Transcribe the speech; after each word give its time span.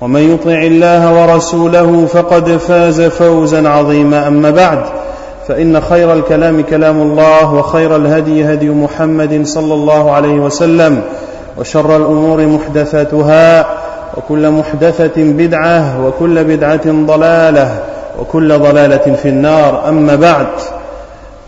ومن 0.00 0.34
يطع 0.34 0.62
الله 0.62 1.22
ورسوله 1.22 2.06
فقد 2.06 2.50
فاز 2.50 3.00
فوزا 3.00 3.68
عظيما. 3.68 4.26
أما 4.28 4.50
بعد 4.50 4.78
فإن 5.48 5.80
خير 5.80 6.12
الكلام 6.12 6.62
كلام 6.62 7.02
الله 7.02 7.54
وخير 7.54 7.96
الهدي 7.96 8.44
هدي 8.52 8.70
محمد 8.70 9.46
صلى 9.46 9.74
الله 9.74 10.10
عليه 10.12 10.34
وسلم 10.34 11.02
وشر 11.58 11.96
الأمور 11.96 12.46
محدثاتها 12.46 13.66
وكل 14.16 14.50
محدثة 14.50 15.12
بدعة 15.16 16.06
وكل 16.06 16.44
بدعة 16.44 16.86
ضلالة 16.86 17.80
وكل 18.20 18.58
ضلالة 18.58 19.14
في 19.22 19.28
النار. 19.28 19.88
أما 19.88 20.14
بعد 20.14 20.46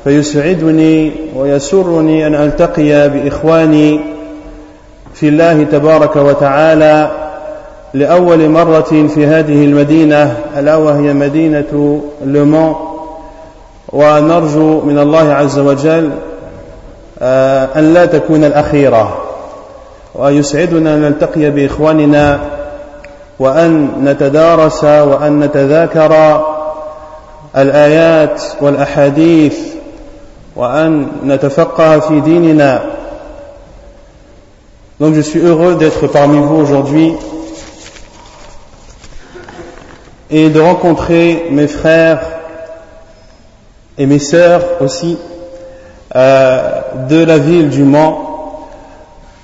فيسعدني 0.04 1.12
ويسرني 1.36 2.26
أن 2.26 2.34
ألتقي 2.34 3.08
بإخواني 3.08 4.00
في 5.14 5.28
الله 5.28 5.62
تبارك 5.62 6.16
وتعالى 6.16 7.10
لأول 7.94 8.48
مرة 8.48 9.08
في 9.14 9.26
هذه 9.26 9.64
المدينة 9.64 10.36
ألا 10.56 10.76
وهي 10.76 11.12
مدينة 11.12 12.02
لومان 12.24 12.74
ونرجو 13.88 14.80
من 14.80 14.98
الله 14.98 15.32
عز 15.32 15.58
وجل 15.58 16.10
أن 17.76 17.94
لا 17.94 18.06
تكون 18.06 18.44
الأخيرة. 18.44 19.16
ويسعدنا 20.14 20.94
أن 20.94 21.00
نلتقي 21.00 21.50
بإخواننا 21.50 22.40
وأن 23.38 23.88
نتدارس 24.04 24.84
وأن 24.84 25.40
نتذاكر 25.40 26.42
الآيات 27.56 28.42
والأحاديث 28.60 29.58
وأن 30.56 31.06
نتفقه 31.24 31.98
في 31.98 32.20
ديننا. 32.20 32.82
Donc 35.00 35.14
je 35.14 35.20
suis 35.22 35.40
heureux 35.40 35.76
d'être 35.76 36.06
parmi 36.08 36.38
vous 36.38 36.56
aujourd'hui. 36.56 37.14
Et 40.30 40.48
de 40.48 40.60
rencontrer 40.60 41.46
mes 41.50 41.66
frères 41.66 42.20
et 43.98 44.06
mes 44.06 44.18
sœurs 44.18 44.64
aussi 44.80 45.18
euh, 46.14 46.80
de 47.08 47.24
la 47.24 47.38
ville 47.38 47.68
du 47.68 47.82
Mans 47.82 48.68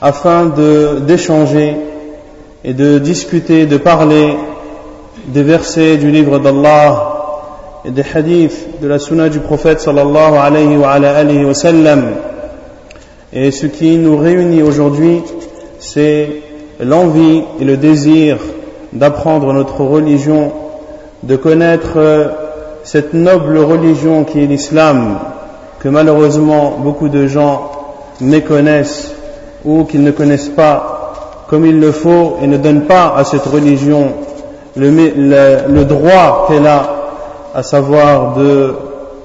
afin 0.01 0.47
d'échanger 1.07 1.77
et 2.65 2.75
de 2.75 2.99
discuter, 2.99 3.67
de 3.67 3.77
parler 3.77 4.37
des 5.27 5.43
versets 5.43 5.97
du 5.97 6.11
livre 6.11 6.39
d'Allah 6.39 7.13
et 7.85 7.91
des 7.91 8.05
hadiths 8.15 8.81
de 8.81 8.89
la 8.89 8.99
sunna 8.99 9.29
du 9.29 9.41
prophète 9.41 9.81
sallallahu 9.81 10.35
alayhi 10.37 10.77
wa, 10.77 10.91
alayhi 10.91 11.45
wa 11.45 11.55
sallam. 11.55 12.05
Et 13.33 13.51
ce 13.51 13.67
qui 13.67 13.97
nous 13.97 14.17
réunit 14.17 14.63
aujourd'hui, 14.63 15.23
c'est 15.79 16.29
l'envie 16.81 17.43
et 17.61 17.65
le 17.65 17.77
désir 17.77 18.39
d'apprendre 18.93 19.53
notre 19.53 19.83
religion 19.83 20.53
de 21.26 21.36
connaître 21.36 21.98
cette 22.84 23.14
noble 23.14 23.58
religion 23.60 24.24
qui 24.24 24.44
est 24.44 24.48
l'islam, 24.48 25.20
que 25.80 25.90
malheureusement 25.90 26.78
beaucoup 26.80 27.10
de 27.10 27.28
gens 27.28 27.72
méconnaissent 28.20 29.14
ou 29.66 29.84
qu'ils 29.86 30.04
ne 30.04 30.12
connaissent 30.12 30.50
pas 30.50 31.02
comme 31.48 31.66
il 31.66 31.80
le 31.82 31.92
faut 31.92 32.38
et 32.42 32.48
ne 32.48 32.56
donnent 32.56 32.86
pas 32.86 33.14
à 33.16 33.26
cette 33.26 33.46
religion 33.46 34.14
le, 34.78 34.90
le, 34.90 35.74
le 35.74 35.86
droit 35.86 36.46
qu'elle 36.48 36.66
a, 36.66 36.96
à 37.54 37.62
savoir 37.62 38.36
de 38.36 38.74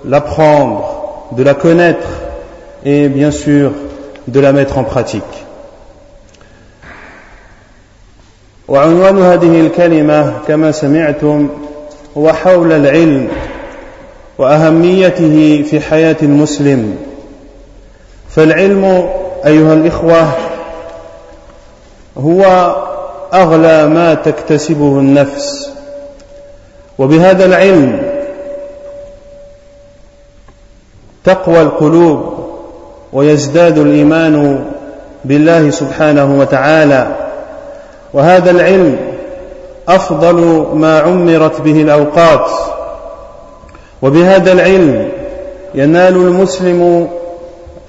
l'apprendre, 0.04 1.28
de 1.32 1.44
la 1.44 1.54
connaître 1.54 2.08
et 2.84 3.08
bien 3.08 3.30
sûr 3.30 3.70
de 4.26 4.40
la 4.40 4.52
mettre 4.52 4.76
en 4.78 4.84
pratique. 4.84 5.22
وعنوان 8.68 9.18
هذه 9.22 9.60
الكلمة 9.60 10.32
كما 10.48 10.72
سمعتم 10.72 11.48
هو 12.17 12.33
حول 12.33 12.71
العلم 12.71 13.27
وأهميته 14.37 15.65
في 15.69 15.79
حياة 15.79 16.15
المسلم. 16.23 16.97
فالعلم 18.29 19.09
أيها 19.45 19.73
الإخوة 19.73 20.27
هو 22.17 22.75
أغلى 23.33 23.87
ما 23.87 24.13
تكتسبه 24.13 24.99
النفس 24.99 25.71
وبهذا 26.99 27.45
العلم 27.45 28.01
تقوى 31.23 31.61
القلوب 31.61 32.33
ويزداد 33.13 33.77
الإيمان 33.77 34.65
بالله 35.25 35.69
سبحانه 35.69 36.39
وتعالى. 36.39 37.15
وهذا 38.13 38.51
العلم 38.51 39.10
أفضل 39.87 40.67
ما 40.73 40.99
عمرت 40.99 41.61
به 41.61 41.81
الأوقات. 41.81 42.49
وبهذا 44.01 44.51
العلم 44.51 45.09
ينال 45.75 46.15
المسلم 46.15 47.09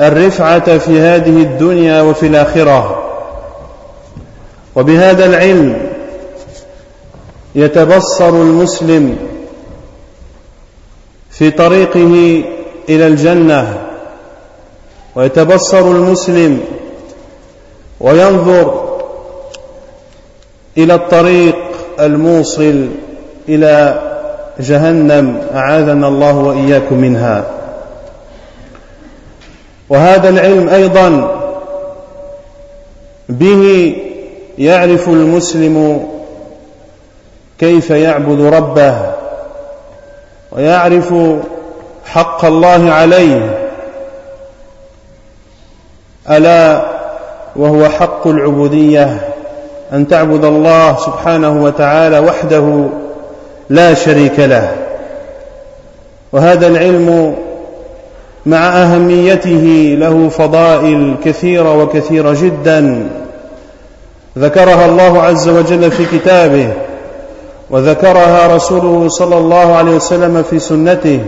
الرفعة 0.00 0.78
في 0.78 1.00
هذه 1.00 1.42
الدنيا 1.42 2.02
وفي 2.02 2.26
الآخرة. 2.26 3.02
وبهذا 4.76 5.26
العلم 5.26 5.88
يتبصر 7.54 8.28
المسلم 8.28 9.16
في 11.30 11.50
طريقه 11.50 12.44
إلى 12.88 13.06
الجنة. 13.06 13.88
ويتبصر 15.16 15.80
المسلم 15.80 16.60
وينظر 18.00 18.98
إلى 20.78 20.94
الطريق 20.94 21.56
الموصل 22.00 22.88
إلى 23.48 24.00
جهنم 24.60 25.42
أعاذنا 25.54 26.08
الله 26.08 26.36
وإياكم 26.36 26.96
منها. 26.96 27.44
وهذا 29.88 30.28
العلم 30.28 30.68
أيضا 30.68 31.38
به 33.28 33.96
يعرف 34.58 35.08
المسلم 35.08 36.06
كيف 37.58 37.90
يعبد 37.90 38.40
ربه 38.40 38.96
ويعرف 40.52 41.14
حق 42.04 42.44
الله 42.44 42.92
عليه. 42.92 43.58
ألا 46.30 46.84
وهو 47.56 47.88
حق 47.88 48.26
العبودية. 48.26 49.31
أن 49.92 50.08
تعبد 50.08 50.44
الله 50.44 50.96
سبحانه 50.96 51.62
وتعالى 51.62 52.18
وحده 52.18 52.84
لا 53.70 53.94
شريك 53.94 54.40
له. 54.40 54.72
وهذا 56.32 56.66
العلم 56.66 57.34
مع 58.46 58.82
أهميته 58.82 59.96
له 59.98 60.28
فضائل 60.28 61.16
كثيرة 61.24 61.82
وكثيرة 61.82 62.36
جدا. 62.40 63.08
ذكرها 64.38 64.86
الله 64.86 65.22
عز 65.22 65.48
وجل 65.48 65.90
في 65.90 66.18
كتابه 66.18 66.72
وذكرها 67.70 68.56
رسوله 68.56 69.08
صلى 69.08 69.38
الله 69.38 69.74
عليه 69.74 69.92
وسلم 69.96 70.42
في 70.42 70.58
سنته 70.58 71.20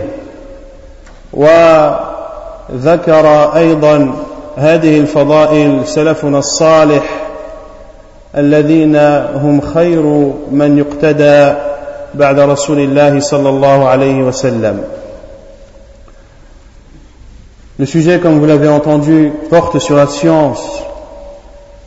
وذكر 1.33 3.27
أيضا 3.55 4.13
هذه 4.57 4.99
الفضائل 4.99 5.81
سلفنا 5.85 6.37
الصالح 6.39 7.24
الذين 8.36 8.96
هم 9.42 9.60
خير 9.60 10.02
من 10.50 10.78
يقتدى 10.78 11.54
بعد 12.14 12.40
رسول 12.40 12.78
الله 12.78 13.20
صلى 13.20 13.48
الله 13.48 13.88
عليه 13.88 14.22
وسلم 14.22 14.82
Le 17.78 17.86
sujet, 17.86 18.20
comme 18.20 18.38
vous 18.38 18.44
l'avez 18.44 18.68
entendu, 18.68 19.32
porte 19.48 19.78
sur 19.78 19.96
la 19.96 20.06
science, 20.06 20.60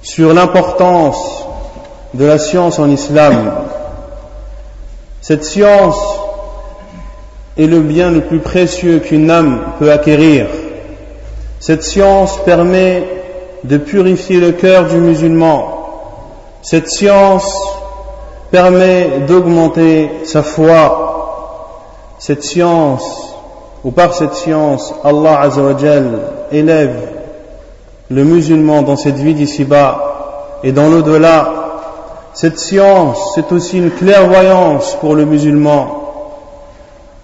sur 0.01 0.33
l'importance 0.33 1.45
de 2.15 2.25
la 2.25 2.39
science 2.39 2.79
en 2.79 2.89
islam. 2.89 3.51
Cette 5.21 5.45
science 5.45 5.99
est 7.59 7.67
le 7.67 7.79
bien 7.81 8.09
le 8.09 8.21
plus 8.21 8.39
précieux 8.39 8.99
qu'une 8.99 9.29
âme 9.29 9.61
peut 9.77 9.91
acquérir. 9.91 10.47
Cette 11.59 11.83
science 11.83 12.39
permet 12.43 13.03
de 13.63 13.77
purifier 13.77 14.39
le 14.39 14.51
cœur 14.51 14.85
du 14.85 14.97
musulman. 14.97 15.76
cette 16.62 16.88
science 16.88 17.52
permet 18.50 19.20
d'augmenter 19.26 20.10
sa 20.24 20.42
foi. 20.42 21.04
Cette 22.18 22.42
science, 22.42 23.04
ou 23.84 23.90
par 23.90 24.14
cette 24.14 24.34
science, 24.34 24.92
Allah 25.04 25.40
Azzawajal 25.40 26.20
élève 26.50 27.12
le 28.10 28.24
musulman 28.24 28.82
dans 28.82 28.96
cette 28.96 29.16
vie 29.16 29.34
d'ici-bas 29.34 30.58
et 30.64 30.72
dans 30.72 30.88
l'au-delà. 30.88 31.54
Cette 32.34 32.58
science, 32.58 33.18
c'est 33.34 33.52
aussi 33.52 33.78
une 33.78 33.90
clairvoyance 33.90 34.96
pour 35.00 35.14
le 35.14 35.24
musulman. 35.24 35.94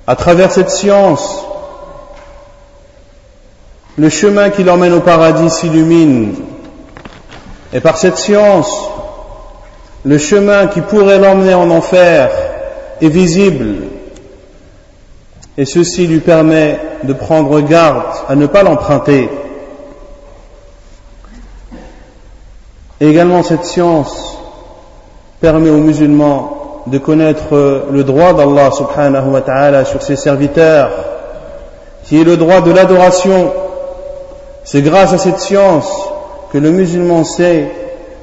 À 0.06 0.16
travers 0.16 0.52
cette 0.52 0.70
science, 0.70 1.44
le 3.96 4.08
chemin 4.08 4.50
qui 4.50 4.64
l'emmène 4.64 4.92
au 4.92 5.00
paradis 5.00 5.50
s'illumine. 5.50 6.34
Et 7.72 7.80
par 7.80 7.96
cette 7.96 8.18
science, 8.18 8.90
le 10.04 10.18
chemin 10.18 10.66
qui 10.66 10.80
pourrait 10.82 11.18
l'emmener 11.18 11.54
en 11.54 11.70
enfer 11.70 12.30
est 13.00 13.08
visible. 13.08 13.76
Et 15.56 15.64
ceci 15.64 16.06
lui 16.06 16.20
permet 16.20 16.78
de 17.04 17.12
prendre 17.12 17.60
garde 17.60 18.02
à 18.28 18.34
ne 18.34 18.46
pas 18.46 18.62
l'emprunter. 18.62 19.30
également 23.00 23.42
cette 23.42 23.64
science 23.64 24.38
permet 25.40 25.68
aux 25.68 25.78
musulmans 25.78 26.82
de 26.86 26.98
connaître 26.98 27.82
le 27.90 28.04
droit 28.04 28.32
d'Allah 28.32 28.70
subhanahu 28.70 29.30
wa 29.30 29.40
ta'ala 29.40 29.84
sur 29.84 30.02
ses 30.02 30.16
serviteurs, 30.16 30.90
qui 32.04 32.20
est 32.20 32.24
le 32.24 32.36
droit 32.36 32.60
de 32.60 32.70
l'adoration. 32.70 33.52
C'est 34.64 34.82
grâce 34.82 35.12
à 35.12 35.18
cette 35.18 35.40
science 35.40 35.90
que 36.52 36.58
le 36.58 36.70
musulman 36.70 37.24
sait 37.24 37.68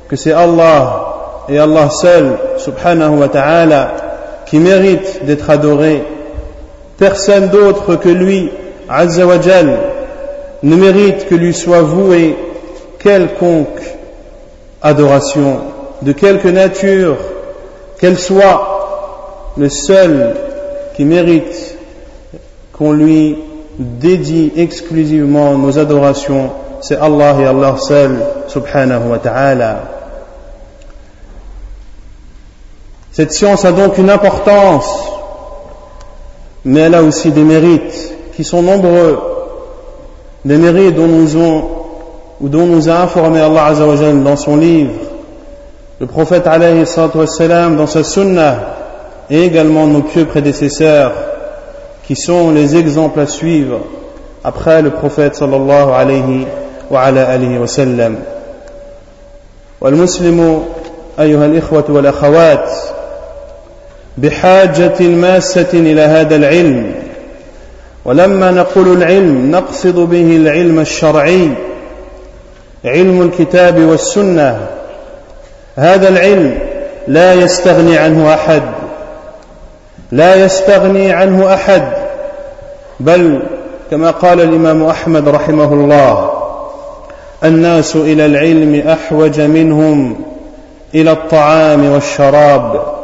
que 0.08 0.16
c'est 0.16 0.34
Allah 0.34 1.11
et 1.52 1.60
Allah 1.60 1.90
seul, 1.90 2.38
subhanahu 2.58 3.20
wa 3.20 3.28
ta'ala, 3.28 3.92
qui 4.46 4.58
mérite 4.58 5.26
d'être 5.26 5.50
adoré. 5.50 6.02
Personne 6.98 7.50
d'autre 7.50 7.98
que 7.98 8.08
lui, 8.08 8.50
azza 8.88 9.26
wa 9.26 9.38
ne 10.64 10.76
mérite 10.76 11.28
que 11.28 11.36
lui 11.36 11.54
soit 11.54 11.82
voué 11.82 12.38
quelconque 13.00 13.82
adoration, 14.82 15.60
de 16.02 16.14
quelque 16.14 16.48
nature 16.48 17.18
qu'elle 18.00 18.18
soit, 18.18 19.52
le 19.58 19.68
seul 19.68 20.34
qui 20.96 21.04
mérite 21.04 21.76
qu'on 22.72 22.94
lui 22.94 23.38
dédie 23.78 24.54
exclusivement 24.56 25.58
nos 25.58 25.78
adorations, 25.78 26.52
c'est 26.80 26.98
Allah 26.98 27.36
et 27.42 27.46
Allah 27.46 27.76
seul, 27.78 28.20
subhanahu 28.48 29.10
wa 29.10 29.18
ta'ala. 29.18 30.01
Cette 33.13 33.33
science 33.33 33.65
a 33.65 33.73
donc 33.73 33.97
une 33.99 34.11
importance, 34.11 34.89
mais 36.65 36.81
elle 36.81 36.95
a 36.95 37.03
aussi 37.03 37.31
des 37.31 37.43
mérites 37.43 38.13
qui 38.37 38.45
sont 38.45 38.63
nombreux, 38.63 39.19
des 40.45 40.59
mérites 40.59 40.95
dont 40.95 41.07
nous, 41.07 41.37
ont, 41.37 41.65
ou 42.41 42.49
dont 42.49 42.67
nous 42.67 42.89
a 42.91 42.95
informé 43.01 43.41
Allah 43.41 43.65
Azzawajal 43.67 44.23
dans 44.23 44.37
son 44.37 44.57
livre, 44.57 44.93
le 45.99 46.07
prophète 46.07 46.47
alayhi 46.47 46.85
wassalam, 47.15 47.77
dans 47.77 47.87
sa 47.87 48.05
sunnah, 48.05 48.59
et 49.31 49.45
également 49.45 49.87
nos 49.87 50.03
pieux 50.03 50.27
prédécesseurs, 50.27 51.13
qui 52.07 52.15
sont 52.15 52.51
les 52.51 52.77
exemples 52.77 53.21
à 53.21 53.27
suivre 53.27 53.81
après 54.45 54.83
le 54.83 54.91
prophète 54.91 55.35
sallallahu 55.35 55.91
alayhi 55.91 56.47
wa 56.91 57.01
ala 57.01 57.29
alihi 57.31 57.59
wa 57.59 57.67
sallam. 57.67 58.17
والمسلم 59.81 60.65
أيها 61.21 61.47
الإخوة 61.47 61.85
والأخوات 61.89 62.71
بحاجة 64.22 65.02
ماسة 65.02 65.70
إلى 65.74 66.02
هذا 66.02 66.36
العلم. 66.36 66.92
ولما 68.06 68.52
نقول 68.52 68.98
العلم 68.98 69.52
نقصد 69.52 69.96
به 69.96 70.36
العلم 70.36 70.80
الشرعي. 70.80 71.50
علم 72.86 73.22
الكتاب 73.22 73.80
والسنة. 73.80 74.68
هذا 75.76 76.10
العلم 76.10 76.60
لا 77.08 77.34
يستغني 77.34 77.98
عنه 77.98 78.34
أحد. 78.34 78.62
لا 80.12 80.36
يستغني 80.36 81.12
عنه 81.12 81.54
أحد. 81.54 81.84
بل 83.00 83.42
كما 83.92 84.12
قال 84.12 84.42
الإمام 84.42 84.84
أحمد 84.84 85.28
رحمه 85.30 85.74
الله 85.74 86.32
الناس 87.44 87.96
إلى 87.96 88.26
العلم 88.26 88.88
أحوج 88.88 89.42
منهم 89.42 90.22
إلى 90.96 91.12
الطعام 91.12 91.92
والشراب. 91.92 93.01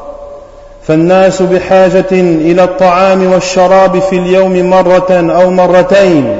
فالناس 0.87 1.41
بحاجة 1.41 2.11
إلى 2.11 2.63
الطعام 2.63 3.31
والشراب 3.31 3.99
في 3.99 4.17
اليوم 4.17 4.69
مرة 4.69 5.07
أو 5.11 5.49
مرتين. 5.49 6.37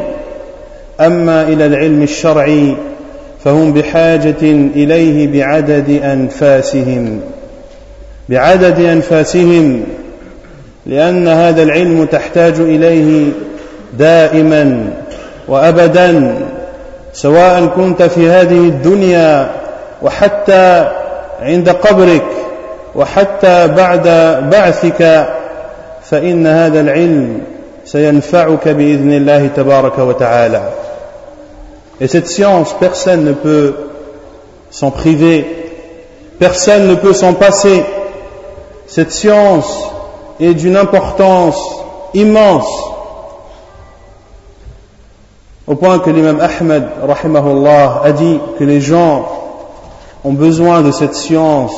أما 1.00 1.44
إلى 1.44 1.66
العلم 1.66 2.04
الشرعي 2.04 2.76
فهم 3.44 3.74
بحاجة 3.74 4.42
إليه 4.76 5.28
بعدد 5.28 6.00
أنفاسهم. 6.04 7.22
بعدد 8.30 8.80
أنفاسهم 8.80 9.84
لأن 10.86 11.28
هذا 11.28 11.64
العلم 11.64 12.06
تحتاج 12.06 12.60
إليه 12.60 13.30
دائما 14.00 14.90
وأبدا 15.48 16.36
سواء 17.14 17.66
كنت 17.66 18.04
في 18.04 18.30
هذه 18.30 18.58
الدنيا 18.58 19.50
وحتى 20.02 20.92
عند 21.42 21.70
قبرك. 21.70 22.37
وحتى 22.97 23.69
بعد 23.69 24.09
بعثك 24.51 25.29
فإن 26.03 26.47
هذا 26.47 26.81
العلم 26.81 27.41
سينفعك 27.85 28.69
بإذن 28.69 29.13
الله 29.13 29.47
تبارك 29.47 29.99
وتعالى 29.99 30.63
Et 32.01 32.09
cette 32.09 32.27
science, 32.27 32.75
personne 32.81 33.25
ne 33.25 33.33
peut 33.33 33.75
s'en 34.71 34.91
priver, 34.91 35.47
personne 36.41 36.89
ne 36.89 36.97
peut 36.97 37.13
s'en 37.13 37.35
passer. 37.35 37.85
Cette 38.89 39.13
science 39.13 39.79
est 40.41 40.55
d'une 40.55 40.77
importance 40.77 41.63
immense, 42.13 42.67
au 45.69 45.77
point 45.77 46.01
que 46.01 46.11
l'imam 46.11 46.41
Ahmed, 46.41 46.85
rahimahullah, 47.07 48.03
a 48.05 48.11
dit 48.11 48.41
que 48.59 48.65
les 48.65 48.81
gens 48.81 49.29
ont 50.25 50.33
besoin 50.33 50.83
de 50.83 50.91
cette 50.91 51.15
science 51.15 51.73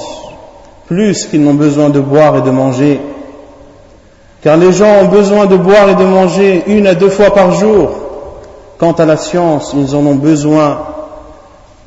plus 0.88 1.26
qu'ils 1.26 1.42
n'ont 1.42 1.54
besoin 1.54 1.90
de 1.90 2.00
boire 2.00 2.36
et 2.36 2.42
de 2.42 2.50
manger. 2.50 3.00
Car 4.42 4.56
les 4.56 4.72
gens 4.72 5.00
ont 5.02 5.08
besoin 5.08 5.46
de 5.46 5.56
boire 5.56 5.88
et 5.88 5.94
de 5.94 6.04
manger 6.04 6.62
une 6.66 6.86
à 6.86 6.94
deux 6.94 7.08
fois 7.08 7.32
par 7.32 7.52
jour. 7.52 7.90
Quant 8.78 8.92
à 8.92 9.04
la 9.06 9.16
science, 9.16 9.74
ils 9.76 9.94
en 9.96 10.04
ont 10.06 10.16
besoin 10.16 10.80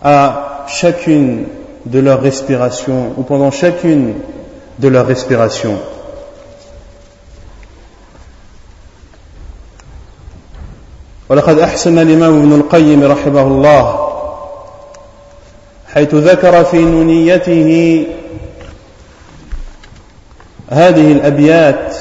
à 0.03 0.65
chacune 0.67 1.45
de 1.85 1.99
leurs 1.99 2.21
respirations 2.21 3.13
ou 3.17 3.23
pendant 3.23 3.51
chacune 3.51 4.15
de 4.79 4.87
leurs 4.87 5.05
respirations. 5.05 5.77
ولقد 11.29 11.59
أحسن 11.59 11.99
الإمام 11.99 12.39
ابن 12.39 12.53
القيم 12.53 13.03
رحمه 13.03 13.41
الله 13.41 14.07
حيث 15.93 16.15
ذكر 16.15 16.63
في 16.63 16.77
نونيته 16.77 18.03
هذه 20.72 21.12
الأبيات. 21.12 21.96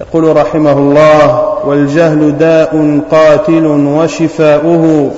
يقول 0.00 0.36
رحمه 0.36 0.72
الله 0.72 1.54
والجهل 1.64 2.38
داء 2.38 3.00
قاتل 3.10 3.66
وشفاؤه. 3.66 5.10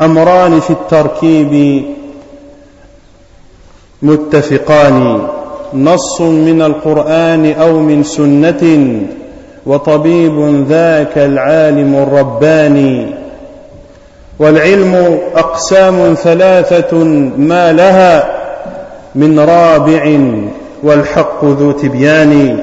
أمران 0.00 0.60
في 0.60 0.70
التركيب 0.70 1.84
متفقان 4.02 5.26
نص 5.74 6.20
من 6.20 6.62
القرآن 6.62 7.52
أو 7.52 7.72
من 7.72 8.02
سنة 8.02 8.90
وطبيب 9.66 10.64
ذاك 10.68 11.18
العالم 11.18 11.94
الرباني. 11.94 13.06
والعلم 14.38 15.18
أقسام 15.36 16.14
ثلاثة 16.14 16.96
ما 17.36 17.72
لها 17.72 18.40
من 19.14 19.40
رابع 19.40 20.18
والحق 20.82 21.44
ذو 21.44 21.72
تبيان. 21.72 22.56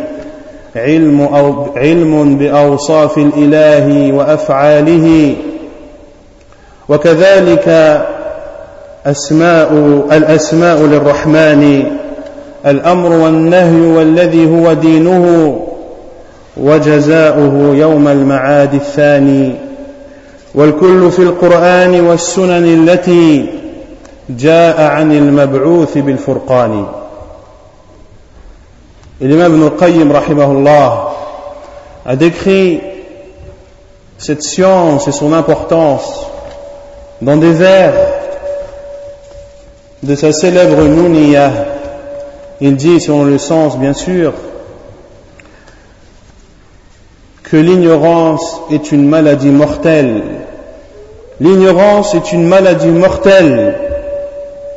علم, 0.75 1.21
أو 1.21 1.67
علم 1.75 2.37
بأوصاف 2.37 3.17
الإله 3.17 4.13
وأفعاله. 4.13 5.35
وكذلك 6.89 7.67
أسماء 9.05 9.73
الأسماء 10.11 10.81
للرحمن. 10.81 11.83
الأمر 12.65 13.11
والنهي 13.11 13.81
والذي 13.81 14.51
هو 14.51 14.73
دينه. 14.73 15.59
وجزاؤه 16.57 17.75
يوم 17.75 18.07
المعاد 18.07 18.73
الثاني. 18.73 19.55
والكل 20.55 21.11
في 21.11 21.19
القرآن 21.19 22.01
والسنن 22.01 22.89
التي 22.89 23.45
جاء 24.29 24.81
عن 24.81 25.11
المبعوث 25.11 25.97
بالفرقان. 25.97 26.85
Et 29.19 29.27
l'imam 29.27 29.55
Ibn 29.55 29.63
al-Qayyim, 29.63 30.13
a 32.05 32.15
décrit 32.15 32.81
cette 34.17 34.43
science 34.43 35.07
et 35.07 35.11
son 35.11 35.33
importance 35.33 36.25
dans 37.21 37.37
des 37.37 37.51
vers 37.51 37.93
de 40.03 40.15
sa 40.15 40.31
célèbre 40.31 40.83
Nouniya. 40.83 41.51
Il 42.61 42.75
dit, 42.75 42.99
selon 42.99 43.23
le 43.23 43.37
sens 43.37 43.77
bien 43.77 43.93
sûr, 43.93 44.33
que 47.43 47.57
l'ignorance 47.57 48.61
est 48.71 48.91
une 48.91 49.07
maladie 49.07 49.49
mortelle. 49.49 50.21
L'ignorance 51.39 52.13
est 52.13 52.31
une 52.33 52.47
maladie 52.47 52.87
mortelle. 52.87 53.75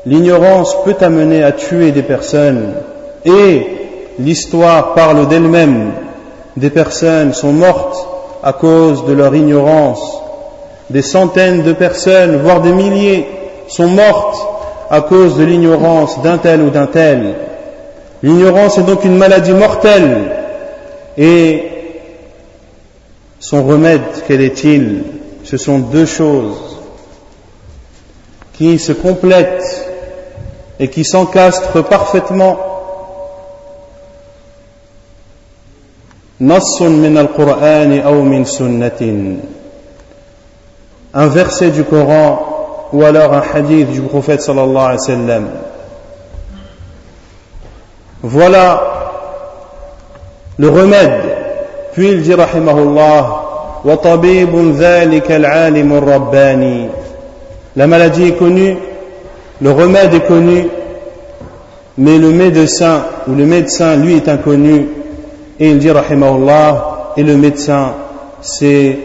L'ignorance 0.06 0.76
peut 0.84 0.96
amener 1.00 1.42
à 1.42 1.52
tuer 1.52 1.90
des 1.90 2.02
personnes 2.02 2.72
et 3.26 3.79
l'histoire 4.20 4.94
parle 4.94 5.28
d'elle-même. 5.28 5.92
Des 6.56 6.70
personnes 6.70 7.32
sont 7.32 7.52
mortes 7.52 8.06
à 8.42 8.52
cause 8.52 9.04
de 9.04 9.12
leur 9.12 9.34
ignorance. 9.34 10.18
Des 10.90 11.02
centaines 11.02 11.62
de 11.62 11.72
personnes, 11.72 12.38
voire 12.38 12.60
des 12.60 12.72
milliers, 12.72 13.26
sont 13.68 13.88
mortes 13.88 14.46
à 14.90 15.00
cause 15.02 15.36
de 15.36 15.44
l'ignorance 15.44 16.20
d'un 16.22 16.38
tel 16.38 16.62
ou 16.62 16.70
d'un 16.70 16.86
tel. 16.86 17.34
L'ignorance 18.22 18.76
est 18.78 18.82
donc 18.82 19.04
une 19.04 19.16
maladie 19.16 19.52
mortelle 19.52 20.32
et 21.16 21.64
son 23.38 23.64
remède, 23.64 24.02
quel 24.26 24.42
est-il? 24.42 25.04
Ce 25.44 25.56
sont 25.56 25.78
deux 25.78 26.06
choses 26.06 26.78
qui 28.52 28.78
se 28.78 28.92
complètent 28.92 29.88
et 30.78 30.88
qui 30.88 31.04
s'encastrent 31.04 31.82
parfaitement. 31.82 32.69
Min 36.40 37.16
al 37.16 37.28
min 38.24 38.44
sunnatin. 38.44 39.36
Un 41.12 41.26
verset 41.28 41.70
du 41.70 41.84
Coran 41.84 42.88
ou 42.92 43.04
alors 43.04 43.32
un 43.34 43.42
hadith 43.54 43.90
du 43.90 44.00
prophète 44.02 44.40
sallallahu 44.40 44.76
alayhi 44.76 44.98
wa 44.98 45.06
sallam. 45.06 45.48
Voilà 48.22 48.82
le 50.58 50.68
remède 50.68 51.40
puis 51.92 52.10
il 52.12 52.22
dit 52.22 52.34
rahimahullah 52.34 53.46
La 57.76 57.86
maladie 57.86 58.28
est 58.28 58.36
connue, 58.36 58.76
le 59.62 59.70
remède 59.70 60.14
est 60.14 60.26
connu, 60.26 60.66
mais 61.96 62.18
le 62.18 62.30
médecin 62.30 63.04
ou 63.26 63.34
le 63.34 63.46
médecin 63.46 63.96
lui 63.96 64.16
est 64.16 64.28
inconnu. 64.28 64.86
Et 65.60 65.70
il 65.70 65.78
dit 65.78 65.90
rahimahullah, 65.90 67.12
et 67.16 67.22
le 67.22 67.36
médecin 67.36 67.94
c'est 68.40 68.98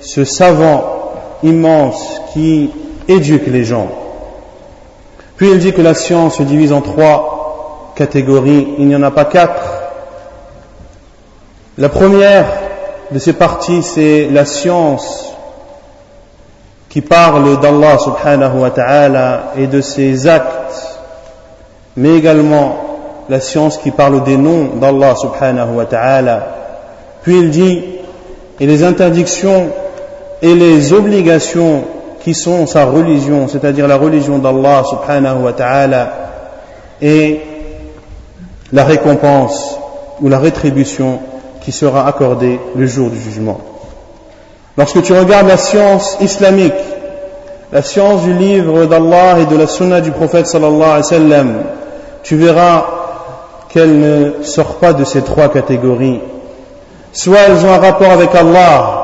ce 0.00 0.24
savant 0.24 1.12
immense 1.42 2.20
qui 2.32 2.70
éduque 3.08 3.46
les 3.46 3.64
gens. 3.64 3.88
Puis 5.36 5.50
il 5.50 5.58
dit 5.58 5.72
que 5.72 5.82
la 5.82 5.94
science 5.94 6.36
se 6.36 6.42
divise 6.42 6.72
en 6.72 6.80
trois 6.80 7.92
catégories, 7.96 8.74
il 8.78 8.88
n'y 8.88 8.96
en 8.96 9.02
a 9.02 9.10
pas 9.10 9.24
quatre. 9.24 9.82
La 11.78 11.88
première 11.88 12.46
de 13.10 13.18
ces 13.18 13.32
parties, 13.32 13.82
c'est 13.82 14.28
la 14.30 14.44
science 14.44 15.32
qui 16.88 17.00
parle 17.00 17.60
d'Allah 17.60 17.98
subhanahu 17.98 18.58
wa 18.58 18.70
ta'ala 18.70 19.52
et 19.56 19.66
de 19.66 19.80
ses 19.80 20.26
actes, 20.26 20.98
mais 21.96 22.16
également 22.16 22.89
la 23.30 23.40
science 23.40 23.78
qui 23.78 23.92
parle 23.92 24.24
des 24.24 24.36
noms 24.36 24.70
d'Allah 24.80 25.14
subhanahu 25.14 25.76
wa 25.76 25.84
ta'ala. 25.84 26.48
Puis 27.22 27.38
il 27.38 27.50
dit, 27.50 27.80
et 28.58 28.66
les 28.66 28.82
interdictions 28.82 29.68
et 30.42 30.52
les 30.52 30.92
obligations 30.92 31.84
qui 32.24 32.34
sont 32.34 32.66
sa 32.66 32.86
religion, 32.86 33.46
c'est-à-dire 33.46 33.86
la 33.86 33.96
religion 33.96 34.38
d'Allah 34.38 34.82
subhanahu 34.84 35.44
wa 35.44 35.52
ta'ala, 35.52 36.12
et 37.00 37.40
la 38.72 38.84
récompense 38.84 39.78
ou 40.20 40.28
la 40.28 40.40
rétribution 40.40 41.20
qui 41.62 41.70
sera 41.70 42.08
accordé 42.08 42.58
le 42.74 42.86
jour 42.86 43.10
du 43.10 43.20
jugement. 43.20 43.60
Lorsque 44.76 45.02
tu 45.02 45.12
regardes 45.12 45.46
la 45.46 45.56
science 45.56 46.16
islamique, 46.20 46.74
la 47.72 47.82
science 47.82 48.22
du 48.22 48.32
livre 48.32 48.86
d'Allah 48.86 49.38
et 49.38 49.46
de 49.46 49.56
la 49.56 49.68
sunna 49.68 50.00
du 50.00 50.10
prophète 50.10 50.48
sallallahu 50.48 51.02
alayhi 51.08 51.30
wa 51.30 51.44
tu 52.22 52.36
verras 52.36 52.99
qu'elle 53.72 53.98
ne 53.98 54.42
sort 54.42 54.76
pas 54.76 54.92
de 54.92 55.04
ces 55.04 55.22
trois 55.22 55.48
catégories. 55.48 56.20
Soit 57.12 57.38
elles 57.48 57.64
ont 57.64 57.72
un 57.72 57.78
rapport 57.78 58.10
avec 58.10 58.34
Allah, 58.34 59.00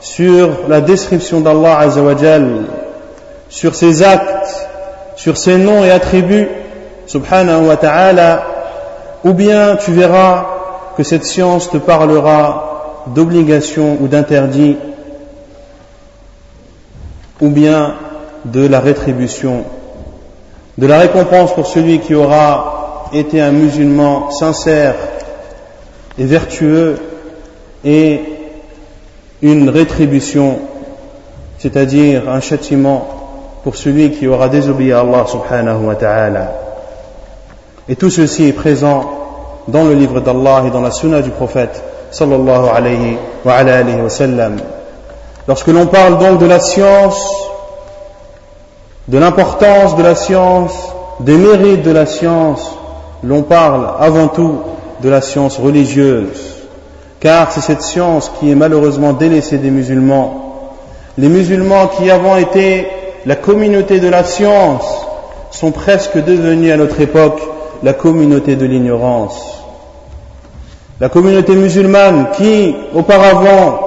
sur 0.00 0.50
la 0.68 0.80
description 0.80 1.40
d'Allah 1.40 1.78
azawajal, 1.78 2.64
sur 3.48 3.74
ses 3.74 4.02
actes, 4.02 4.68
sur 5.16 5.36
ses 5.36 5.56
noms 5.56 5.84
et 5.84 5.90
attributs, 5.90 6.48
subhanahu 7.06 7.66
wa 7.66 7.76
ta'ala, 7.76 8.46
ou 9.24 9.32
bien 9.32 9.76
tu 9.76 9.92
verras 9.92 10.46
que 10.96 11.02
cette 11.02 11.24
science 11.24 11.70
te 11.70 11.78
parlera 11.78 13.02
d'obligation 13.08 13.96
ou 14.00 14.08
d'interdit, 14.08 14.76
ou 17.40 17.48
bien 17.48 17.94
de 18.44 18.66
la 18.66 18.80
rétribution, 18.80 19.64
de 20.78 20.86
la 20.86 20.98
récompense 20.98 21.52
pour 21.54 21.66
celui 21.66 22.00
qui 22.00 22.14
aura 22.14 22.75
été 23.18 23.40
un 23.40 23.52
musulman 23.52 24.30
sincère 24.30 24.94
et 26.18 26.24
vertueux, 26.24 26.96
et 27.84 28.20
une 29.42 29.68
rétribution, 29.68 30.58
c'est-à-dire 31.58 32.28
un 32.28 32.40
châtiment 32.40 33.06
pour 33.62 33.76
celui 33.76 34.12
qui 34.12 34.26
aura 34.26 34.48
désobéi 34.48 34.92
à 34.92 35.00
Allah 35.00 35.24
subhanahu 35.26 35.84
wa 35.84 35.94
ta'ala. 35.94 36.52
Et 37.88 37.96
tout 37.96 38.10
ceci 38.10 38.48
est 38.48 38.52
présent 38.52 39.10
dans 39.68 39.84
le 39.84 39.94
livre 39.94 40.20
d'Allah 40.20 40.64
et 40.66 40.70
dans 40.70 40.80
la 40.80 40.90
sunna 40.90 41.22
du 41.22 41.30
prophète 41.30 41.82
sallallahu 42.10 42.68
alayhi 42.74 43.18
wa, 43.44 43.54
alayhi 43.54 44.00
wa. 44.00 44.50
Lorsque 45.46 45.68
l'on 45.68 45.86
parle 45.86 46.18
donc 46.18 46.38
de 46.38 46.46
la 46.46 46.58
science, 46.58 47.32
de 49.06 49.18
l'importance 49.18 49.96
de 49.96 50.02
la 50.02 50.14
science, 50.14 50.72
des 51.20 51.36
mérites 51.36 51.82
de 51.82 51.92
la 51.92 52.06
science, 52.06 52.75
l'on 53.22 53.42
parle 53.42 53.88
avant 53.98 54.28
tout 54.28 54.60
de 55.02 55.08
la 55.08 55.20
science 55.20 55.58
religieuse, 55.58 56.64
car 57.20 57.52
c'est 57.52 57.60
cette 57.60 57.82
science 57.82 58.30
qui 58.38 58.50
est 58.50 58.54
malheureusement 58.54 59.12
délaissée 59.12 59.58
des 59.58 59.70
musulmans. 59.70 60.74
Les 61.18 61.28
musulmans 61.28 61.88
qui 61.88 62.10
avons 62.10 62.36
été 62.36 62.86
la 63.24 63.36
communauté 63.36 64.00
de 64.00 64.08
la 64.08 64.24
science 64.24 64.84
sont 65.50 65.72
presque 65.72 66.22
devenus 66.22 66.72
à 66.72 66.76
notre 66.76 67.00
époque 67.00 67.40
la 67.82 67.92
communauté 67.92 68.56
de 68.56 68.66
l'ignorance. 68.66 69.62
La 71.00 71.08
communauté 71.08 71.54
musulmane 71.54 72.28
qui 72.36 72.74
auparavant 72.94 73.80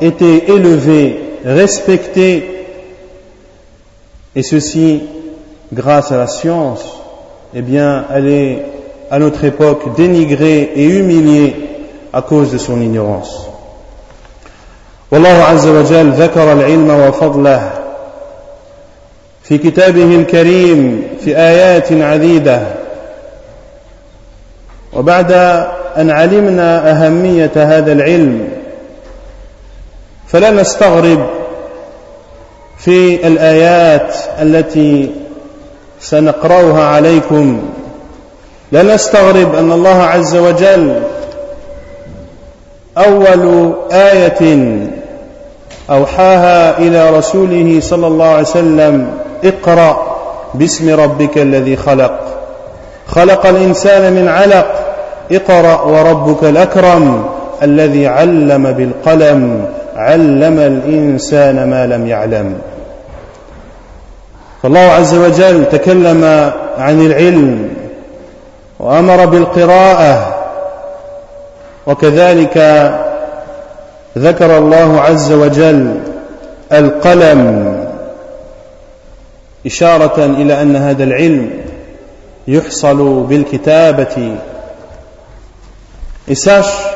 était 0.00 0.50
élevée, 0.50 1.38
respectée, 1.44 2.66
et 4.34 4.42
ceci 4.42 5.02
grâce 5.72 6.12
à 6.12 6.18
la 6.18 6.26
science, 6.26 6.84
eh 7.58 7.62
bien, 7.62 8.04
elle 8.14 8.28
est 8.28 8.62
à 9.10 9.18
notre 9.18 9.42
époque 9.44 9.96
dénigrée 9.96 10.72
et 10.76 10.84
humiliée 10.84 11.56
à 12.12 12.20
cause 12.20 12.52
de 12.52 12.58
son 12.58 12.82
ignorance. 12.82 13.48
والله 15.10 15.28
عز 15.44 15.66
وجل 15.66 16.10
ذكر 16.10 16.52
العلم 16.52 16.90
وفضله 16.90 17.70
في 19.42 19.58
كتابه 19.58 20.04
الكريم 20.04 21.02
في 21.24 21.36
آيات 21.36 21.92
عديدة 21.92 22.62
وبعد 24.92 25.32
أن 25.96 26.10
علمنا 26.10 26.90
أهمية 26.90 27.52
هذا 27.56 27.92
العلم 27.92 28.48
فلا 30.28 30.50
نستغرب 30.50 31.26
في 32.78 33.26
الآيات 33.26 34.16
التي 34.42 35.10
سنقرأها 36.00 36.84
عليكم. 36.84 37.62
لا 38.72 38.82
نستغرب 38.82 39.54
أن 39.54 39.72
الله 39.72 40.02
عز 40.02 40.36
وجل 40.36 41.02
أول 42.98 43.72
آية 43.92 44.66
أوحاها 45.90 46.78
إلى 46.78 47.18
رسوله 47.18 47.80
صلى 47.80 48.06
الله 48.06 48.26
عليه 48.26 48.40
وسلم 48.40 49.10
اقرأ 49.44 50.16
باسم 50.54 51.00
ربك 51.00 51.38
الذي 51.38 51.76
خلق. 51.76 52.20
خلق 53.06 53.46
الإنسان 53.46 54.12
من 54.12 54.28
علق. 54.28 54.66
اقرأ 55.32 55.82
وربك 55.82 56.44
الأكرم 56.44 57.24
الذي 57.62 58.06
علم 58.06 58.72
بالقلم. 58.72 59.64
علم 59.96 60.58
الإنسان 60.58 61.70
ما 61.70 61.86
لم 61.86 62.06
يعلم. 62.06 62.54
فالله 64.66 64.80
عز 64.80 65.14
وجل 65.14 65.68
تكلم 65.68 66.24
عن 66.78 67.06
العلم 67.06 67.68
وأمر 68.80 69.26
بالقراءة 69.26 70.34
وكذلك 71.86 72.58
ذكر 74.18 74.58
الله 74.58 75.00
عز 75.00 75.32
وجل 75.32 76.00
القلم 76.72 77.74
إشارة 79.66 80.24
إلى 80.24 80.62
أن 80.62 80.76
هذا 80.76 81.04
العلم 81.04 81.50
يحصل 82.48 83.22
بالكتابة 83.22 84.36
Et 86.26 86.34
sache 86.34 86.88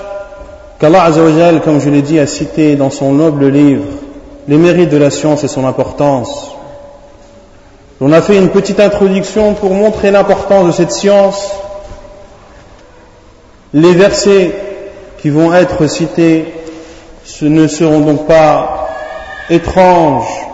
qu'Allah 0.80 1.04
Azzawajal, 1.04 1.60
comme 1.60 1.80
je 1.80 1.88
l'ai 1.88 2.02
dit, 2.02 2.18
a 2.18 2.26
cité 2.26 2.74
dans 2.74 2.90
son 2.90 3.12
noble 3.12 3.46
livre 3.46 3.84
les 4.48 4.56
mérites 4.56 4.90
de 4.90 4.96
la 4.96 5.10
science 5.10 5.44
et 5.44 5.48
son 5.48 5.64
importance. 5.64 6.56
On 8.02 8.12
a 8.12 8.22
fait 8.22 8.38
une 8.38 8.48
petite 8.48 8.80
introduction 8.80 9.52
pour 9.52 9.74
montrer 9.74 10.10
l'importance 10.10 10.68
de 10.68 10.72
cette 10.72 10.90
science. 10.90 11.50
Les 13.74 13.92
versets 13.92 14.54
qui 15.18 15.28
vont 15.28 15.52
être 15.52 15.86
cités 15.86 16.46
ne 17.42 17.66
seront 17.66 18.00
donc 18.00 18.26
pas 18.26 18.88
étranges. 19.50 20.46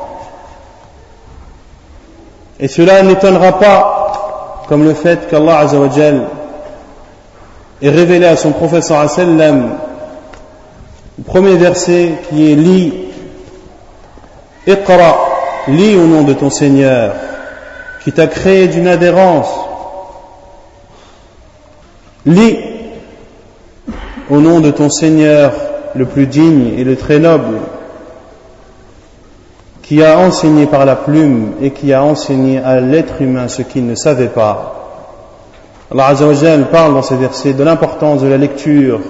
Et 2.59 2.67
cela 2.67 3.03
n'étonnera 3.03 3.61
pas, 3.61 4.65
comme 4.69 4.85
le 4.85 4.95
fait 4.95 5.29
qu'Allah 5.31 5.61
Azzawajal 5.61 6.27
ait 7.81 7.91
révélé 7.91 8.27
à 8.27 8.37
son 8.37 8.51
professeur 8.51 9.07
le 9.19 9.63
premier 11.25 11.55
verset 11.55 12.15
qui 12.29 12.51
est 12.51 12.57
lit, 12.57 12.93
Iqra, 14.67 15.17
lis 15.69 15.95
au 15.95 16.07
nom 16.07 16.23
de 16.23 16.33
ton 16.33 16.51
Seigneur, 16.51 17.13
qui 18.07 18.13
t'a 18.13 18.29
créé 18.29 18.69
d'une 18.69 18.87
adhérence. 18.87 19.49
Lis 22.25 22.57
au 24.31 24.39
nom 24.39 24.61
de 24.61 24.71
ton 24.71 24.91
Seigneur 24.91 25.53
le 25.97 26.07
plus 26.07 26.29
digne 26.29 26.79
et 26.79 26.85
le 26.85 26.95
très 26.95 27.19
noble, 27.19 27.57
qui 29.83 30.05
a 30.05 30.21
enseigné 30.21 30.67
par 30.67 30.87
la 30.87 30.95
plume 30.95 31.55
et 31.61 31.73
qui 31.73 31.93
a 31.93 32.05
enseigné 32.05 32.61
à 32.61 32.81
l'être 32.81 33.21
humain 33.21 33.49
ce 33.49 33.63
qu'il 33.63 33.85
ne 33.89 33.97
savait 33.97 34.29
pas. 34.29 35.09
Allah 35.91 36.07
Azzawajal 36.07 36.67
parle 36.67 36.95
dans 36.95 37.03
ces 37.03 37.17
versets 37.17 37.55
de 37.55 37.65
l'importance 37.65 38.23
de 38.23 38.29
la 38.29 38.37
lecture, 38.37 39.01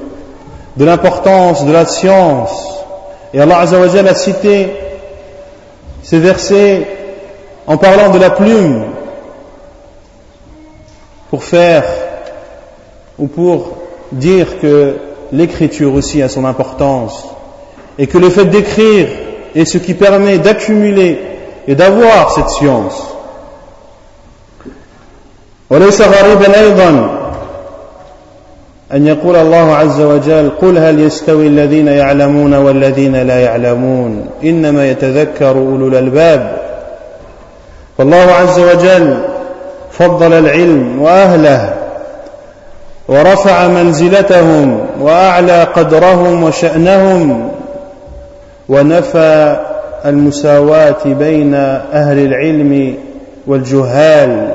de 0.79 0.85
l'importance 0.87 1.67
de 1.67 1.73
la 1.73 1.85
science. 1.85 2.83
Et 3.35 3.41
Allah 3.43 3.59
Azzawajal 3.59 4.09
a 4.09 4.15
cité 4.15 4.71
ces 6.03 6.19
versets 6.19 6.96
en 7.68 7.78
parlant 7.78 8.10
de 8.10 8.20
la 8.20 8.30
plume 8.30 8.86
pour 11.30 11.44
faire 11.44 11.84
ou 13.18 13.28
pour 13.28 13.78
dire 14.12 14.60
que 14.60 14.98
l'écriture 15.32 15.94
aussi 15.94 16.22
a 16.22 16.30
son 16.30 16.46
importance 16.46 17.28
et 17.98 18.08
que 18.08 18.18
le 18.18 18.30
fait 18.30 18.46
d'écrire 18.46 19.08
est 19.56 19.66
ce 19.66 19.78
qui 19.78 19.94
permet 19.94 20.38
d'accumuler 20.38 21.20
et 21.68 21.76
d'avoir 21.76 22.32
cette 22.32 22.50
science. 22.50 23.08
وليس 25.70 26.02
غريبا 26.02 26.60
أيضا 26.60 27.22
أن 28.94 29.08
يقول 29.08 29.36
الله 29.36 29.76
عز 29.76 30.02
وجل 30.02 30.50
قل 30.62 30.78
هل 30.78 31.00
يستوي 31.00 31.48
الذين 31.48 31.88
يعلمون 31.88 32.54
والذين 32.54 33.16
لا 33.16 33.40
يعلمون 33.40 34.26
إنما 34.44 34.92
يتذكر 34.92 35.52
أولو 35.52 35.88
الألباب 35.88 36.65
فالله 37.99 38.33
عز 38.33 38.59
وجل 38.59 39.17
فضل 39.91 40.33
العلم 40.33 41.03
وأهله 41.03 41.75
ورفع 43.09 43.69
منزلتهم 43.69 44.87
وأعلى 45.01 45.63
قدرهم 45.63 46.43
وشأنهم 46.43 47.51
ونفى 48.69 49.57
المساواة 50.07 51.05
بين 51.05 51.55
أهل 51.55 52.19
العلم 52.19 52.95
والجهال. 53.47 54.55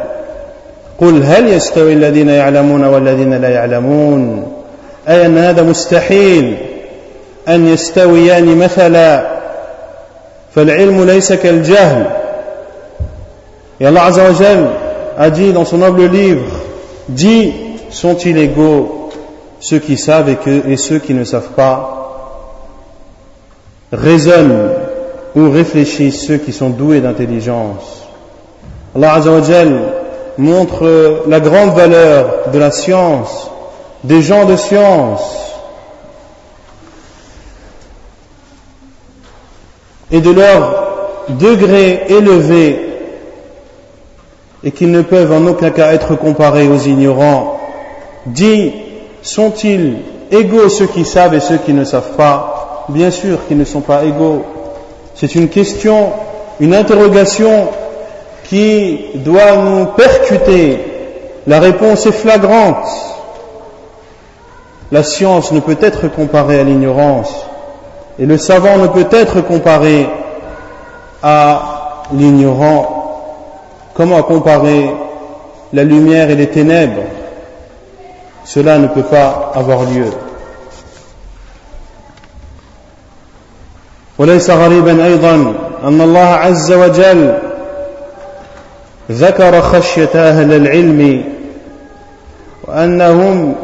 قل 1.01 1.23
هل 1.23 1.47
يستوي 1.47 1.93
الذين 1.93 2.29
يعلمون 2.29 2.83
والذين 2.83 3.33
لا 3.33 3.49
يعلمون؟ 3.49 4.53
أي 5.09 5.25
أن 5.25 5.37
هذا 5.37 5.61
مستحيل 5.61 6.57
أن 7.47 7.67
يستويان 7.67 8.57
مثلا؟ 8.57 9.23
فالعلم 10.55 11.03
ليس 11.03 11.33
كالجهل. 11.33 12.20
Et 13.81 13.85
Allah 13.87 14.11
a 15.17 15.29
dit 15.31 15.53
dans 15.53 15.65
son 15.65 15.79
noble 15.79 16.05
livre, 16.05 16.45
dit 17.09 17.51
sont-ils 17.89 18.37
égaux 18.37 19.09
ceux 19.59 19.79
qui 19.79 19.97
savent 19.97 20.29
et 20.29 20.77
ceux 20.77 20.99
qui 20.99 21.15
ne 21.15 21.23
savent 21.23 21.53
pas 21.55 21.97
Raisonnent 23.91 24.69
ou 25.35 25.49
réfléchissent 25.49 26.27
ceux 26.27 26.37
qui 26.37 26.53
sont 26.53 26.69
doués 26.69 27.01
d'intelligence. 27.01 28.03
Allah 28.95 29.15
Azzawajal 29.15 29.79
montre 30.37 31.23
la 31.27 31.39
grande 31.39 31.73
valeur 31.73 32.51
de 32.53 32.59
la 32.59 32.69
science, 32.69 33.49
des 34.03 34.21
gens 34.21 34.45
de 34.45 34.57
science 34.57 35.37
et 40.11 40.21
de 40.21 40.29
leur 40.29 40.83
degré 41.29 42.03
élevé 42.09 42.90
et 44.63 44.71
qu'ils 44.71 44.91
ne 44.91 45.01
peuvent 45.01 45.31
en 45.31 45.45
aucun 45.47 45.71
cas 45.71 45.93
être 45.93 46.15
comparés 46.15 46.67
aux 46.67 46.77
ignorants 46.77 47.59
dit 48.25 48.73
sont-ils 49.21 49.97
égaux 50.31 50.69
ceux 50.69 50.87
qui 50.87 51.05
savent 51.05 51.33
et 51.33 51.39
ceux 51.39 51.57
qui 51.57 51.73
ne 51.73 51.83
savent 51.83 52.15
pas? 52.15 52.85
Bien 52.89 53.11
sûr 53.11 53.45
qu'ils 53.47 53.57
ne 53.57 53.65
sont 53.65 53.81
pas 53.81 54.03
égaux. 54.03 54.43
C'est 55.15 55.35
une 55.35 55.49
question, 55.49 56.11
une 56.59 56.73
interrogation 56.73 57.69
qui 58.45 58.99
doit 59.15 59.55
nous 59.57 59.85
percuter. 59.87 60.79
La 61.47 61.59
réponse 61.59 62.05
est 62.05 62.11
flagrante. 62.11 62.85
La 64.91 65.03
science 65.03 65.51
ne 65.51 65.59
peut 65.59 65.77
être 65.81 66.07
comparée 66.09 66.59
à 66.59 66.63
l'ignorance 66.63 67.33
et 68.19 68.25
le 68.25 68.37
savant 68.37 68.77
ne 68.77 68.87
peut 68.87 69.07
être 69.11 69.41
comparé 69.41 70.07
à 71.23 72.03
l'ignorant. 72.13 73.00
Comment 73.94 74.22
comparer 74.22 74.90
la 75.72 75.84
lumière 75.84 76.30
et 76.30 76.34
les 76.34 76.48
ténèbres 76.48 77.02
cela 78.46 78.78
ne 78.78 78.86
peut 78.86 79.02
pas 79.02 79.52
avoir 79.54 79.82
lieu. 79.84 80.10
وليس 84.18 84.50
غريبا 84.50 85.04
ايضا 85.04 85.34
ان 85.84 86.00
الله 86.00 86.20
عز 86.20 86.72
وجل 86.72 87.38
ذكر 89.10 89.60
خشيه 89.60 90.08
اهل 90.14 90.52
العلم 90.52 91.24
وانهم 92.64 93.54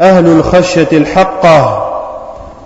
اهل 0.00 0.26
الخشيه 0.26 0.88
الحقه 0.92 1.86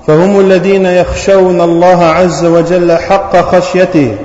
فهم 0.07 0.41
الذين 0.41 0.87
يخشون 0.87 1.61
الله 1.61 2.05
عز 2.05 2.45
وجل 2.45 2.93
حق 2.93 3.37
خشيته 3.37 4.17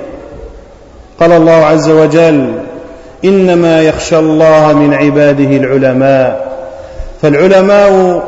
قال 1.25 1.33
الله 1.33 1.53
عز 1.53 1.91
وجل 1.91 2.53
إنما 3.25 3.83
يخشى 3.83 4.19
الله 4.19 4.73
من 4.73 4.95
عباده 4.95 5.57
العلماء. 5.57 6.55
فالعلماء 7.23 8.23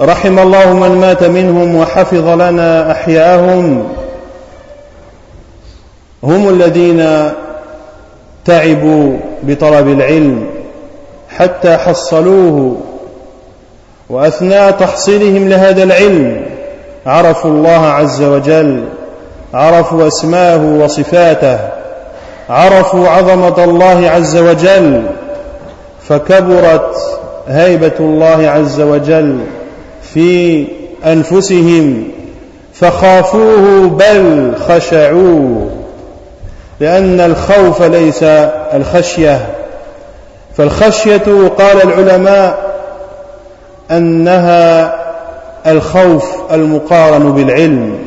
رحم 0.00 0.38
الله 0.38 0.74
من 0.74 1.00
مات 1.00 1.24
منهم 1.24 1.76
وحفظ 1.76 2.28
لنا 2.28 2.92
أحياءهم. 2.92 3.88
هم 6.24 6.48
الذين 6.48 7.30
تعبوا 8.44 9.16
بطلب 9.42 9.88
العلم 9.88 10.46
حتى 11.28 11.76
حصلوه 11.76 12.76
وأثناء 14.10 14.70
تحصيلهم 14.70 15.48
لهذا 15.48 15.82
العلم 15.82 16.42
عرفوا 17.06 17.50
الله 17.50 17.86
عز 17.86 18.22
وجل. 18.22 18.84
عرفوا 19.54 20.06
اسماءه 20.06 20.82
وصفاته 20.84 21.58
عرفوا 22.50 23.08
عظمة 23.08 23.64
الله 23.64 24.10
عز 24.10 24.36
وجل 24.36 25.02
فكبرت 26.08 26.96
هيبة 27.48 27.92
الله 28.00 28.48
عز 28.48 28.80
وجل 28.80 29.38
في 30.14 30.66
أنفسهم 31.06 32.08
فخافوه 32.74 33.88
بل 33.88 34.54
خشعوه 34.68 35.70
لأن 36.80 37.20
الخوف 37.20 37.82
ليس 37.82 38.22
الخشية. 38.74 39.46
فالخشية 40.56 41.48
قال 41.58 41.82
العلماء 41.82 42.74
أنها 43.90 44.94
الخوف 45.66 46.24
المقارن 46.52 47.32
بالعلم. 47.32 47.98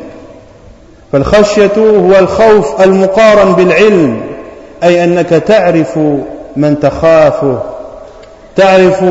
فالخشية 1.12 1.72
هو 1.78 2.20
الخوف 2.20 2.82
المقارن 2.82 3.54
بالعلم 3.54 4.22
أي 4.84 5.04
أنك 5.04 5.30
تعرف 5.30 6.00
من 6.56 6.80
تخافه 6.80 7.60
تعرف 8.56 9.04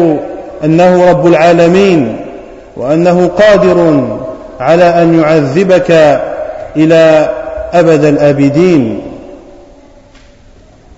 أنه 0.64 1.10
رب 1.10 1.26
العالمين 1.26 2.16
وأنه 2.76 3.26
قادر 3.26 4.08
على 4.60 4.84
أن 4.84 5.20
يعذبك 5.20 6.20
إلى 6.76 7.30
أبد 7.72 8.04
الآبدين. 8.04 9.02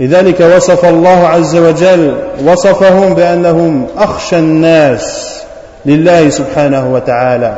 لذلك 0.00 0.40
وصف 0.40 0.84
الله 0.84 1.28
عز 1.28 1.56
وجل 1.56 2.16
وصفهم 2.46 3.14
بأنهم 3.14 3.86
أخشى 3.98 4.38
الناس 4.38 5.34
لله 5.86 6.28
سبحانه 6.28 6.92
وتعالى 6.94 7.56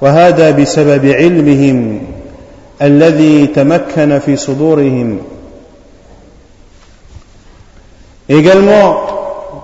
وهذا 0.00 0.50
بسبب 0.50 1.06
علمهم. 1.06 2.11
الذي 2.81 3.47
تمكن 3.47 4.19
في 4.19 4.35
صدورهم 4.35 5.19
Également, 8.29 8.97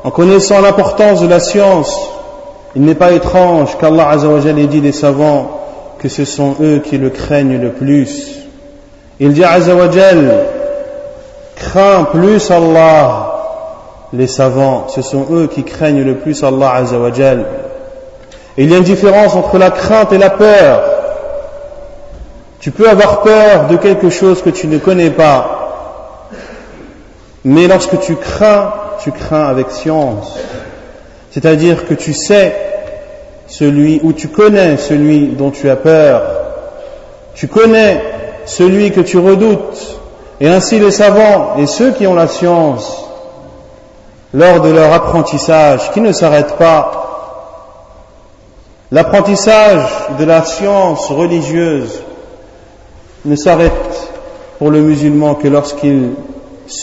en 0.05 0.11
connaissant 0.11 0.61
l'importance 0.61 1.19
de 1.19 1.27
la 1.27 1.41
science, 1.41 1.93
il 2.75 2.83
n'est 2.83 2.95
pas 2.95 3.11
étrange 3.11 3.77
qu'Allah 3.77 4.09
Azzawajal 4.09 4.57
ait 4.57 4.67
dit 4.67 4.79
des 4.79 4.93
savants 4.93 5.59
que 5.99 6.07
ce 6.07 6.23
sont 6.23 6.55
eux 6.61 6.79
qui 6.79 6.97
le 6.97 7.09
craignent 7.09 7.59
le 7.59 7.71
plus. 7.71 8.31
Il 9.19 9.33
dit 9.33 9.43
Azzawajal, 9.43 10.45
crains 11.55 12.05
plus 12.05 12.49
Allah, 12.51 13.33
les 14.13 14.27
savants, 14.27 14.87
ce 14.87 15.01
sont 15.01 15.25
eux 15.31 15.47
qui 15.47 15.63
craignent 15.63 16.03
le 16.03 16.15
plus 16.15 16.41
Allah 16.43 16.75
Azzawajal. 16.75 17.45
il 18.57 18.71
y 18.71 18.73
a 18.73 18.77
une 18.77 18.83
différence 18.83 19.35
entre 19.35 19.57
la 19.57 19.71
crainte 19.71 20.13
et 20.13 20.17
la 20.17 20.29
peur. 20.29 20.96
Tu 22.60 22.70
peux 22.70 22.88
avoir 22.88 23.22
peur 23.22 23.68
de 23.68 23.76
quelque 23.76 24.10
chose 24.10 24.42
que 24.42 24.50
tu 24.50 24.66
ne 24.66 24.78
connais 24.78 25.10
pas, 25.10 26.28
mais 27.44 27.68
lorsque 27.68 28.00
tu 28.00 28.16
crains, 28.16 28.72
tu 29.02 29.12
crains 29.12 29.46
avec 29.46 29.70
science. 29.70 30.36
C'est-à-dire 31.30 31.86
que 31.86 31.94
tu 31.94 32.12
sais 32.12 32.54
celui, 33.46 34.00
ou 34.02 34.12
tu 34.12 34.28
connais 34.28 34.76
celui 34.76 35.28
dont 35.28 35.50
tu 35.50 35.70
as 35.70 35.76
peur. 35.76 36.22
Tu 37.34 37.46
connais 37.46 38.02
celui 38.44 38.90
que 38.90 39.00
tu 39.00 39.18
redoutes. 39.18 40.00
Et 40.40 40.48
ainsi 40.48 40.78
les 40.78 40.90
savants 40.90 41.56
et 41.58 41.66
ceux 41.66 41.92
qui 41.92 42.06
ont 42.06 42.14
la 42.14 42.28
science, 42.28 43.04
lors 44.32 44.60
de 44.60 44.70
leur 44.70 44.92
apprentissage, 44.92 45.90
qui 45.92 46.00
ne 46.00 46.12
s'arrêtent 46.12 46.56
pas, 46.56 47.08
L'apprentissage 48.90 49.86
de 50.18 50.24
la 50.24 50.42
science 50.44 51.10
religieuse 51.10 52.02
ne 53.28 53.36
s'arrête 53.36 54.10
pour 54.58 54.70
le 54.70 54.80
musulman 54.80 55.34
que 55.34 55.48
lorsqu'il 55.48 56.10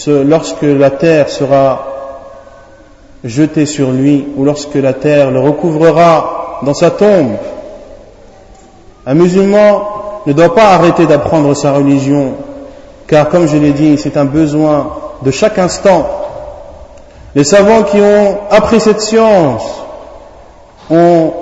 lorsque 0.08 0.64
la 0.64 0.92
terre 0.92 1.30
sera 1.30 1.86
jetée 3.24 3.66
sur 3.66 3.92
lui 3.92 4.28
ou 4.38 4.46
lorsque 4.46 4.76
la 4.76 4.94
terre 4.94 5.32
le 5.32 5.40
recouvrera 5.40 6.60
dans 6.64 6.74
sa 6.74 6.92
tombe. 6.92 7.34
Un 9.06 9.14
musulman 9.14 9.88
ne 10.26 10.34
doit 10.34 10.54
pas 10.54 10.74
arrêter 10.74 11.06
d'apprendre 11.06 11.54
sa 11.56 11.74
religion, 11.74 12.34
car 13.08 13.30
comme 13.30 13.48
je 13.48 13.58
l'ai 13.58 13.72
dit, 13.72 13.98
c'est 13.98 14.18
un 14.18 14.26
besoin 14.26 14.92
de 15.22 15.32
chaque 15.32 15.60
instant. 15.60 16.08
Les 17.36 17.44
savants 17.44 17.84
qui 17.84 17.98
ont 17.98 18.38
appris 18.50 18.80
cette 18.80 19.02
science 19.02 19.64
ont 20.90 21.34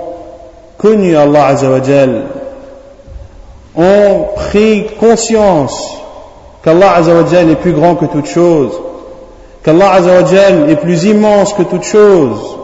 connu 0.76 1.16
Allah 1.16 1.46
Azzawajal, 1.46 2.24
ont 3.76 4.26
pris 4.36 4.86
conscience 5.00 5.98
qu'Allah 6.62 6.94
Azzawajal 6.96 7.50
est 7.50 7.56
plus 7.56 7.72
grand 7.72 7.96
que 7.96 8.06
toute 8.06 8.26
chose, 8.26 8.72
qu'Allah 9.62 9.92
Azzawajal 9.92 10.70
est 10.70 10.76
plus 10.76 11.04
immense 11.04 11.52
que 11.52 11.62
toute 11.62 11.84
chose, 11.84 12.56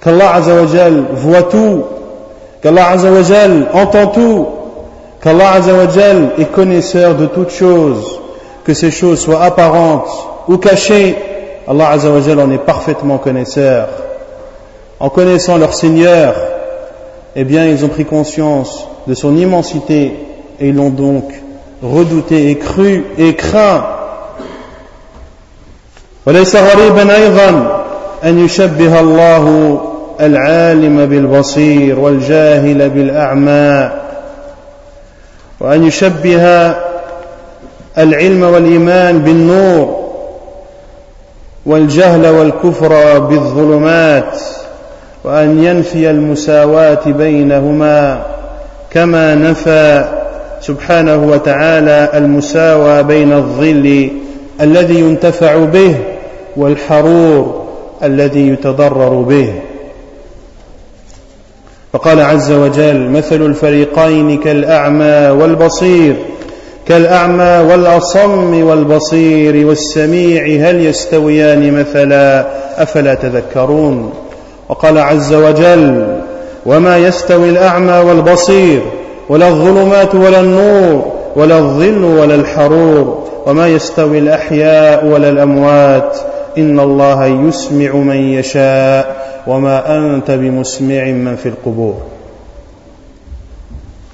qu'Allah 0.00 0.34
Azzawajal 0.34 1.04
voit 1.12 1.42
tout, 1.44 1.84
qu'Allah 2.62 2.88
Azzawajal 2.90 3.68
entend 3.72 4.06
tout, 4.08 4.46
qu'Allah 5.22 5.52
Azzawajal 5.52 6.32
est 6.38 6.50
connaisseur 6.50 7.14
de 7.14 7.26
toutes 7.26 7.50
choses, 7.50 8.20
que 8.64 8.74
ces 8.74 8.90
choses 8.90 9.20
soient 9.20 9.42
apparentes 9.42 10.10
ou 10.48 10.56
cachées, 10.56 11.16
Allah 11.68 11.90
Azzawajal 11.90 12.40
en 12.40 12.50
est 12.50 12.58
parfaitement 12.58 13.18
connaisseur. 13.18 13.88
En 14.98 15.08
connaissant 15.08 15.56
leur 15.56 15.72
Seigneur, 15.72 16.34
eh 17.36 17.44
bien 17.44 17.66
ils 17.66 17.84
ont 17.84 17.88
pris 17.88 18.04
conscience 18.04 18.86
de 19.06 19.14
son 19.14 19.36
immensité 19.36 20.12
et 20.60 20.72
l'ont 20.72 20.90
donc 20.90 21.24
redouté 21.82 22.50
et 22.50 22.58
cru 22.58 23.04
et 23.18 23.34
craint. 23.34 23.84
وليس 26.26 26.56
غريبا 26.56 27.16
أيضا 27.16 27.82
أن 28.24 28.44
يشبه 28.44 29.00
الله 29.00 29.80
العالم 30.20 31.06
بالبصير 31.06 31.98
والجاهل 31.98 32.90
بالأعمى 32.90 33.90
وأن 35.60 35.84
يشبه 35.84 36.74
العلم 37.98 38.42
والإيمان 38.42 39.18
بالنور 39.18 40.00
والجهل 41.66 42.26
والكفر 42.26 43.18
بالظلمات 43.18 44.40
وأن 45.24 45.64
ينفي 45.64 46.10
المساواة 46.10 47.00
بينهما 47.06 48.22
كما 48.90 49.34
نفى 49.34 50.19
سبحانه 50.60 51.16
وتعالى 51.16 52.10
المساواة 52.14 53.02
بين 53.02 53.32
الظل 53.32 54.10
الذي 54.60 55.00
ينتفع 55.00 55.56
به 55.64 55.94
والحرور 56.56 57.66
الذي 58.02 58.48
يتضرر 58.48 59.22
به. 59.22 59.52
فقال 61.92 62.20
عز 62.20 62.52
وجل 62.52 63.10
مثل 63.10 63.42
الفريقين 63.42 64.38
كالأعمى 64.38 65.28
والبصير 65.40 66.16
كالأعمى 66.88 67.72
والأصم 67.72 68.62
والبصير 68.64 69.66
والسميع 69.66 70.68
هل 70.70 70.86
يستويان 70.86 71.80
مثلا؟ 71.80 72.46
أفلا 72.82 73.14
تذكرون؟ 73.14 74.12
وقال 74.68 74.98
عز 74.98 75.34
وجل 75.34 76.18
وما 76.66 76.98
يستوي 76.98 77.48
الأعمى 77.48 77.92
والبصير 77.92 78.80
ولا 79.30 79.48
الظلمات 79.48 80.14
ولا 80.14 80.40
النور 80.40 81.12
ولا 81.36 81.58
الظل 81.58 82.04
ولا 82.04 82.34
الحرور 82.34 83.24
وما 83.46 83.68
يستوي 83.68 84.18
الأحياء 84.18 85.06
ولا 85.06 85.28
الأموات 85.28 86.18
إن 86.58 86.80
الله 86.80 87.26
يسمع 87.26 87.92
من 87.92 88.32
يشاء 88.32 89.16
وما 89.46 89.98
أنت 89.98 90.30
بمسمع 90.30 91.04
من 91.04 91.36
في 91.36 91.48
القبور 91.48 91.94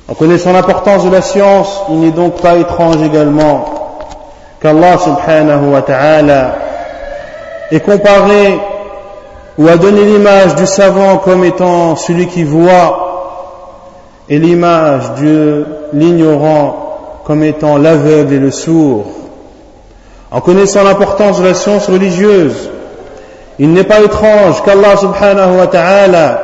En 0.09 0.15
connaissant 0.15 0.53
l'importance 0.53 1.05
de 1.05 1.11
la 1.11 1.21
science, 1.21 1.83
il 1.89 1.99
n'est 1.99 2.13
donc 2.13 2.41
pas 2.41 2.55
étrange 2.55 3.03
également 3.03 3.65
qu'Allah 4.63 4.99
subhanahu 4.99 5.73
wa 5.73 5.83
ta'ala 5.83 6.55
est 7.73 7.81
comparé 7.81 8.61
ou 9.59 9.67
a 9.67 9.77
donné 9.77 10.05
l'image 10.05 10.55
du 10.55 10.67
savant 10.67 11.17
comme 11.17 11.43
étant 11.45 11.97
celui 11.97 12.29
qui 12.29 12.45
voit 12.45 13.16
et 14.29 14.39
l'image 14.39 15.15
de 15.21 15.65
l'ignorant 15.93 17.23
comme 17.25 17.43
étant 17.43 17.77
l'aveugle 17.77 18.35
et 18.35 18.39
le 18.39 18.51
sourd. 18.51 19.07
En 20.31 20.41
connaissant 20.41 20.85
l'importance 20.85 21.41
de 21.41 21.45
la 21.45 21.55
science 21.55 21.89
religieuse, 21.89 22.71
il 23.59 23.73
n'est 23.73 23.85
pas 23.85 24.01
étrange 24.01 24.63
qu'Allah 24.63 24.97
subhanahu 24.97 25.59
wa 25.59 25.67
ta'ala 25.67 26.43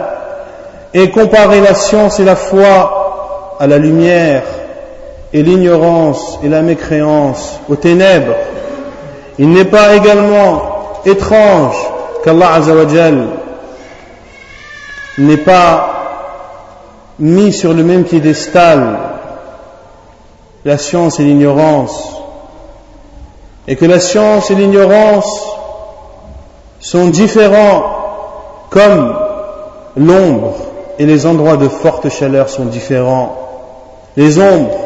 ait 0.94 1.10
comparé 1.10 1.60
la 1.60 1.74
science 1.74 2.20
et 2.20 2.24
la 2.24 2.36
foi 2.36 3.56
à 3.58 3.66
la 3.66 3.78
lumière 3.78 4.42
et 5.32 5.42
l'ignorance 5.42 6.38
et 6.42 6.48
la 6.48 6.62
mécréance 6.62 7.60
aux 7.68 7.76
ténèbres. 7.76 8.34
Il 9.38 9.50
n'est 9.50 9.64
pas 9.64 9.94
également 9.94 10.62
étrange 11.04 11.76
qu'Allah 12.24 12.54
Azzawajal 12.54 13.26
n'est 15.18 15.36
pas 15.36 16.01
mis 17.22 17.52
sur 17.52 17.72
le 17.72 17.85
même 17.85 18.02
piédestal 18.02 18.98
la 20.64 20.76
science 20.76 21.20
et 21.20 21.24
l'ignorance, 21.24 22.16
et 23.68 23.76
que 23.76 23.85
la 23.85 24.00
science 24.00 24.50
et 24.50 24.56
l'ignorance 24.56 25.46
sont 26.80 27.06
différents 27.08 27.85
comme 28.70 29.14
l'ombre 29.96 30.54
et 30.98 31.06
les 31.06 31.26
endroits 31.26 31.56
de 31.56 31.68
forte 31.68 32.08
chaleur 32.08 32.48
sont 32.48 32.64
différents. 32.64 33.37
Les 34.16 34.38
ombres, 34.38 34.78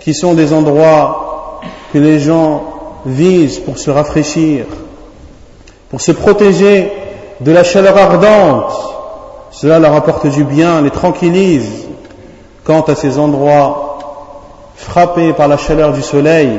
qui 0.00 0.12
sont 0.12 0.34
des 0.34 0.52
endroits 0.52 1.60
que 1.92 1.98
les 1.98 2.18
gens 2.18 2.62
visent 3.06 3.58
pour 3.58 3.78
se 3.78 3.90
rafraîchir, 3.90 4.66
pour 5.88 6.02
se 6.02 6.12
protéger 6.12 6.92
de 7.40 7.52
la 7.52 7.64
chaleur 7.64 7.96
ardente, 7.96 8.93
cela 9.54 9.78
leur 9.78 9.94
apporte 9.94 10.26
du 10.26 10.42
bien, 10.42 10.82
les 10.82 10.90
tranquillise. 10.90 11.86
Quant 12.64 12.80
à 12.80 12.94
ces 12.96 13.18
endroits 13.18 13.98
frappés 14.74 15.32
par 15.32 15.46
la 15.46 15.56
chaleur 15.56 15.92
du 15.92 16.02
soleil, 16.02 16.58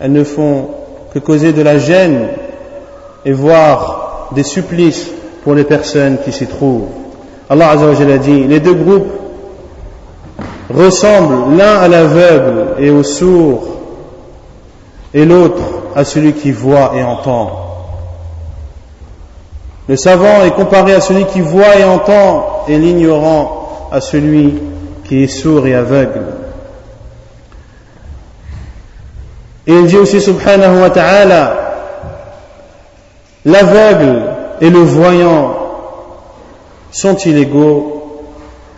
elles 0.00 0.12
ne 0.12 0.24
font 0.24 0.68
que 1.14 1.20
causer 1.20 1.52
de 1.52 1.62
la 1.62 1.78
gêne 1.78 2.28
et 3.24 3.32
voir 3.32 4.30
des 4.34 4.42
supplices 4.42 5.06
pour 5.44 5.54
les 5.54 5.62
personnes 5.62 6.18
qui 6.24 6.32
s'y 6.32 6.46
trouvent. 6.46 6.88
Allah 7.48 7.70
a 7.70 8.18
dit, 8.18 8.44
les 8.44 8.58
deux 8.58 8.74
groupes 8.74 9.12
ressemblent 10.74 11.56
l'un 11.56 11.76
à 11.76 11.86
l'aveugle 11.86 12.66
et 12.78 12.90
au 12.90 13.04
sourd 13.04 13.64
et 15.14 15.24
l'autre 15.24 15.62
à 15.94 16.04
celui 16.04 16.32
qui 16.32 16.50
voit 16.50 16.94
et 16.96 17.02
entend. 17.04 17.61
Le 19.92 19.98
savant 19.98 20.42
est 20.42 20.52
comparé 20.52 20.94
à 20.94 21.02
celui 21.02 21.26
qui 21.26 21.42
voit 21.42 21.76
et 21.78 21.84
entend 21.84 22.64
et 22.66 22.78
l'ignorant 22.78 23.90
à 23.92 24.00
celui 24.00 24.54
qui 25.04 25.24
est 25.24 25.28
sourd 25.28 25.66
et 25.66 25.74
aveugle. 25.74 26.22
Et 29.66 29.72
il 29.74 29.84
dit 29.84 29.98
aussi 29.98 30.22
subhanahu 30.22 30.80
wa 30.80 30.88
ta'ala, 30.88 31.56
l'aveugle 33.44 34.22
et 34.62 34.70
le 34.70 34.78
voyant 34.78 35.56
sont-ils 36.90 37.36
égaux, 37.36 38.22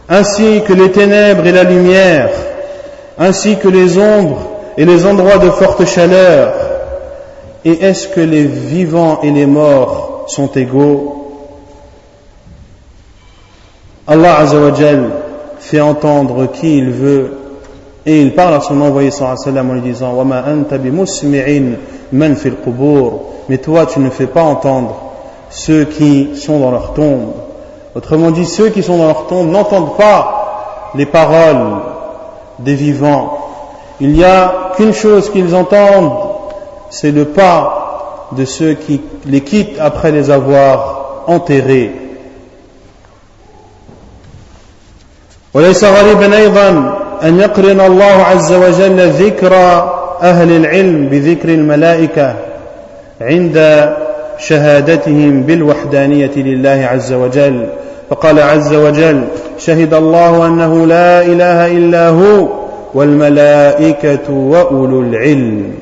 ainsi 0.08 0.64
que 0.66 0.72
les 0.72 0.90
ténèbres 0.90 1.46
et 1.46 1.52
la 1.52 1.62
lumière, 1.62 2.30
ainsi 3.20 3.56
que 3.58 3.68
les 3.68 3.98
ombres 3.98 4.48
et 4.76 4.84
les 4.84 5.06
endroits 5.06 5.38
de 5.38 5.50
forte 5.50 5.84
chaleur, 5.84 6.54
et 7.64 7.84
est-ce 7.84 8.08
que 8.08 8.20
les 8.20 8.42
vivants 8.42 9.20
et 9.22 9.30
les 9.30 9.46
morts 9.46 10.13
sont 10.26 10.48
égaux. 10.52 11.20
Allah 14.06 14.38
Azzawajal 14.38 15.10
fait 15.58 15.80
entendre 15.80 16.46
qui 16.52 16.78
il 16.78 16.90
veut 16.90 17.38
et 18.04 18.20
il 18.20 18.34
parle 18.34 18.54
à 18.54 18.60
son 18.60 18.80
envoyé 18.82 19.10
sallam 19.10 19.70
en 19.70 19.74
lui 19.74 19.80
disant 19.80 20.14
mais 23.48 23.58
toi 23.58 23.86
tu 23.86 24.00
ne 24.00 24.10
fais 24.10 24.26
pas 24.26 24.42
entendre 24.42 24.96
ceux 25.50 25.84
qui 25.84 26.36
sont 26.36 26.60
dans 26.60 26.70
leur 26.70 26.92
tombe. 26.92 27.32
Autrement 27.94 28.30
dit 28.30 28.44
ceux 28.44 28.68
qui 28.68 28.82
sont 28.82 28.98
dans 28.98 29.06
leur 29.06 29.26
tombe 29.26 29.50
n'entendent 29.50 29.96
pas 29.96 30.90
les 30.94 31.06
paroles 31.06 31.78
des 32.58 32.74
vivants. 32.74 33.38
Il 34.00 34.12
n'y 34.12 34.24
a 34.24 34.72
qu'une 34.76 34.92
chose 34.92 35.30
qu'ils 35.30 35.54
entendent 35.54 36.34
c'est 36.90 37.10
le 37.10 37.24
pas 37.24 38.28
de 38.32 38.44
ceux 38.44 38.74
qui 38.74 39.00
les 39.25 39.41
quittent 39.41 39.79
après 39.79 40.11
les 40.11 40.29
avoir 40.29 41.23
enterrés 41.27 41.91
أن 47.23 47.39
يقرن 47.39 47.81
الله 47.81 48.05
عز 48.05 48.53
وجل 48.53 49.09
ذكر 49.09 49.53
أهل 50.21 50.51
العلم 50.51 51.07
بذكر 51.09 51.49
الملائكة 51.49 52.35
عند 53.21 53.89
شهادتهم 54.37 55.41
بالوحدانية 55.43 56.31
لله 56.35 56.87
عز 56.91 57.13
وجل 57.13 57.65
فقال 58.09 58.39
عز 58.39 58.73
وجل 58.73 59.23
شهد 59.57 59.93
الله 59.93 60.47
أنه 60.47 60.85
لا 60.85 61.21
إله 61.21 61.67
إلا 61.67 62.09
هو 62.09 62.47
والملائكة 62.93 64.33
وأولو 64.33 65.01
العلم 65.01 65.73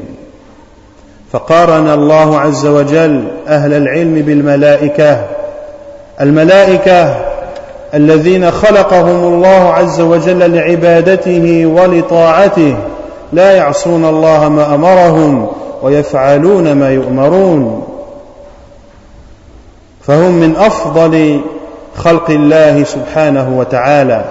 فقارن 1.32 1.88
الله 1.88 2.40
عز 2.40 2.66
وجل 2.66 3.24
أهل 3.48 3.72
العلم 3.72 4.14
بالملائكة. 4.14 5.24
الملائكة 6.20 7.16
الذين 7.94 8.50
خلقهم 8.50 9.34
الله 9.34 9.72
عز 9.72 10.00
وجل 10.00 10.56
لعبادته 10.56 11.66
ولطاعته 11.66 12.76
لا 13.32 13.52
يعصون 13.52 14.04
الله 14.04 14.48
ما 14.48 14.74
أمرهم 14.74 15.48
ويفعلون 15.82 16.72
ما 16.72 16.90
يؤمرون. 16.90 17.88
فهم 20.06 20.32
من 20.32 20.56
أفضل 20.56 21.40
خلق 21.96 22.30
الله 22.30 22.84
سبحانه 22.84 23.58
وتعالى. 23.58 24.24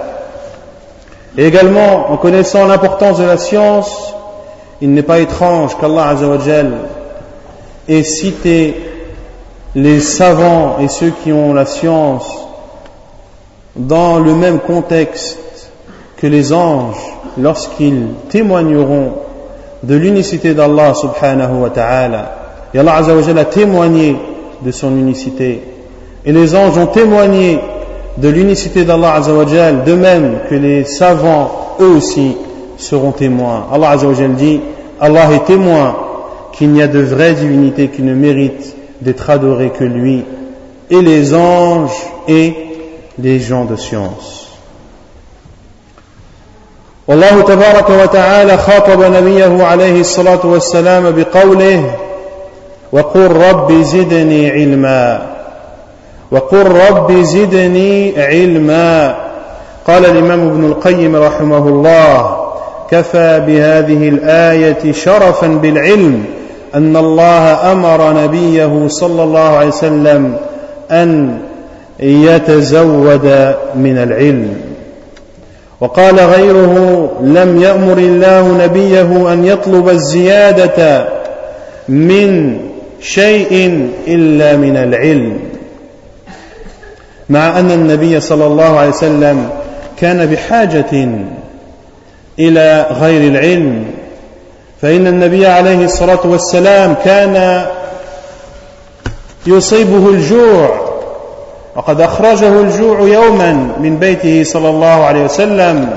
Et 1.38 1.46
également, 1.46 2.10
en 2.10 2.16
connaissant 2.18 2.66
l'importance 2.66 3.18
de 3.18 3.24
la 3.24 3.38
science, 3.38 4.14
il 4.82 4.92
n'est 4.92 5.04
pas 5.04 5.20
étrange 5.20 5.76
qu'Allah 5.78 6.08
Azzawajal 6.08 6.72
ait 7.88 8.02
cité 8.02 8.74
les 9.76 10.00
savants 10.00 10.78
et 10.80 10.88
ceux 10.88 11.12
qui 11.22 11.32
ont 11.32 11.54
la 11.54 11.66
science 11.66 12.28
dans 13.76 14.18
le 14.18 14.34
même 14.34 14.58
contexte 14.58 15.38
que 16.16 16.26
les 16.26 16.52
anges 16.52 16.98
lorsqu'ils 17.38 18.08
témoigneront 18.28 19.12
de 19.84 19.94
l'unicité 19.94 20.52
d'Allah 20.52 20.94
subhanahu 20.94 21.60
wa 21.62 21.70
ta'ala. 21.70 22.32
Et 22.74 22.78
Allah 22.80 22.96
a 22.96 23.44
témoigné 23.44 24.16
de 24.62 24.70
son 24.72 24.90
unicité. 24.90 25.62
Et 26.24 26.32
les 26.32 26.56
anges 26.56 26.76
ont 26.76 26.86
témoigné 26.86 27.60
de 28.16 28.28
l'unicité 28.28 28.84
d'Allah 28.84 29.20
de 29.20 29.94
même 29.94 30.40
que 30.50 30.56
les 30.56 30.82
savants, 30.84 31.76
eux 31.80 31.96
aussi, 31.96 32.36
seront 32.77 33.11
témoins. 33.11 33.65
Allah 33.71 33.95
dit, 34.37 34.61
Allah 34.99 35.31
est 35.33 35.45
témoin 35.45 35.95
qu'il 36.53 36.71
n'y 36.71 36.81
a 36.81 36.87
de 36.87 36.99
vraie 36.99 37.33
divinité 37.33 37.89
qui 37.89 38.01
ne 38.01 38.13
mérite 38.13 38.75
d'être 39.01 39.29
adoré 39.29 39.69
que 39.69 39.83
lui. 39.83 40.23
Et 40.89 41.01
les 41.01 41.33
anges 41.33 41.91
et 42.27 42.53
les 43.19 43.39
gens 43.39 43.65
de 43.65 43.75
science. 43.75 44.47
والله 47.07 47.41
تبارك 47.41 47.89
وتعالى 47.89 48.57
خاطب 48.57 49.03
نبيه 49.03 49.63
عليه 49.63 49.99
الصلاة 50.01 50.45
والسلام 50.45 51.11
بقوله 51.11 51.83
وقل 52.91 53.27
رب 53.27 53.81
زدني 53.81 54.51
علما 54.51 55.27
وقل 56.31 56.65
رب 56.67 57.11
زدني 57.11 58.21
علما 58.21 59.15
قال 59.87 60.05
الإمام 60.05 60.47
ابن 60.47 60.65
القيم 60.65 61.15
رحمه 61.15 61.67
الله 61.67 62.40
كفى 62.92 63.42
بهذه 63.46 64.08
الآية 64.08 64.92
شرفا 64.92 65.46
بالعلم 65.46 66.24
أن 66.74 66.96
الله 66.96 67.72
أمر 67.72 68.24
نبيه 68.24 68.88
صلى 68.88 69.22
الله 69.22 69.48
عليه 69.56 69.68
وسلم 69.68 70.36
أن 70.90 71.38
يتزود 72.00 73.54
من 73.74 73.98
العلم. 73.98 74.56
وقال 75.80 76.20
غيره 76.20 77.10
لم 77.22 77.62
يأمر 77.62 77.98
الله 77.98 78.64
نبيه 78.64 79.32
أن 79.32 79.44
يطلب 79.44 79.88
الزيادة 79.88 81.08
من 81.88 82.58
شيء 83.00 83.88
إلا 84.08 84.56
من 84.56 84.76
العلم. 84.76 85.38
مع 87.28 87.58
أن 87.58 87.70
النبي 87.70 88.20
صلى 88.20 88.46
الله 88.46 88.78
عليه 88.78 88.88
وسلم 88.88 89.48
كان 89.96 90.26
بحاجة 90.26 91.08
إلى 92.38 92.86
غير 92.90 93.30
العلم. 93.30 93.84
فإن 94.82 95.06
النبي 95.06 95.46
عليه 95.46 95.84
الصلاة 95.84 96.20
والسلام 96.24 96.94
كان 97.04 97.66
يصيبه 99.46 100.08
الجوع 100.08 100.92
وقد 101.76 102.00
أخرجه 102.00 102.60
الجوع 102.60 103.00
يوما 103.00 103.52
من 103.80 103.96
بيته 103.98 104.42
صلى 104.44 104.68
الله 104.68 105.04
عليه 105.04 105.24
وسلم. 105.24 105.90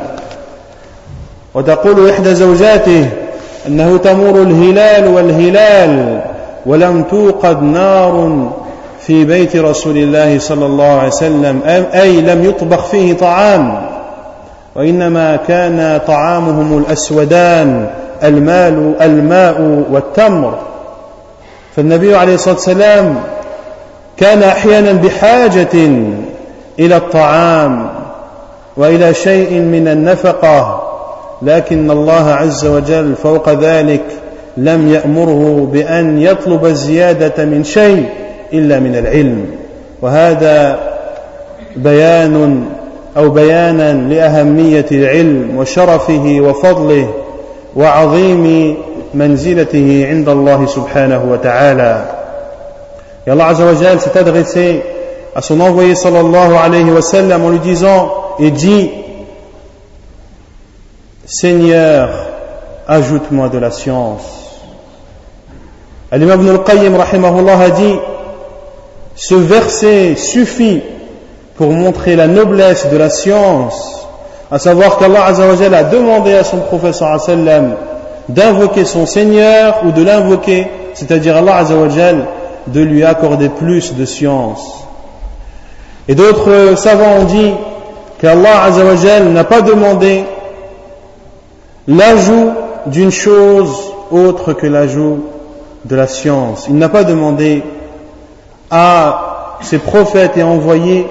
وتقول 1.54 2.10
إحدى 2.10 2.36
زوجاته 2.36 3.10
أنه 3.68 3.98
تمور 3.98 4.42
الهلال 4.42 5.08
والهلال 5.08 6.22
ولم 6.66 7.04
توقد 7.04 7.64
نار 7.64 8.50
في 9.02 9.26
بيت 9.26 9.56
رسول 9.56 9.98
الله 9.98 10.40
صلى 10.40 10.66
الله 10.66 10.90
عليه 11.00 11.08
وسلم 11.08 11.62
أي 11.94 12.22
لم 12.22 12.46
يطبخ 12.46 12.86
فيه 12.86 13.14
طعام. 13.14 13.85
وإنما 14.76 15.36
كان 15.36 16.00
طعامهم 16.08 16.78
الأسودان 16.78 17.88
المال 18.24 18.96
الماء 19.02 19.86
والتمر. 19.92 20.60
فالنبي 21.76 22.16
عليه 22.16 22.34
الصلاة 22.34 22.56
والسلام 22.56 23.16
كان 24.18 24.44
أحيانا 24.44 24.92
بحاجة 24.92 25.68
إلى 26.80 26.98
الطعام 26.98 27.90
وإلى 28.78 29.14
شيء 29.14 29.60
من 29.60 29.88
النفقة 29.88 30.82
لكن 31.42 31.92
الله 31.92 32.32
عز 32.34 32.66
وجل 32.66 33.16
فوق 33.16 33.50
ذلك 33.50 34.04
لم 34.58 34.90
يأمره 34.94 35.70
بأن 35.74 36.22
يطلب 36.22 36.66
الزيادة 36.66 37.46
من 37.46 37.64
شيء 37.64 38.06
إلا 38.54 38.80
من 38.80 38.96
العلم. 38.96 39.46
وهذا 40.02 40.80
بيان 41.76 42.66
أو 43.18 43.30
بيانا 43.30 43.94
لأهمية 43.94 44.86
العلم 44.92 45.58
وشرفه 45.58 46.38
وفضله 46.42 47.14
وعظيم 47.76 48.76
منزلته 49.14 50.08
عند 50.10 50.30
الله 50.30 50.66
سبحانه 50.66 51.32
وتعالى 51.32 52.06
Et 53.28 53.32
Allah 53.32 53.48
Azzawajal 53.48 54.00
s'est 54.00 54.16
adressé 54.18 54.84
à 55.36 55.42
son 55.42 55.60
envoyé 55.60 55.96
sallallahu 55.96 56.54
alayhi 56.64 56.92
wa 56.92 57.02
sallam 57.02 57.44
en 57.44 57.50
lui 57.50 57.60
disant 57.60 58.12
et 58.40 58.52
dit 58.52 58.92
Seigneur, 61.26 62.10
ajoute-moi 62.88 63.50
de 63.50 63.58
la 63.58 63.72
science. 63.72 64.46
Al-Imam 66.12 66.40
Ibn 66.40 66.50
al-Qayyim 66.52 66.96
rahimahullah 66.96 67.60
a 67.60 67.70
dit 67.72 67.96
Ce 69.16 69.34
verset 69.34 70.16
suffit 70.16 70.84
pour 71.56 71.72
montrer 71.72 72.16
la 72.16 72.28
noblesse 72.28 72.88
de 72.90 72.98
la 72.98 73.10
science, 73.10 74.08
à 74.52 74.60
savoir 74.60 74.98
qu'Allah 74.98 75.26
a 75.26 75.84
demandé 75.84 76.34
à 76.34 76.44
son 76.44 76.58
professeur 76.58 77.18
d'invoquer 78.28 78.86
son 78.86 79.06
Seigneur 79.06 79.82
ou 79.86 79.92
de 79.92 80.04
l'invoquer, 80.04 80.68
c'est-à-dire 80.94 81.38
Allah 81.38 81.64
de 82.68 82.82
lui 82.82 83.04
accorder 83.04 83.50
plus 83.50 83.94
de 83.94 84.06
science. 84.06 84.86
Et 86.08 86.16
d'autres 86.16 86.76
savants 86.78 87.22
ont 87.22 87.26
dit 87.26 87.54
qu'Allah 88.20 88.70
n'a 89.32 89.44
pas 89.44 89.62
demandé 89.62 90.24
l'ajout 91.88 92.52
d'une 92.88 93.12
chose 93.12 93.94
autre 94.12 94.54
que 94.54 94.68
l'ajout 94.68 95.26
de 95.86 95.96
la 95.96 96.08
science. 96.08 96.66
Il 96.68 96.76
n'a 96.76 96.90
pas 96.90 97.04
demandé 97.04 97.64
à 98.70 99.58
ses 99.62 99.78
prophètes 99.78 100.38
et 100.38 100.44
envoyés 100.44 101.08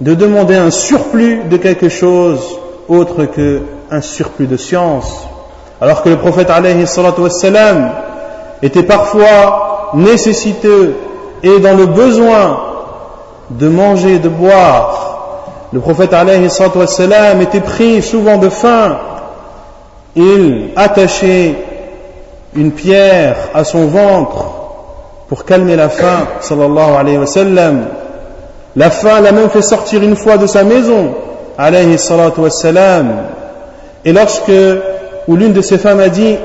de 0.00 0.14
demander 0.14 0.56
un 0.56 0.70
surplus 0.70 1.42
de 1.44 1.56
quelque 1.56 1.88
chose 1.88 2.58
autre 2.88 3.24
qu'un 3.26 4.00
surplus 4.00 4.46
de 4.46 4.56
science. 4.56 5.26
Alors 5.80 6.02
que 6.02 6.08
le 6.08 6.16
prophète 6.16 6.50
alayhi 6.50 6.84
était 8.62 8.82
parfois 8.82 9.90
nécessiteux 9.94 10.96
et 11.42 11.60
dans 11.60 11.76
le 11.76 11.86
besoin 11.86 12.60
de 13.50 13.68
manger, 13.68 14.18
de 14.18 14.28
boire. 14.28 15.68
Le 15.72 15.80
prophète 15.80 16.12
alayhi 16.12 16.48
était 17.42 17.60
pris 17.60 18.02
souvent 18.02 18.38
de 18.38 18.48
faim. 18.48 18.98
Il 20.16 20.70
attachait 20.76 21.54
une 22.54 22.72
pierre 22.72 23.36
à 23.52 23.64
son 23.64 23.86
ventre 23.86 24.46
pour 25.28 25.44
calmer 25.44 25.76
la 25.76 25.88
faim, 25.88 26.26
sallallahu 26.40 26.94
alayhi 26.96 27.18
wa 27.18 27.26
sallam. 27.26 27.86
La 28.76 28.90
faim 28.90 29.20
l'a 29.20 29.32
même 29.32 29.50
fait 29.50 29.62
sortir 29.62 30.02
une 30.02 30.16
fois 30.16 30.36
de 30.36 30.46
sa 30.46 30.64
maison, 30.64 31.14
alayhi 31.56 31.98
salatu 31.98 32.40
wassalam. 32.40 33.08
Et 34.04 34.12
lorsque, 34.12 34.52
ou 35.28 35.36
l'une 35.36 35.52
de 35.52 35.62
ses 35.62 35.78
femmes 35.78 36.00
a 36.00 36.08
dit, 36.08 36.36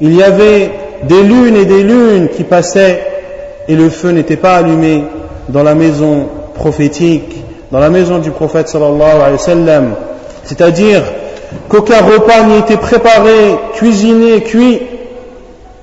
il 0.00 0.16
y 0.16 0.22
avait 0.22 0.70
des 1.04 1.22
lunes 1.22 1.56
et 1.56 1.66
des 1.66 1.82
lunes 1.82 2.28
qui 2.28 2.44
passaient 2.44 3.02
et 3.68 3.74
le 3.74 3.88
feu 3.90 4.10
n'était 4.10 4.36
pas 4.36 4.56
allumé 4.56 5.04
dans 5.48 5.62
la 5.62 5.74
maison 5.74 6.26
prophétique, 6.54 7.36
dans 7.70 7.78
la 7.78 7.90
maison 7.90 8.18
du 8.18 8.30
prophète 8.30 8.68
sallallahu 8.68 9.02
alayhi 9.02 9.32
wa 9.32 9.38
sallam. 9.38 9.94
C'est-à-dire 10.44 11.02
qu'aucun 11.68 12.02
repas 12.02 12.42
n'y 12.44 12.58
était 12.58 12.76
préparé, 12.76 13.56
cuisiné, 13.74 14.42
cuit. 14.42 14.80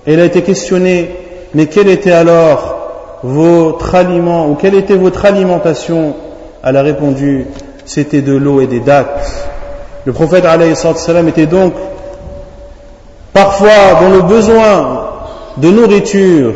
Et 0.05 0.13
elle 0.13 0.21
a 0.21 0.25
été 0.25 0.41
questionnée, 0.41 1.11
mais 1.53 1.67
quel 1.67 1.87
était 1.87 2.11
alors 2.11 2.76
votre 3.23 3.95
aliment 3.95 4.47
ou 4.47 4.55
quelle 4.55 4.75
était 4.75 4.95
votre 4.95 5.25
alimentation? 5.25 6.15
Elle 6.63 6.77
a 6.77 6.81
répondu 6.81 7.47
c'était 7.87 8.21
de 8.21 8.35
l'eau 8.35 8.59
et 8.59 8.67
des 8.67 8.81
dattes. 8.81 9.47
Le 10.05 10.11
prophète 10.13 10.45
salam 10.75 11.27
était 11.29 11.45
donc 11.45 11.73
parfois 13.33 13.99
dans 14.01 14.09
le 14.09 14.21
besoin 14.21 15.05
de 15.57 15.69
nourriture, 15.69 16.53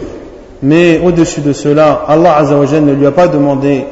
mais 0.61 0.99
au-dessus 1.03 1.41
de 1.41 1.53
cela, 1.53 2.03
Allah 2.07 2.35
Azzawajal 2.37 2.83
ne 2.83 2.93
lui 2.93 3.07
a 3.07 3.11
pas 3.11 3.27
demandé 3.27 3.85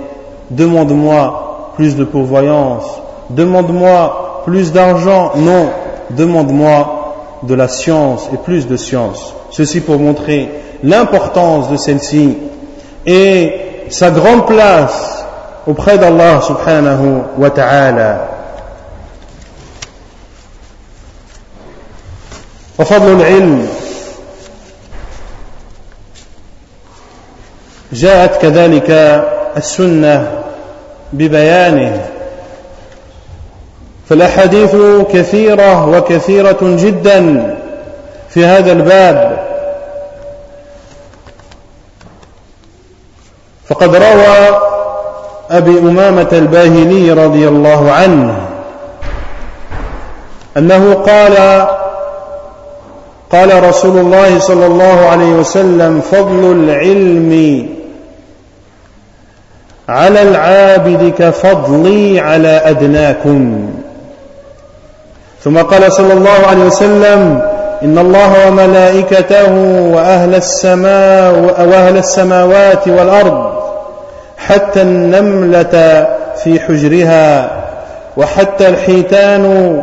demande-moi 0.51 1.71
plus 1.75 1.95
de 1.95 2.03
pourvoyance, 2.03 2.85
demande-moi 3.29 4.41
plus 4.45 4.71
d'argent, 4.71 5.31
non, 5.37 5.69
demande-moi 6.11 7.39
de 7.43 7.55
la 7.55 7.67
science 7.67 8.29
et 8.33 8.37
plus 8.37 8.67
de 8.67 8.75
science. 8.75 9.33
Ceci 9.51 9.79
pour 9.79 9.97
montrer 9.97 10.49
l'importance 10.83 11.69
de 11.69 11.77
celle-ci 11.77 12.37
et 13.09 13.87
sa 13.89 14.11
grande 14.11 14.45
place 14.45 15.25
auprès 15.65 15.97
d'Allah 15.97 16.41
subhanahu 16.45 17.23
wa 17.37 17.49
ta'ala. 17.49 18.29
وفضل 22.79 23.21
العلم 23.21 23.67
جاءت 27.93 28.41
كذلك 28.41 28.89
السنة 29.57 30.27
ببيانه. 31.13 32.07
فالأحاديث 34.09 34.75
كثيرة 35.13 35.89
وكثيرة 35.89 36.57
جدا 36.61 37.19
في 38.29 38.45
هذا 38.45 38.71
الباب. 38.71 39.38
فقد 43.69 43.95
روى 43.95 44.59
أبي 45.51 45.79
أمامة 45.79 46.27
الباهلي 46.33 47.11
رضي 47.11 47.47
الله 47.47 47.91
عنه 47.91 48.35
أنه 50.57 50.93
قال 50.93 51.67
قال 53.31 53.63
رسول 53.69 53.97
الله 53.97 54.39
صلى 54.39 54.65
الله 54.65 55.05
عليه 55.05 55.31
وسلم 55.33 56.01
فضل 56.01 56.51
العلم 56.51 57.65
على 59.89 60.21
العابد 60.21 61.13
كفضلي 61.17 62.19
على 62.19 62.61
أدناكم. 62.65 63.69
ثم 65.43 65.57
قال 65.57 65.93
صلى 65.93 66.13
الله 66.13 66.47
عليه 66.49 66.63
وسلم 66.63 67.41
إن 67.83 67.97
الله 67.97 68.47
وملائكته 68.47 69.53
وأهل 69.93 70.35
السماء 70.35 71.33
وأهل 71.59 71.97
السماوات 71.97 72.87
والأرض 72.87 73.48
حتى 74.39 74.81
النملة 74.81 76.07
في 76.43 76.59
حجرها 76.59 77.59
وحتى 78.17 78.67
الحيتان 78.67 79.81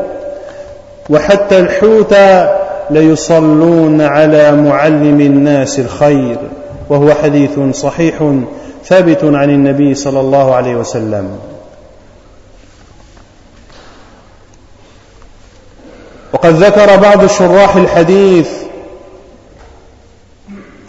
وحتى 1.11 1.59
الحوت 1.59 2.15
ليصلون 2.91 4.01
على 4.01 4.53
معلم 4.53 5.21
الناس 5.21 5.79
الخير 5.79 6.37
وهو 6.89 7.15
حديث 7.15 7.59
صحيح 7.73 8.33
ثابت 8.85 9.25
عن 9.25 9.51
النبي 9.51 9.95
صلى 9.95 10.21
الله 10.21 10.55
عليه 10.55 10.77
وسلم. 10.77 11.39
وقد 16.33 16.53
ذكر 16.55 16.97
بعض 16.97 17.27
شراح 17.27 17.77
الحديث 17.77 18.51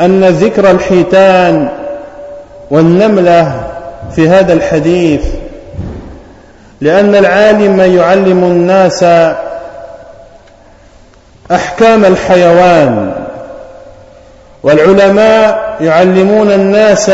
أن 0.01 0.23
ذكر 0.23 0.71
الحيتان 0.71 1.69
والنملة 2.71 3.67
في 4.15 4.29
هذا 4.29 4.53
الحديث 4.53 5.25
لأن 6.81 7.15
العالم 7.15 7.79
يعلم 7.79 8.43
الناس 8.43 9.03
أحكام 11.51 12.05
الحيوان 12.05 13.13
والعلماء 14.63 15.77
يعلمون 15.81 16.51
الناس 16.51 17.09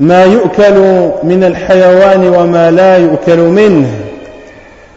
ما 0.00 0.24
يؤكل 0.24 0.78
من 1.22 1.44
الحيوان 1.44 2.28
وما 2.28 2.70
لا 2.70 2.96
يؤكل 2.96 3.38
منه. 3.38 3.90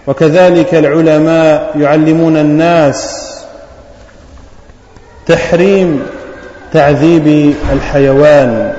وكذلك 0.07 0.75
العلماء 0.75 1.71
يعلمون 1.79 2.37
الناس 2.37 3.29
تحريم 5.27 6.07
تعذيب 6.73 7.53
الحيوان. 7.73 8.73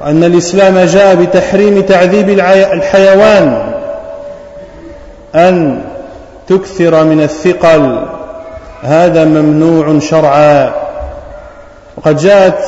وأن 0.00 0.24
الإسلام 0.24 0.78
جاء 0.78 1.14
بتحريم 1.14 1.80
تعذيب 1.80 2.28
الحيوان 2.72 3.72
أن 5.34 5.80
تكثر 6.48 7.04
من 7.04 7.22
الثقل. 7.22 8.06
هذا 8.82 9.24
ممنوع 9.24 9.98
شرعا. 9.98 10.72
وقد 11.96 12.16
جاءت 12.16 12.58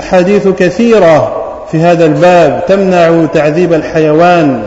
أحاديث 0.00 0.48
كثيرة 0.48 1.42
في 1.72 1.80
هذا 1.80 2.04
الباب 2.04 2.62
تمنع 2.68 3.26
تعذيب 3.34 3.72
الحيوان. 3.72 4.62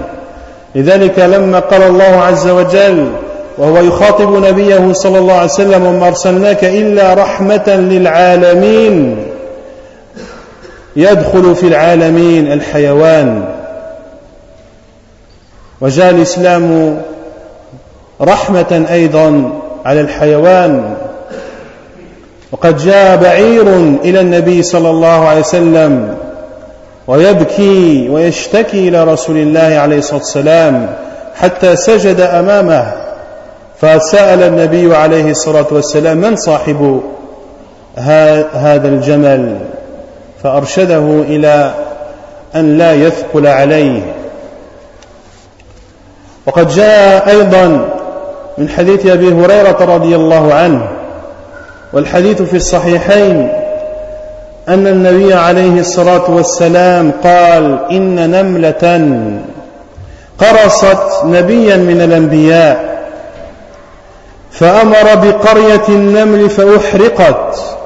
لذلك 0.76 1.20
لما 1.20 1.60
قال 1.60 1.84
الله 1.84 2.24
عز 2.24 2.47
وجل 2.47 3.12
وهو 3.58 3.78
يخاطب 3.78 4.45
نبيه 4.45 4.93
صلى 4.93 5.20
الله 5.20 5.34
عليه 5.34 5.51
وسلم 5.51 5.86
وما 5.86 6.08
أرسلناك 6.08 6.64
إلا 6.64 7.14
رحمة 7.14 7.68
للعالمين 7.68 9.18
يدخل 10.98 11.56
في 11.56 11.68
العالمين 11.68 12.52
الحيوان. 12.52 13.45
وجاء 15.82 16.10
الإسلام 16.10 16.98
رحمة 18.22 18.86
أيضا 18.91 19.60
على 19.86 20.02
الحيوان. 20.02 20.95
وقد 22.52 22.78
جاء 22.78 23.18
بعير 23.18 23.68
إلى 24.04 24.22
النبي 24.22 24.64
صلى 24.64 24.89
الله 24.89 25.28
عليه 25.28 25.39
وسلم 25.39 26.16
ويبكي 27.08 28.10
ويشتكي 28.10 28.88
إلى 28.88 29.04
رسول 29.04 29.38
الله 29.38 29.80
عليه 29.80 29.98
الصلاة 29.98 30.20
والسلام 30.20 30.89
حتى 31.36 31.76
سجد 31.76 32.22
أمامه. 32.22 32.93
فسأل 33.82 34.43
النبي 34.43 34.95
عليه 34.95 35.32
الصلاة 35.32 35.68
والسلام 35.72 36.18
من 36.18 36.36
صاحب 36.36 37.02
هذا 38.54 38.88
الجمل؟ 38.88 39.58
فأرشده 40.44 41.22
إلى 41.22 41.74
أن 42.56 42.78
لا 42.78 42.94
يثقل 42.94 43.48
عليه. 43.48 44.02
وقد 46.46 46.68
جاء 46.68 47.30
أيضا 47.30 47.90
من 48.58 48.70
حديث 48.70 49.06
أبي 49.06 49.34
هريرة 49.34 49.96
رضي 49.96 50.16
الله 50.16 50.54
عنه 50.54 50.88
والحديث 51.94 52.42
في 52.42 52.56
الصحيحين 52.56 53.50
أن 54.70 54.88
النبي 54.88 55.34
عليه 55.34 55.80
الصلاة 55.80 56.32
والسلام 56.32 57.12
قال 57.24 57.80
إن 57.92 58.32
نملة 58.32 59.12
قرصت 60.40 61.24
نبيا 61.26 61.78
من 61.78 62.02
الأنبياء 62.02 62.98
فأمر 64.52 65.16
بقرية 65.16 65.88
النمل 65.90 66.50
فأحرقت. 66.50 67.76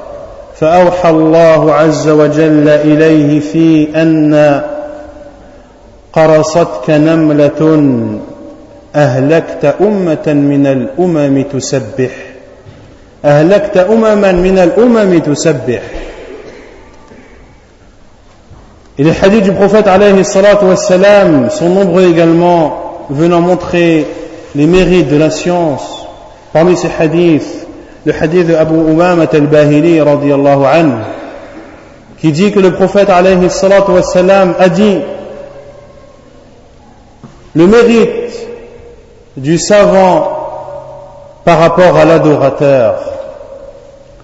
فأوحى 0.56 1.10
الله 1.10 1.72
عز 1.72 2.08
وجل 2.08 2.68
إليه 2.68 3.40
في 3.40 3.88
أن 4.02 4.62
قرصتك 6.12 6.90
نملة 6.90 7.90
أهلكت 8.94 9.74
أمة 9.80 10.26
من 10.26 10.66
الأمم 10.66 11.42
تسبح 11.42 12.10
أهلكت 13.24 13.76
أمما 13.76 14.32
من 14.32 14.58
الأمم 14.58 15.18
تسبح 15.18 15.82
Et 18.98 19.04
les 19.04 19.12
hadiths 19.22 19.44
du 19.44 19.52
prophète 19.52 19.86
alayhi 19.86 20.22
salatu 20.22 20.66
wassalam 20.66 21.48
sont 21.48 21.70
nombreux 21.70 22.04
également 22.10 23.06
venant 23.08 23.40
montrer 23.40 24.06
les 24.54 24.66
mérites 24.66 25.08
de 25.08 25.16
la 25.16 25.30
science. 25.30 26.06
Parmi 26.52 26.76
ces 26.76 26.90
hadiths, 26.98 27.61
le 28.04 28.12
hadith 28.12 28.46
de 28.48 28.54
Abu 28.54 28.76
al-Bahili 29.00 30.00
radiyallahu 30.00 30.64
anhu, 30.64 31.02
qui 32.18 32.32
dit 32.32 32.52
que 32.52 32.60
le 32.60 32.72
prophète 32.72 33.10
alayhi 33.10 33.48
salatu 33.50 33.92
wassalam 33.92 34.54
a 34.58 34.68
dit 34.68 34.98
le 37.54 37.66
mérite 37.66 38.48
du 39.36 39.58
savant 39.58 40.30
par 41.44 41.58
rapport 41.58 41.96
à 41.96 42.04
l'adorateur, 42.04 42.94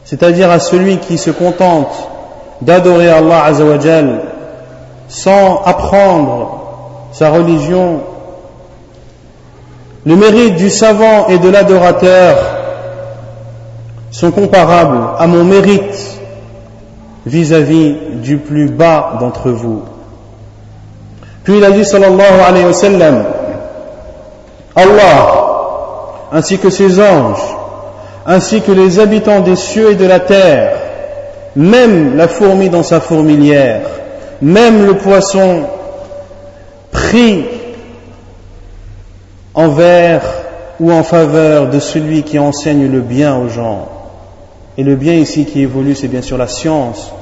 c'est-à-dire 0.04 0.50
à 0.50 0.58
celui 0.58 0.98
qui 0.98 1.18
se 1.18 1.30
contente 1.30 2.08
d'adorer 2.60 3.08
Allah 3.10 3.44
Azzawajal 3.44 4.20
sans 5.08 5.62
apprendre 5.64 6.60
sa 7.12 7.30
religion. 7.30 8.00
Le 10.04 10.16
mérite 10.16 10.56
du 10.56 10.70
savant 10.70 11.28
et 11.28 11.38
de 11.38 11.48
l'adorateur 11.48 12.57
sont 14.18 14.32
comparables 14.32 14.98
à 15.16 15.28
mon 15.28 15.44
mérite 15.44 16.18
vis-à-vis 17.24 17.94
du 18.14 18.38
plus 18.38 18.68
bas 18.68 19.12
d'entre 19.20 19.50
vous. 19.50 19.82
Puis 21.44 21.58
il 21.58 21.64
a 21.64 21.70
dit 21.70 21.84
sallallahu 21.84 22.40
alayhi 22.44 22.66
wa 22.66 22.72
Allah, 24.74 25.26
ainsi 26.32 26.58
que 26.58 26.68
ses 26.68 26.98
anges, 26.98 27.46
ainsi 28.26 28.60
que 28.60 28.72
les 28.72 28.98
habitants 28.98 29.38
des 29.38 29.54
cieux 29.54 29.92
et 29.92 29.94
de 29.94 30.06
la 30.06 30.18
terre, 30.18 30.72
même 31.54 32.16
la 32.16 32.26
fourmi 32.26 32.70
dans 32.70 32.82
sa 32.82 32.98
fourmilière, 32.98 33.82
même 34.42 34.84
le 34.84 34.94
poisson 34.94 35.60
pris 36.90 37.44
envers 39.54 40.22
ou 40.80 40.90
en 40.90 41.04
faveur 41.04 41.68
de 41.68 41.78
celui 41.78 42.24
qui 42.24 42.40
enseigne 42.40 42.90
le 42.90 43.00
bien 43.00 43.36
aux 43.36 43.48
gens. 43.48 43.97
Et 44.78 44.84
le 44.84 44.94
bien 44.94 45.14
ici 45.14 45.44
qui 45.44 45.62
évolue, 45.62 45.96
c'est 45.96 46.06
bien 46.06 46.22
sûr 46.22 46.38
la 46.38 46.46
science, 46.46 47.12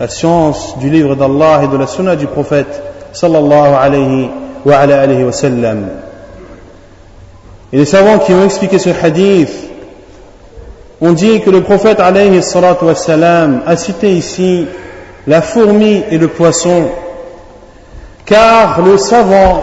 la 0.00 0.08
science 0.08 0.76
du 0.78 0.90
livre 0.90 1.14
d'Allah 1.14 1.60
et 1.62 1.68
de 1.68 1.76
la 1.76 1.86
sunna 1.86 2.16
du 2.16 2.26
prophète 2.26 2.82
sallallahu 3.12 3.74
alayhi 3.80 4.28
wa, 4.64 4.76
alayhi 4.76 5.22
wa 5.22 5.30
sallam. 5.30 5.86
Et 7.72 7.76
les 7.76 7.84
savants 7.84 8.18
qui 8.18 8.32
ont 8.32 8.44
expliqué 8.44 8.80
ce 8.80 8.90
hadith 8.90 9.52
ont 11.00 11.12
dit 11.12 11.40
que 11.42 11.50
le 11.50 11.60
prophète 11.60 12.00
alayhi 12.00 12.40
wassalam, 12.82 13.62
a 13.64 13.76
cité 13.76 14.10
ici 14.10 14.66
la 15.28 15.42
fourmi 15.42 16.02
et 16.10 16.18
le 16.18 16.26
poisson, 16.26 16.88
car 18.24 18.82
le 18.82 18.98
savant 18.98 19.62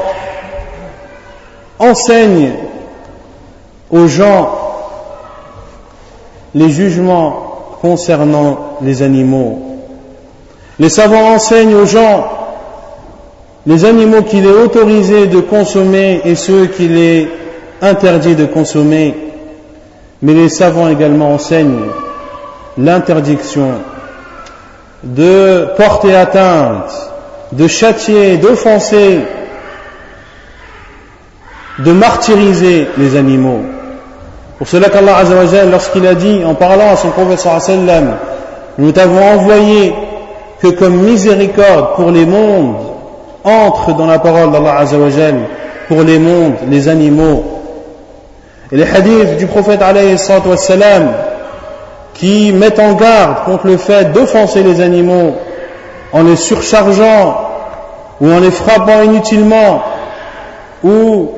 enseigne 1.77 2.53
aux 3.91 4.07
gens 4.07 4.62
les 6.55 6.69
jugements 6.69 7.77
concernant 7.81 8.77
les 8.81 9.01
animaux. 9.01 9.61
Les 10.79 10.89
savants 10.89 11.33
enseignent 11.33 11.75
aux 11.75 11.85
gens 11.85 12.25
les 13.65 13.85
animaux 13.85 14.23
qu'il 14.23 14.45
est 14.45 14.51
autorisé 14.51 15.27
de 15.27 15.39
consommer 15.39 16.21
et 16.25 16.35
ceux 16.35 16.67
qu'il 16.67 16.97
est 16.97 17.27
interdit 17.81 18.35
de 18.35 18.45
consommer, 18.45 19.15
mais 20.21 20.33
les 20.33 20.49
savants 20.49 20.89
également 20.89 21.33
enseignent 21.33 21.87
l'interdiction 22.77 23.71
de 25.03 25.67
porter 25.77 26.15
atteinte, 26.15 27.11
de 27.51 27.67
châtier, 27.67 28.37
d'offenser, 28.37 29.19
de 31.79 31.91
martyriser 31.91 32.87
les 32.97 33.15
animaux. 33.15 33.61
Pour 34.57 34.67
cela 34.67 34.89
qu'Allah 34.89 35.17
Azzawajal, 35.17 35.71
lorsqu'il 35.71 36.05
a 36.07 36.13
dit, 36.13 36.43
en 36.45 36.53
parlant 36.53 36.91
à 36.91 36.95
son 36.95 37.09
prophète 37.09 37.39
sallam, 37.39 38.15
nous 38.77 38.91
t'avons 38.91 39.21
envoyé 39.21 39.93
que 40.61 40.67
comme 40.67 40.95
miséricorde 40.97 41.95
pour 41.95 42.11
les 42.11 42.25
mondes, 42.25 42.75
entre 43.43 43.93
dans 43.93 44.05
la 44.05 44.19
parole 44.19 44.51
d'Allah 44.51 44.77
Azzawajal, 44.79 45.35
pour 45.87 46.01
les 46.03 46.19
mondes, 46.19 46.55
les 46.69 46.87
animaux. 46.87 47.43
Et 48.71 48.77
les 48.77 48.83
hadiths 48.83 49.37
du 49.37 49.47
prophète 49.47 49.81
alayhi 49.81 50.15
qui 52.13 52.51
mettent 52.51 52.79
en 52.79 52.93
garde 52.93 53.45
contre 53.45 53.67
le 53.67 53.77
fait 53.77 54.11
d'offenser 54.11 54.63
les 54.63 54.81
animaux 54.81 55.35
en 56.11 56.23
les 56.23 56.35
surchargeant 56.35 57.49
ou 58.21 58.31
en 58.31 58.39
les 58.39 58.51
frappant 58.51 59.01
inutilement 59.01 59.81
ou 60.83 61.31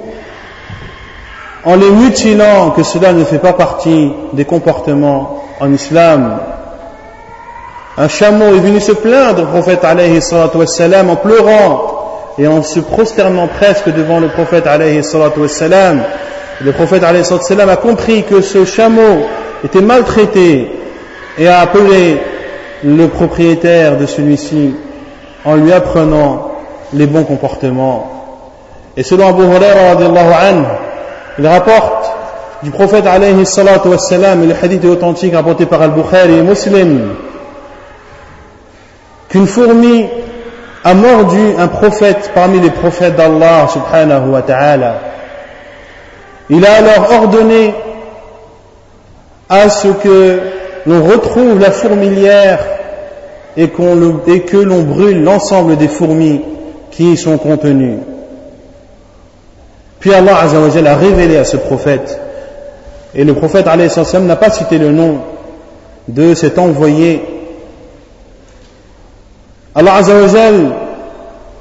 en 1.66 1.76
les 1.76 1.90
mutilant, 1.90 2.72
que 2.72 2.84
cela 2.84 3.12
ne 3.12 3.24
fait 3.24 3.40
pas 3.40 3.54
partie 3.54 4.12
des 4.34 4.46
comportements 4.46 5.44
en 5.60 5.74
islam. 5.74 6.38
Un 7.98 8.08
chameau 8.08 8.56
est 8.56 8.60
venu 8.60 8.80
se 8.80 8.92
plaindre 8.92 9.44
au 9.44 9.46
prophète 9.48 9.84
alayhi 9.84 10.20
wassalam, 10.54 11.10
en 11.10 11.16
pleurant 11.16 12.34
et 12.38 12.48
en 12.48 12.62
se 12.62 12.80
prosternant 12.80 13.48
presque 13.48 13.90
devant 13.90 14.20
le 14.20 14.28
prophète 14.28 14.68
alayhi 14.68 15.02
wassalam. 15.38 16.04
Le 16.62 16.72
prophète 16.72 17.04
alayhi 17.04 17.24
wassalam, 17.32 17.70
a 17.70 17.78
compris 17.78 18.24
que 18.24 18.42
ce 18.42 18.64
chameau 18.66 19.26
était 19.64 19.82
maltraité 19.82 20.70
et 21.38 21.48
a 21.48 21.62
appelé 21.62 22.22
le 22.84 23.08
propriétaire 23.08 23.98
de 23.98 24.06
celui-ci 24.06 24.76
en 25.44 25.56
lui 25.56 25.74
apprenant 25.74 26.52
les 26.94 27.08
bons 27.08 27.24
comportements. 27.24 28.12
Et 28.96 29.04
selon 29.04 29.30
Abu 29.30 29.44
Hurairah 29.44 29.96
il 31.38 31.48
rapporte 31.48 32.12
du 32.64 32.72
prophète 32.72 33.06
alayhi 33.06 33.46
salatu 33.46 33.90
wassalam, 33.90 34.44
et 34.44 34.48
le 34.48 34.56
hadith 34.62 34.84
est 34.84 34.88
authentique 34.88 35.36
rapporté 35.36 35.66
par 35.66 35.82
Al-Bukhari 35.82 36.38
et 36.38 36.42
Muslim, 36.42 37.16
qu'une 39.30 39.48
fourmi 39.48 40.08
a 40.84 40.94
mordu 40.94 41.56
un 41.58 41.68
prophète 41.68 42.32
parmi 42.34 42.60
les 42.60 42.70
prophètes 42.70 43.16
d'Allah 43.16 43.68
subhanahu 43.68 44.30
wa 44.30 44.42
ta'ala. 44.42 45.00
Il 46.50 46.66
a 46.66 46.74
alors 46.74 47.12
ordonné 47.12 47.74
à 49.50 49.70
ce 49.70 49.88
que 49.88 50.40
l'on 50.86 51.04
retrouve 51.04 51.60
la 51.60 51.72
fourmilière 51.72 52.60
et, 53.58 53.70
que 53.70 54.58
l'on 54.58 54.82
brûle 54.84 55.24
l'ensemble 55.24 55.78
des 55.78 55.88
fourmis 55.88 56.42
qui 56.92 57.14
y 57.14 57.18
sont 57.18 57.38
contenues. 57.38 57.98
Puis 60.06 60.14
Allah 60.14 60.38
a 60.38 60.96
révélé 60.98 61.36
à 61.36 61.44
ce 61.44 61.58
prophète, 61.58 62.22
et 63.16 63.24
le 63.24 63.34
prophète 63.34 63.66
n'a 63.66 64.36
pas 64.36 64.52
cité 64.52 64.78
le 64.78 64.92
nom 64.92 65.18
de 66.08 66.36
cet 66.36 66.60
envoyé. 66.60 67.24
Allah 69.74 69.96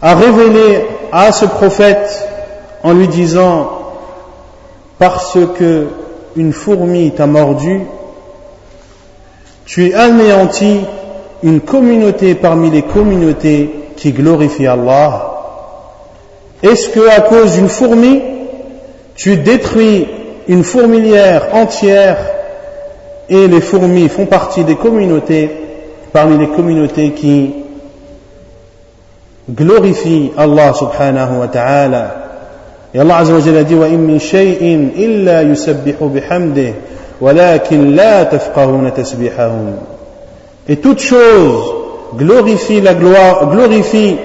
a 0.02 0.14
révélé 0.14 0.84
à 1.10 1.32
ce 1.32 1.46
prophète 1.46 2.28
en 2.82 2.92
lui 2.92 3.08
disant 3.08 3.70
parce 4.98 5.38
que 5.58 5.86
une 6.36 6.52
fourmi 6.52 7.12
t'a 7.12 7.26
mordu, 7.26 7.80
tu 9.64 9.86
es 9.86 9.94
anéanti 9.94 10.80
une 11.42 11.62
communauté 11.62 12.34
parmi 12.34 12.68
les 12.68 12.82
communautés 12.82 13.70
qui 13.96 14.12
glorifient 14.12 14.66
Allah. 14.66 15.30
Est-ce 16.62 16.90
que 16.90 17.08
à 17.08 17.22
cause 17.22 17.54
d'une 17.54 17.70
fourmi, 17.70 18.33
tu 19.16 19.36
détruis 19.36 20.06
une 20.48 20.64
fourmilière 20.64 21.54
entière 21.54 22.18
et 23.28 23.48
les 23.48 23.60
fourmis 23.60 24.08
font 24.08 24.26
partie 24.26 24.64
des 24.64 24.76
communautés 24.76 25.50
parmi 26.12 26.38
les 26.38 26.48
communautés 26.48 27.10
qui 27.12 27.52
glorifient 29.50 30.32
Allah 30.36 30.72
subhanahu 30.72 31.38
wa 31.40 31.48
ta'ala. 31.48 32.14
Et 32.94 33.00
Allah 33.00 33.16
azza 33.18 33.34
wa 33.34 33.40
jalla 33.40 33.64
dit 33.64 33.74
wa 33.74 33.88
min 33.88 34.18
shay'in 34.18 34.90
illa 34.96 35.42
yusabbihu 35.42 36.08
bihamdihi 36.08 36.74
walakin 37.20 37.94
la 37.94 38.24
tafqahuna 38.26 38.90
tasbihahum. 38.92 39.74
Et 40.68 40.76
toute 40.76 41.00
chose 41.00 41.64
glorifie 42.16 42.80
la 42.80 42.94
gloire, 42.94 43.50
glorifie 43.50 44.16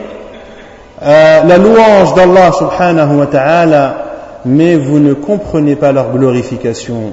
euh, 1.02 1.44
la 1.44 1.58
louange 1.58 2.14
d'Allah 2.14 2.52
subhanahu 2.52 3.20
wa 3.20 3.26
ta'ala, 3.26 4.09
mais 4.45 4.77
vous 4.77 4.99
ne 4.99 5.15
comprenez 5.15 5.77
pas 5.77 5.93
leur 5.93 6.11
glorification. 6.11 7.13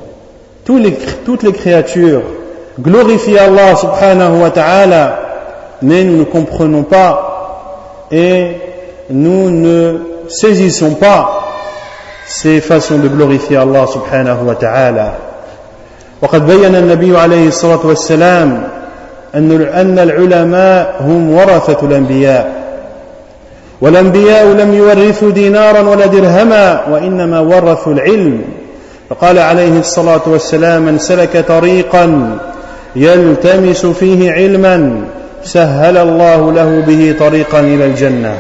les, 0.70 0.93
toutes 1.26 1.43
les 1.43 1.54
créatures 1.54 2.24
glorifient 2.80 3.38
Allah 3.38 3.76
subhanahu 3.76 4.41
wa 4.41 4.49
ta'ala, 4.49 5.20
mais 5.82 6.04
nous 6.04 6.18
ne 6.18 6.24
comprenons 6.24 6.84
pas 6.84 8.08
et 8.12 8.58
nous 9.10 9.49
ne 9.49 9.97
saisissons 10.28 10.95
pas 10.95 11.38
ces 12.28 12.62
façons 12.62 12.99
de 12.99 13.08
glorifier 13.08 13.58
Allah 13.58 13.86
subhanahu 13.88 14.45
wa 14.45 14.56
ta'ala. 14.56 15.14
وقد 16.22 16.47
بين 16.47 16.76
النبي 16.76 17.18
عليه 17.18 17.47
الصلاة 17.47 17.80
والسلام 17.84 18.64
أن 19.36 19.99
العلماء 19.99 20.95
هم 21.02 21.32
ورثة 21.32 21.78
الأنبياء 21.88 22.55
والأنبياء 23.81 24.47
لم 24.47 24.74
يورثوا 24.74 25.31
دينارا 25.31 25.81
ولا 25.81 26.07
درهما 26.07 26.81
وإنما 26.91 27.41
ورثوا 27.41 27.93
العلم. 27.93 28.43
فقال 29.11 29.39
عليه 29.39 29.79
الصلاة 29.79 30.20
والسلام 30.27 30.83
من 30.83 30.99
سلك 30.99 31.45
طريقا 31.49 32.39
يلتمس 32.97 33.87
فيه 33.87 34.33
علما 34.33 35.01
سهل 35.45 35.97
الله 35.97 36.53
له 36.53 36.85
به 36.87 37.14
طريقا 37.18 37.61
إلى 37.61 37.87
الجنة. 37.87 38.35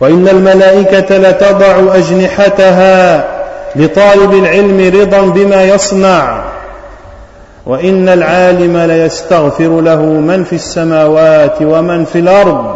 وإن 0.00 0.28
الملائكة 0.28 1.18
لتضع 1.18 1.94
أجنحتها 1.94 3.24
لطالب 3.76 4.32
العلم 4.32 5.00
رضا 5.00 5.20
بما 5.20 5.64
يصنع. 5.64 6.44
وإن 7.66 8.08
العالم 8.08 8.76
ليستغفر 8.76 9.80
له 9.80 10.02
من 10.02 10.44
في 10.44 10.52
السماوات 10.52 11.56
ومن 11.62 12.04
في 12.04 12.18
الأرض. 12.18 12.75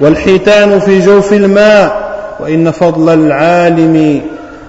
والحيتان 0.00 0.78
في 0.78 1.00
جوف 1.00 1.32
الماء 1.32 2.10
وإن 2.40 2.70
فضل 2.70 3.14
العالم 3.14 4.20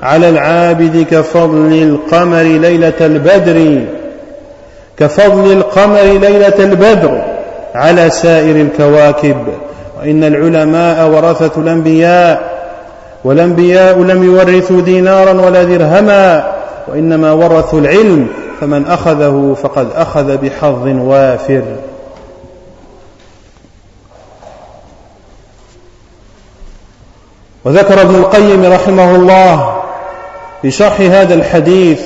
على 0.03 0.29
العابد 0.29 1.05
كفضل 1.11 1.73
القمر 1.73 2.41
ليلة 2.41 2.93
البدر. 3.01 3.81
كفضل 4.97 5.51
القمر 5.51 6.01
ليلة 6.01 6.53
البدر 6.59 7.21
على 7.75 8.09
سائر 8.09 8.55
الكواكب. 8.55 9.37
وإن 9.99 10.23
العلماء 10.23 11.09
ورثة 11.09 11.61
الأنبياء 11.61 12.51
والأنبياء 13.23 13.99
لم 13.99 14.23
يورثوا 14.23 14.81
دينارا 14.81 15.41
ولا 15.41 15.63
درهما 15.63 16.53
وإنما 16.87 17.31
ورثوا 17.31 17.79
العلم 17.79 18.27
فمن 18.61 18.85
أخذه 18.85 19.55
فقد 19.63 19.87
أخذ 19.95 20.37
بحظ 20.37 20.87
وافر. 20.87 21.61
وذكر 27.65 28.01
ابن 28.01 28.15
القيم 28.15 28.65
رحمه 28.65 29.15
الله 29.15 29.73
في 30.61 30.71
شرح 30.71 31.01
هذا 31.01 31.33
الحديث 31.33 32.01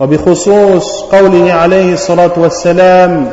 وبخصوص 0.00 1.02
قوله 1.02 1.52
عليه 1.52 1.92
الصلاة 1.92 2.30
والسلام 2.36 3.32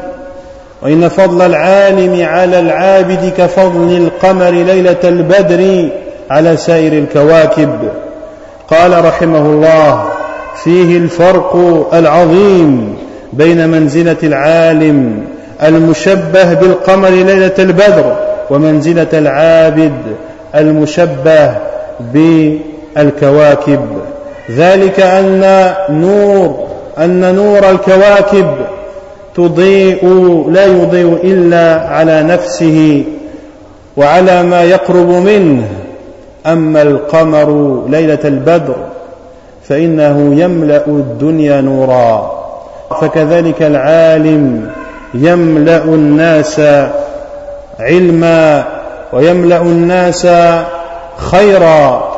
وإن 0.82 1.10
فضل 1.10 1.42
العالم 1.42 2.26
على 2.26 2.60
العابد 2.60 3.34
كفضل 3.38 3.98
القمر 3.98 4.50
ليلة 4.50 5.00
البدر 5.04 5.90
على 6.30 6.58
سائر 6.58 6.94
الكواكب. 6.94 7.80
قال 8.68 9.06
رحمه 9.06 9.40
الله 9.40 10.06
فيه 10.64 10.98
الفرق 10.98 11.56
العظيم 11.94 12.98
بين 13.34 13.70
منزلة 13.70 14.18
العالم 14.24 15.26
المشبه 15.64 16.54
بالقمر 16.54 17.10
ليلة 17.10 17.54
البدر 17.60 18.16
ومنزلة 18.50 19.08
العابد 19.14 19.94
المشبه 20.56 21.56
بالكواكب. 22.14 23.86
ذلك 24.52 25.00
أن 25.00 25.74
نور 25.90 26.68
أن 26.98 27.36
نور 27.36 27.70
الكواكب 27.70 28.48
تضيء 29.36 30.06
لا 30.52 30.66
يضيء 30.66 31.20
إلا 31.24 31.88
على 31.88 32.24
نفسه 32.24 33.04
وعلى 33.98 34.44
ما 34.44 34.64
يقرب 34.64 35.10
منه. 35.10 35.68
أما 36.46 36.82
القمر 36.82 37.82
ليلة 37.90 38.20
البدر 38.26 38.76
فإنه 39.70 40.36
يملأ 40.36 40.88
الدنيا 40.88 41.62
نورا. 41.62 42.38
فكذلك 43.02 43.62
العالم 43.62 44.70
يملأ 45.14 45.84
الناس 45.84 46.62
علما 47.80 48.64
ويملأ 49.13 49.63
الناس 49.63 50.27
خيرا 51.17 52.13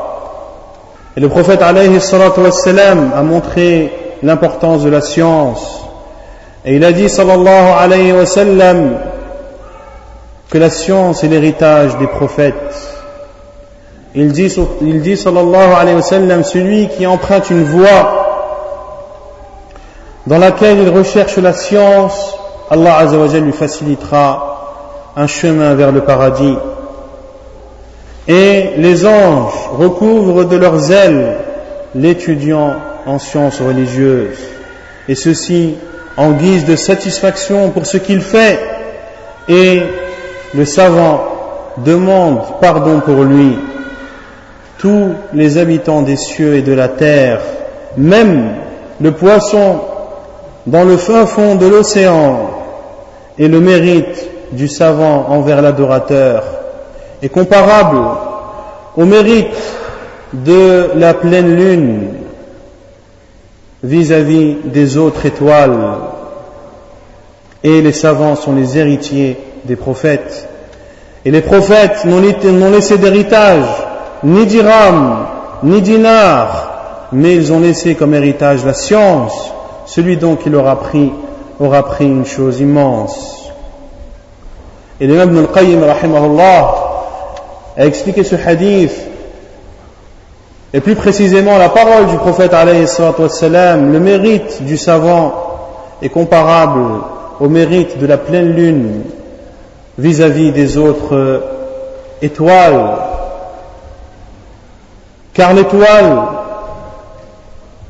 Et 1.17 1.21
le 1.21 1.29
prophète 1.29 1.62
alayhi 1.62 2.01
salatu 2.01 2.41
wassalam 2.41 3.12
a 3.17 3.23
montré 3.23 3.93
l'importance 4.25 4.83
de 4.83 4.91
la 4.91 5.01
science. 5.01 5.85
Et 6.65 6.75
il 6.75 6.85
a 6.85 6.91
dit 6.91 7.09
sallallahu 7.09 7.79
alayhi 7.79 8.12
wa 8.12 8.27
sallam 8.27 8.97
que 10.51 10.59
la 10.59 10.71
science 10.71 11.23
est 11.23 11.29
l'héritage 11.29 11.97
des 11.99 12.09
prophètes. 12.09 12.55
Il 14.17 14.33
dit, 14.33 14.53
il 14.81 15.03
dit 15.03 15.17
sallallahu 15.17 15.73
alayhi 15.79 15.97
wa 15.97 16.03
sallam, 16.03 16.43
celui 16.43 16.89
qui 16.89 17.07
emprunte 17.07 17.51
une 17.51 17.62
voie 17.62 18.25
dans 20.27 20.39
laquelle 20.39 20.79
il 20.79 20.89
recherche 20.89 21.37
la 21.37 21.53
science, 21.53 22.37
Allah 22.71 22.97
azawajal 22.97 23.43
lui 23.43 23.53
facilitera 23.53 25.12
un 25.17 25.27
chemin 25.27 25.75
vers 25.75 25.93
le 25.93 26.01
paradis. 26.01 26.57
Et 28.30 28.76
les 28.78 29.08
anges 29.08 29.70
recouvrent 29.72 30.46
de 30.46 30.56
leurs 30.56 30.92
ailes 30.92 31.36
l'étudiant 31.96 32.76
en 33.08 33.18
sciences 33.18 33.60
religieuses. 33.60 34.38
Et 35.08 35.16
ceci 35.16 35.78
en 36.16 36.34
guise 36.34 36.66
de 36.66 36.76
satisfaction 36.76 37.72
pour 37.72 37.88
ce 37.88 37.98
qu'il 37.98 38.22
fait. 38.22 38.60
Et 39.48 39.82
le 40.54 40.64
savant 40.64 41.24
demande 41.78 42.42
pardon 42.62 43.00
pour 43.00 43.24
lui 43.24 43.58
tous 44.78 45.10
les 45.34 45.58
habitants 45.58 46.04
des 46.04 46.16
cieux 46.16 46.54
et 46.56 46.62
de 46.62 46.74
la 46.74 46.88
terre, 46.88 47.42
même 47.98 48.52
le 49.02 49.12
poisson 49.12 49.82
dans 50.68 50.84
le 50.84 50.98
fin 50.98 51.26
fond 51.26 51.56
de 51.56 51.66
l'océan, 51.66 52.52
et 53.40 53.48
le 53.48 53.60
mérite 53.60 54.30
du 54.52 54.68
savant 54.68 55.26
envers 55.30 55.64
l'adorateur 55.64 56.59
est 57.22 57.30
comparable 57.30 58.00
au 58.96 59.06
mérite 59.06 59.48
de 60.34 60.92
la 60.96 61.14
pleine 61.14 61.56
lune 61.56 62.08
vis-à-vis 63.84 64.58
des 64.66 64.98
autres 64.98 65.26
étoiles. 65.26 65.80
Et 67.64 67.82
les 67.82 67.92
savants 67.92 68.36
sont 68.36 68.56
les 68.56 68.78
héritiers 68.78 69.38
des 69.66 69.76
prophètes. 69.76 70.48
Et 71.26 71.32
les 71.32 71.42
prophètes 71.42 72.06
n'ont 72.06 72.72
laissé 72.72 72.98
d'héritage 72.98 73.66
ni 74.24 74.46
dirham, 74.46 75.26
ni 75.64 75.82
dinar, 75.82 77.08
mais 77.12 77.36
ils 77.36 77.52
ont 77.52 77.60
laissé 77.60 77.96
comme 77.96 78.14
héritage 78.14 78.66
la 78.66 78.74
science. 78.74 79.52
Celui 79.86 80.18
donc 80.18 80.44
qui 80.44 80.50
l'aura 80.50 80.80
pris 80.80 81.12
aura 81.60 81.84
pris 81.84 82.06
une 82.06 82.26
chose 82.26 82.60
immense. 82.62 83.50
Et 85.02 85.08
l'imam 85.08 85.30
Ibn 85.30 85.40
al-Qayyim, 85.40 85.84
a 87.80 87.86
expliqué 87.86 88.26
ce 88.26 88.36
hadith, 88.36 88.92
et 90.74 90.82
plus 90.82 90.96
précisément 90.96 91.58
la 91.58 91.70
parole 91.70 92.08
du 92.08 92.18
prophète 92.18 92.52
wassalam, 93.18 93.94
le 93.94 94.00
mérite 94.02 94.64
du 94.64 94.78
savant 94.78 95.34
est 96.02 96.10
comparable 96.10 96.82
au 97.40 97.48
mérite 97.48 97.98
de 97.98 98.06
la 98.06 98.18
pleine 98.18 98.54
lune 98.54 99.04
vis-à-vis 99.98 100.52
-vis 100.52 100.54
des 100.54 100.78
autres 100.78 101.42
étoiles. 102.22 102.98
Car 105.34 105.54
l'étoile 105.54 106.18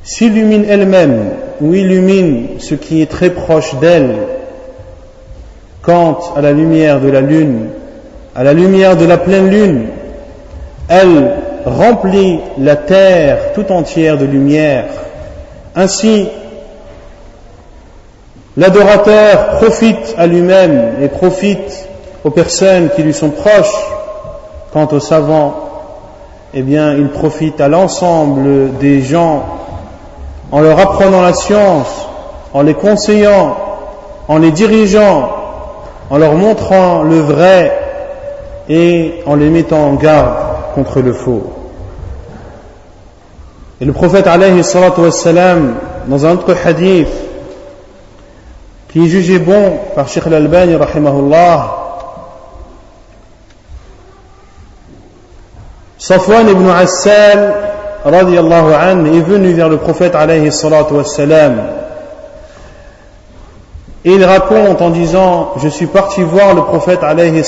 s'illumine 0.03 0.65
elle-même 0.69 1.31
ou 1.61 1.73
illumine 1.73 2.59
ce 2.59 2.75
qui 2.75 3.01
est 3.01 3.09
très 3.09 3.31
proche 3.31 3.73
d'elle 3.81 4.15
quant 5.81 6.19
à 6.35 6.41
la 6.41 6.51
lumière 6.51 6.99
de 7.01 7.09
la 7.09 7.21
lune, 7.21 7.69
à 8.35 8.43
la 8.43 8.53
lumière 8.53 8.95
de 8.95 9.05
la 9.05 9.17
pleine 9.17 9.49
lune, 9.49 9.87
elle 10.87 11.35
remplit 11.65 12.39
la 12.57 12.75
terre 12.75 13.53
tout 13.53 13.71
entière 13.71 14.17
de 14.17 14.25
lumière. 14.25 14.85
Ainsi, 15.75 16.27
l'adorateur 18.57 19.57
profite 19.57 20.15
à 20.17 20.27
lui-même 20.27 20.95
et 21.01 21.07
profite 21.07 21.87
aux 22.23 22.31
personnes 22.31 22.89
qui 22.95 23.03
lui 23.03 23.13
sont 23.13 23.29
proches. 23.29 23.85
Quant 24.71 24.87
aux 24.91 24.99
savants, 24.99 25.55
eh 26.53 26.61
bien, 26.61 26.93
il 26.93 27.09
profite 27.09 27.59
à 27.59 27.67
l'ensemble 27.67 28.77
des 28.77 29.01
gens 29.01 29.43
en 30.51 30.61
leur 30.61 30.79
apprenant 30.79 31.21
la 31.21 31.33
science, 31.33 32.07
en 32.53 32.61
les 32.61 32.73
conseillant, 32.73 33.55
en 34.27 34.37
les 34.37 34.51
dirigeant, 34.51 35.29
en 36.09 36.17
leur 36.17 36.33
montrant 36.33 37.03
le 37.03 37.19
vrai 37.19 37.78
et 38.69 39.15
en 39.25 39.35
les 39.35 39.49
mettant 39.49 39.87
en 39.87 39.93
garde 39.95 40.35
contre 40.75 41.01
le 41.01 41.11
faux. 41.11 41.51
Et 43.81 43.85
le 43.85 43.93
prophète 43.93 44.27
alayhi 44.27 44.61
wassalam, 44.61 45.75
dans 46.07 46.25
un 46.25 46.33
autre 46.33 46.55
hadith, 46.63 47.09
qui 48.91 49.03
est 49.03 49.07
jugé 49.07 49.39
bon 49.39 49.79
par 49.95 50.07
Sheikh 50.07 50.27
al-Albani 50.27 50.75
rahimahullah, 50.75 51.75
Safwan 55.97 56.47
ibn 56.47 56.69
Assal 56.69 57.53
radiallahu 58.05 58.73
anhu 58.73 59.17
est 59.17 59.21
venu 59.21 59.53
vers 59.53 59.69
le 59.69 59.77
prophète 59.77 60.15
alayhi 60.15 60.49
wassalam 60.49 61.57
et 64.05 64.11
il 64.11 64.23
raconte 64.23 64.81
en 64.81 64.89
disant 64.91 65.53
je 65.57 65.67
suis 65.67 65.87
parti 65.87 66.21
voir 66.21 66.53
le 66.53 66.61
prophète 66.63 67.03
alayhi 67.03 67.43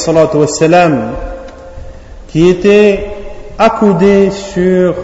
qui 2.28 2.49
était 2.49 3.06
accoudé 3.58 4.32
sur 4.32 4.95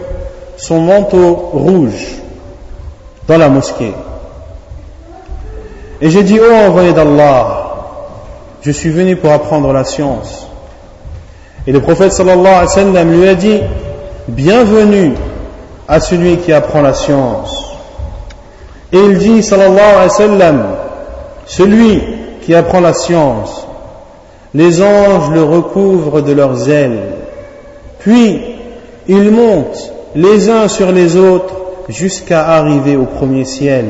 son 0.56 0.80
manteau 0.80 1.34
rouge 1.52 2.16
dans 3.26 3.38
la 3.38 3.48
mosquée. 3.48 3.94
Et 6.00 6.10
j'ai 6.10 6.22
dit, 6.22 6.38
oh 6.40 6.66
envoyé 6.68 6.92
d'Allah, 6.92 7.64
je 8.62 8.70
suis 8.70 8.90
venu 8.90 9.16
pour 9.16 9.32
apprendre 9.32 9.72
la 9.72 9.84
science. 9.84 10.46
Et 11.66 11.72
le 11.72 11.80
prophète 11.80 12.18
lui 12.18 13.28
a 13.28 13.34
dit, 13.34 13.60
bienvenue 14.28 15.14
à 15.86 16.00
celui 16.00 16.38
qui 16.38 16.52
apprend 16.52 16.82
la 16.82 16.94
science. 16.94 17.66
Et 18.92 18.98
il 18.98 19.18
dit, 19.18 19.42
sallallahu 19.42 19.78
alayhi 19.78 20.08
wa 20.08 20.08
sallam, 20.08 20.66
celui 21.48 22.02
qui 22.42 22.54
apprend 22.54 22.80
la 22.80 22.92
science, 22.92 23.66
les 24.54 24.82
anges 24.82 25.30
le 25.30 25.42
recouvrent 25.42 26.20
de 26.20 26.32
leurs 26.32 26.68
ailes, 26.68 27.14
puis 27.98 28.40
ils 29.08 29.30
montent 29.30 29.92
les 30.14 30.50
uns 30.50 30.68
sur 30.68 30.92
les 30.92 31.16
autres 31.16 31.54
jusqu'à 31.88 32.46
arriver 32.46 32.96
au 32.96 33.06
premier 33.06 33.46
ciel, 33.46 33.86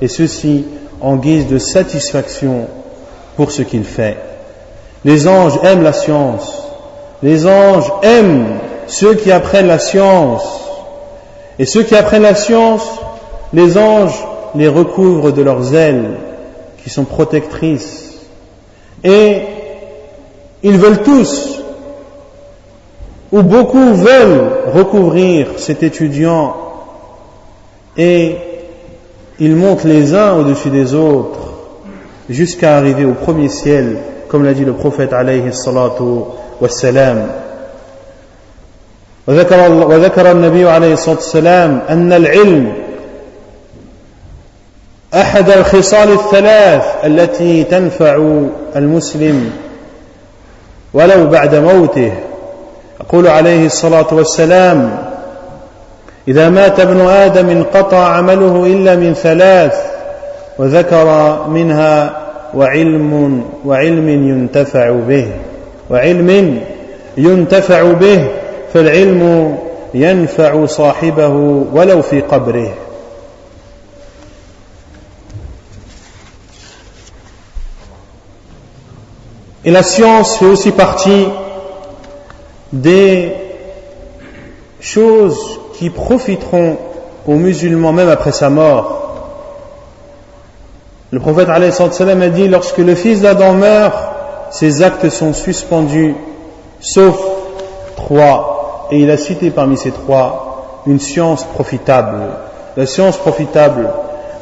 et 0.00 0.08
ceci 0.08 0.64
en 1.02 1.16
guise 1.16 1.46
de 1.46 1.58
satisfaction 1.58 2.66
pour 3.36 3.50
ce 3.50 3.62
qu'il 3.62 3.84
fait. 3.84 4.16
Les 5.04 5.28
anges 5.28 5.58
aiment 5.62 5.82
la 5.82 5.92
science, 5.92 6.66
les 7.22 7.46
anges 7.46 7.92
aiment 8.02 8.58
ceux 8.86 9.14
qui 9.14 9.30
apprennent 9.30 9.66
la 9.66 9.78
science, 9.78 10.62
et 11.58 11.66
ceux 11.66 11.82
qui 11.82 11.94
apprennent 11.94 12.22
la 12.22 12.34
science, 12.34 12.88
les 13.52 13.76
anges 13.76 14.24
les 14.54 14.68
recouvrent 14.68 15.32
de 15.32 15.42
leurs 15.42 15.74
ailes 15.74 16.16
qui 16.85 16.89
sont 16.89 17.03
protectrices, 17.03 18.19
et 19.03 19.41
ils 20.63 20.77
veulent 20.77 21.01
tous 21.01 21.61
où 23.31 23.41
beaucoup 23.41 23.93
veulent 23.93 24.51
recouvrir 24.73 25.47
cet 25.57 25.83
étudiant 25.83 26.55
et 27.97 28.35
ils 29.39 29.55
montent 29.55 29.85
les 29.85 30.13
uns 30.13 30.33
au-dessus 30.35 30.69
des 30.69 30.93
autres 30.93 31.53
jusqu'à 32.29 32.77
arriver 32.77 33.05
au 33.05 33.13
premier 33.13 33.49
ciel, 33.49 33.97
comme 34.27 34.43
l'a 34.43 34.53
dit 34.53 34.65
le 34.65 34.73
prophète 34.73 35.13
alayhi 35.13 35.53
salatu 35.53 36.03
wassalam. 36.59 37.27
وذكر, 39.27 39.71
وذكر 39.71 40.31
النبي 40.31 40.69
عليه 40.69 40.93
الصلاة 40.93 41.15
والسلام 41.15 41.81
أن 41.89 42.13
العلم 42.13 42.73
أحد 45.16 45.50
الخصال 45.50 46.12
الثلاث 46.12 46.84
التي 47.04 47.64
تنفع 47.64 48.40
المسلم 48.76 49.50
ولو 50.94 51.26
بعد 51.26 51.54
موته. 51.54 52.12
يقول 53.00 53.28
عليه 53.28 53.66
الصلاة 53.66 54.06
والسلام 54.12 54.98
إذا 56.28 56.48
مات 56.48 56.80
ابن 56.80 57.00
آدم 57.00 57.48
انقطع 57.48 57.98
عمله 57.98 58.66
إلا 58.66 58.96
من 58.96 59.14
ثلاث 59.14 59.74
وذكر 60.58 61.38
منها 61.48 62.16
وعلم 62.54 63.42
وعلم 63.64 64.08
ينتفع 64.08 64.90
به 64.90 65.26
وعلم 65.90 66.60
ينتفع 67.16 67.92
به 67.92 68.24
فالعلم 68.74 69.56
ينفع 69.94 70.66
صاحبه 70.66 71.28
ولو 71.72 72.02
في 72.02 72.20
قبره. 72.20 72.70
Et 79.66 79.72
la 79.72 79.82
science 79.82 80.36
fait 80.36 80.46
aussi 80.46 80.70
partie 80.70 81.26
des 82.72 83.32
choses 84.78 85.58
qui 85.74 85.90
profiteront 85.90 86.76
aux 87.26 87.34
musulmans 87.34 87.92
même 87.92 88.08
après 88.08 88.30
sa 88.30 88.48
mort. 88.48 89.02
Le 91.10 91.18
prophète 91.18 91.48
a 91.48 92.28
dit 92.28 92.46
lorsque 92.46 92.78
le 92.78 92.94
fils 92.94 93.22
d'Adam 93.22 93.54
meurt, 93.54 93.98
ses 94.52 94.84
actes 94.84 95.08
sont 95.08 95.32
suspendus, 95.32 96.14
sauf 96.80 97.20
trois. 97.96 98.88
Et 98.92 99.00
il 99.00 99.10
a 99.10 99.16
cité 99.16 99.50
parmi 99.50 99.76
ces 99.76 99.90
trois 99.90 100.82
une 100.86 101.00
science 101.00 101.42
profitable. 101.42 102.18
La 102.76 102.86
science 102.86 103.16
profitable 103.16 103.90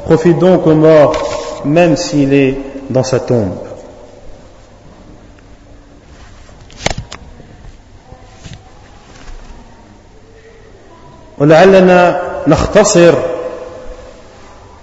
profite 0.03 0.37
donc 0.37 0.67
au 0.67 0.75
mort, 0.75 1.13
même 1.65 1.95
s'il 1.95 2.31
est 2.31 2.59
dans 2.91 3.03
sa 3.03 3.19
tombe. 3.19 3.55
ولعلنا 11.37 12.21
نختصر 12.47 13.13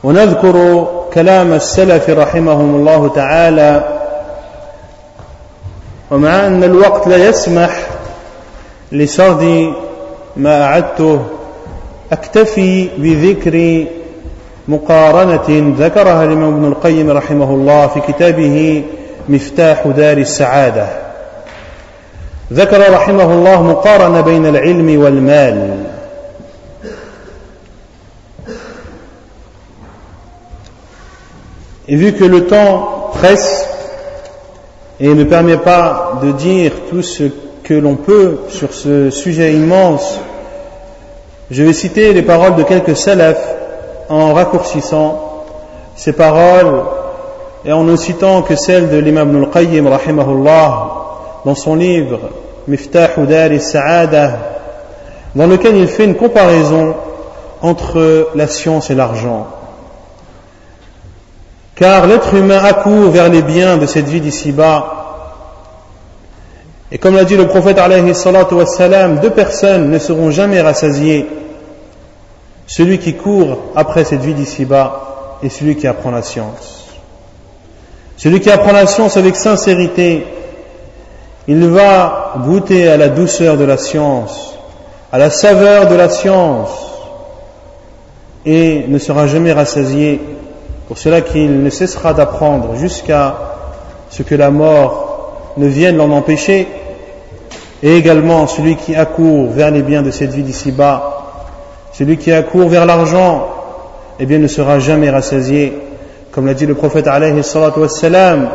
ونذكر 0.04 0.86
كلام 1.14 1.52
السلف 1.52 2.10
رحمهم 2.10 2.74
الله 2.74 3.08
تعالى. 3.08 3.98
ومع 6.10 6.46
أن 6.46 6.64
الوقت 6.64 7.08
لا 7.08 7.28
يسمح 7.28 7.86
لسرد 8.92 9.72
ما 10.36 10.64
أعدته 10.64 11.22
أكتفي 12.12 12.88
بذكر 12.98 13.86
مقارنة 14.68 15.74
ذكرها 15.78 16.24
الإمام 16.24 16.54
ابن 16.54 16.64
القيم 16.64 17.10
رحمه 17.10 17.50
الله 17.50 17.86
في 17.86 18.00
كتابه 18.00 18.84
مفتاح 19.28 19.86
دار 19.86 20.16
السعادة. 20.18 20.86
ذكر 22.52 22.92
رحمه 22.92 23.32
الله 23.32 23.62
مقارنة 23.62 24.20
بين 24.20 24.46
العلم 24.46 25.02
والمال. 25.02 25.91
Et 31.88 31.96
vu 31.96 32.12
que 32.12 32.24
le 32.24 32.46
temps 32.46 33.10
presse 33.12 33.68
et 35.00 35.14
ne 35.14 35.24
permet 35.24 35.56
pas 35.56 36.20
de 36.22 36.32
dire 36.32 36.72
tout 36.90 37.02
ce 37.02 37.24
que 37.64 37.74
l'on 37.74 37.96
peut 37.96 38.38
sur 38.48 38.72
ce 38.72 39.10
sujet 39.10 39.52
immense, 39.52 40.20
je 41.50 41.62
vais 41.62 41.72
citer 41.72 42.12
les 42.12 42.22
paroles 42.22 42.54
de 42.54 42.62
quelques 42.62 42.96
salafs 42.96 43.46
en 44.08 44.32
raccourcissant 44.32 45.44
ces 45.96 46.12
paroles 46.12 46.82
et 47.64 47.72
en 47.72 47.84
ne 47.84 47.96
citant 47.96 48.42
que 48.42 48.56
celles 48.56 48.90
de 48.90 48.98
l'imam 48.98 49.36
al 49.36 49.50
Qayyim 49.50 49.86
rahimahullah 49.86 50.88
dans 51.44 51.54
son 51.54 51.74
livre 51.74 52.20
Miftah 52.68 53.10
Dar 53.18 53.50
Sa'ada 53.60 54.38
dans 55.34 55.46
lequel 55.46 55.76
il 55.76 55.88
fait 55.88 56.04
une 56.04 56.14
comparaison 56.14 56.94
entre 57.60 58.28
la 58.34 58.46
science 58.46 58.90
et 58.90 58.94
l'argent. 58.94 59.46
Car 61.82 62.06
l'être 62.06 62.32
humain 62.32 62.62
accourt 62.62 63.10
vers 63.10 63.28
les 63.28 63.42
biens 63.42 63.76
de 63.76 63.86
cette 63.86 64.06
vie 64.06 64.20
d'ici-bas 64.20 64.86
Et 66.92 66.98
comme 66.98 67.16
l'a 67.16 67.24
dit 67.24 67.36
le 67.36 67.48
prophète 67.48 67.76
alayhi 67.76 68.04
wassalam, 68.04 69.18
deux 69.18 69.30
personnes 69.30 69.90
ne 69.90 69.98
seront 69.98 70.30
jamais 70.30 70.60
rassasiées. 70.60 71.26
Celui 72.68 73.00
qui 73.00 73.14
court 73.14 73.72
après 73.74 74.04
cette 74.04 74.20
vie 74.20 74.32
d'ici-bas 74.32 75.38
et 75.42 75.48
celui 75.48 75.74
qui 75.74 75.88
apprend 75.88 76.12
la 76.12 76.22
science. 76.22 76.86
Celui 78.16 78.38
qui 78.38 78.52
apprend 78.52 78.70
la 78.70 78.86
science 78.86 79.16
avec 79.16 79.34
sincérité, 79.34 80.24
il 81.48 81.68
va 81.68 82.34
goûter 82.44 82.90
à 82.90 82.96
la 82.96 83.08
douceur 83.08 83.56
de 83.56 83.64
la 83.64 83.76
science, 83.76 84.56
à 85.10 85.18
la 85.18 85.30
saveur 85.30 85.88
de 85.88 85.96
la 85.96 86.08
science, 86.08 86.70
et 88.46 88.84
ne 88.86 88.98
sera 88.98 89.26
jamais 89.26 89.52
rassasié. 89.52 90.20
Pour 90.88 90.98
cela 90.98 91.20
qu'il 91.20 91.62
ne 91.62 91.70
cessera 91.70 92.12
d'apprendre 92.12 92.74
jusqu'à 92.76 93.34
ce 94.10 94.22
que 94.22 94.34
la 94.34 94.50
mort 94.50 95.52
ne 95.56 95.66
vienne 95.66 95.96
l'en 95.96 96.10
empêcher 96.10 96.68
et 97.82 97.96
également 97.96 98.46
celui 98.46 98.76
qui 98.76 98.94
accourt 98.94 99.50
vers 99.50 99.70
les 99.70 99.82
biens 99.82 100.02
de 100.02 100.10
cette 100.10 100.30
vie 100.30 100.42
d'ici-bas, 100.42 101.22
celui 101.92 102.16
qui 102.16 102.32
accourt 102.32 102.68
vers 102.68 102.86
l'argent, 102.86 103.48
eh 104.20 104.26
bien 104.26 104.38
ne 104.38 104.46
sera 104.46 104.78
jamais 104.78 105.10
rassasié. 105.10 105.72
Comme 106.30 106.46
l'a 106.46 106.54
dit 106.54 106.66
le 106.66 106.74
prophète 106.74 107.06
alayhi 107.06 107.34
wassalam, 107.34 108.48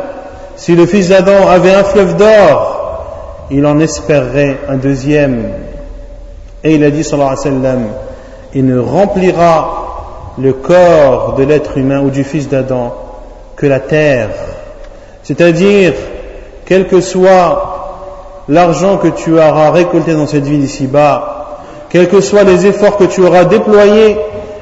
si 0.56 0.74
le 0.74 0.86
fils 0.86 1.08
d'Adam 1.08 1.46
avait 1.48 1.74
un 1.74 1.84
fleuve 1.84 2.16
d'or, 2.16 3.46
il 3.50 3.64
en 3.66 3.78
espérerait 3.78 4.58
un 4.68 4.76
deuxième. 4.76 5.50
Et 6.64 6.74
il 6.74 6.84
a 6.84 6.90
dit 6.90 7.04
sallallahu 7.04 7.36
alayhi 7.44 7.78
il 8.54 8.66
ne 8.66 8.78
remplira 8.78 9.77
le 10.40 10.52
corps 10.52 11.34
de 11.36 11.44
l'être 11.44 11.76
humain 11.78 12.00
ou 12.00 12.10
du 12.10 12.24
fils 12.24 12.48
d'Adam 12.48 12.94
que 13.56 13.66
la 13.66 13.80
terre. 13.80 14.30
C'est-à-dire, 15.22 15.94
quel 16.64 16.86
que 16.86 17.00
soit 17.00 18.44
l'argent 18.48 18.98
que 18.98 19.08
tu 19.08 19.34
auras 19.34 19.70
récolté 19.70 20.14
dans 20.14 20.26
cette 20.26 20.44
vie 20.44 20.58
d'ici-bas, 20.58 21.58
quels 21.90 22.08
que 22.08 22.20
soient 22.20 22.44
les 22.44 22.66
efforts 22.66 22.96
que 22.96 23.04
tu 23.04 23.24
auras 23.24 23.44
déployés, 23.44 24.16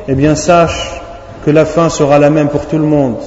eh 0.08 0.14
bien 0.14 0.34
sache 0.34 1.00
que 1.44 1.50
la 1.50 1.64
fin 1.64 1.88
sera 1.88 2.18
la 2.18 2.30
même 2.30 2.48
pour 2.48 2.66
tout 2.66 2.78
le 2.78 2.84
monde, 2.84 3.18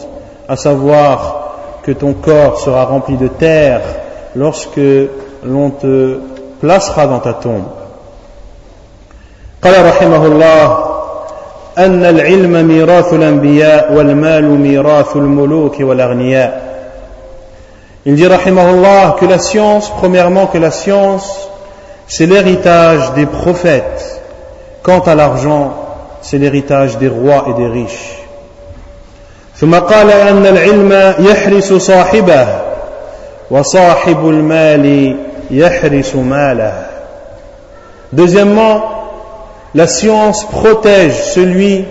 à 0.47 0.55
savoir 0.55 1.79
que 1.83 1.91
ton 1.91 2.13
corps 2.13 2.59
sera 2.59 2.85
rempli 2.85 3.15
de 3.15 3.27
terre 3.27 3.81
lorsque 4.35 4.81
l'on 5.45 5.69
te 5.69 6.19
placera 6.59 7.07
dans 7.07 7.19
ta 7.19 7.33
tombe. 7.33 7.63
قال 11.78 11.84
رحمه 11.84 12.02
الله 12.02 12.04
أن 12.04 12.04
العلم 12.04 12.68
ميراث 12.68 13.12
الأنبياء 13.14 13.92
والمال 13.92 14.44
ميراث 14.44 15.16
الملوك 15.16 15.80
والأغنياء 15.80 16.74
Il 18.06 18.16
dit, 18.16 18.26
rahimahullah, 18.26 19.16
que 19.18 19.24
la 19.24 19.38
science, 19.38 19.90
premièrement, 19.96 20.46
que 20.46 20.58
la 20.58 20.70
science, 20.70 21.48
c'est 22.06 22.26
l'héritage 22.26 23.14
des 23.14 23.24
prophètes. 23.24 24.20
Quant 24.82 25.00
à 25.00 25.14
l'argent, 25.14 25.72
c'est 26.20 26.36
l'héritage 26.36 26.98
des 26.98 27.08
rois 27.08 27.46
et 27.48 27.54
des 27.54 27.66
riches. 27.66 28.20
ثم 29.56 29.74
قال 29.74 30.10
أن 30.10 30.46
العلم 30.46 31.14
يحرس 31.18 31.72
صاحبه 31.72 32.46
وصاحب 33.50 34.28
المال 34.28 35.16
يحرس 35.50 36.14
ماله 36.16 36.72
Deuxièmement, 38.12 38.97
la 39.74 39.86
science 39.86 40.44
protège 40.44 41.14
celui 41.34 41.84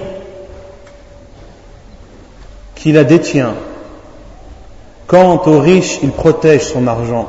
qui 2.76 2.91
la 2.91 3.03
détient 3.03 3.53
Quant 5.07 5.41
au 5.45 5.59
riche, 5.59 5.99
il 6.01 6.11
protège 6.11 6.64
son 6.74 6.88
argent. 6.88 7.28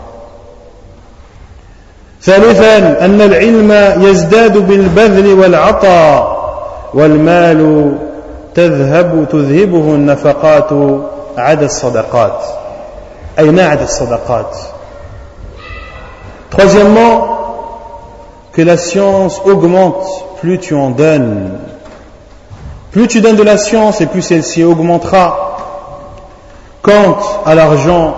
ثالثا 2.22 3.05
أن 3.05 3.20
العلم 3.20 3.72
يزداد 4.03 4.59
بالبذل 4.59 5.35
والعطاء 5.35 6.45
والمال 6.95 7.93
تذهب 8.55 9.26
تذهبه 9.32 9.95
النفقات 9.95 10.70
عدا 11.37 11.66
الصدقات 11.66 12.45
أي 13.39 13.51
ما 13.51 13.66
عدا 13.66 13.85
الصدقات 13.85 14.57
Troisièmement, 16.51 17.26
que 18.53 18.62
la 18.62 18.76
science 18.76 19.43
augmente 19.45 20.07
plus 20.42 20.60
tu 20.60 20.74
en 20.74 20.90
donnes. 20.90 21.52
Plus 22.92 23.08
tu 23.08 23.22
donnes 23.22 23.36
de 23.36 23.44
la 23.44 23.58
science 23.58 24.02
et 24.02 24.08
plus 24.08 24.22
celle-ci 24.22 24.64
augmentera. 24.64 25.58
Quant 26.82 27.18
à 27.46 27.56
l'argent, 27.56 28.16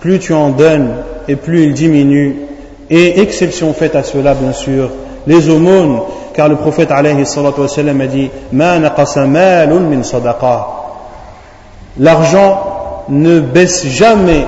plus 0.00 0.18
tu 0.18 0.34
en 0.34 0.50
donnes 0.50 0.96
et 1.26 1.36
plus 1.36 1.64
il 1.64 1.74
diminue. 1.74 2.36
Et 2.90 3.20
exception 3.20 3.72
faite 3.72 3.96
à 3.96 4.02
cela, 4.02 4.34
bien 4.34 4.52
sûr, 4.52 4.90
les 5.26 5.48
aumônes, 5.48 6.00
car 6.34 6.48
le 6.48 6.56
prophète 6.56 6.90
alayhi 6.90 7.22
a 7.22 8.06
dit 8.06 8.30
L'argent 11.98 12.60
ne 13.08 13.40
baisse 13.40 13.86
jamais 13.86 14.46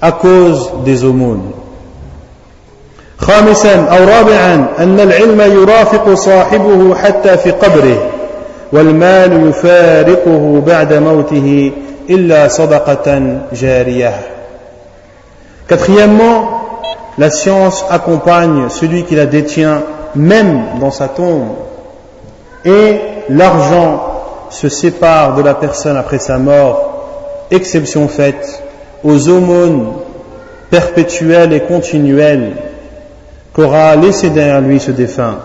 à 0.00 0.12
cause 0.12 0.72
des 0.84 1.04
aumônes. 1.04 1.52
خامسا 3.21 3.75
أو 3.75 4.03
رابعا 4.03 4.65
أن 4.79 4.99
العلم 4.99 5.41
يرافق 5.41 6.13
صاحبه 6.13 6.95
حتى 6.95 7.37
في 7.37 7.51
قبره 7.51 8.09
والمال 8.73 9.49
يفارقه 9.49 10.63
بعد 10.67 10.93
موته 10.93 11.71
illa 12.07 12.49
sadaqatan 12.49 13.51
jariyah. 13.51 14.15
Quatrièmement, 15.67 16.71
la 17.17 17.29
science 17.29 17.83
accompagne 17.89 18.69
celui 18.69 19.03
qui 19.03 19.15
la 19.15 19.25
détient 19.25 19.83
même 20.15 20.79
dans 20.79 20.91
sa 20.91 21.09
tombe. 21.09 21.49
Et 22.63 22.99
l'argent 23.29 24.47
se 24.49 24.69
sépare 24.69 25.35
de 25.35 25.41
la 25.41 25.53
personne 25.53 25.97
après 25.97 26.19
sa 26.19 26.37
mort, 26.37 27.45
exception 27.51 28.07
faite 28.07 28.63
aux 29.03 29.29
aumônes 29.29 29.93
perpétuelles 30.69 31.53
et 31.53 31.61
continuelles 31.61 32.53
qu'aura 33.53 33.95
laissé 33.95 34.29
derrière 34.29 34.61
lui 34.61 34.79
ce 34.79 34.91
défunt. 34.91 35.37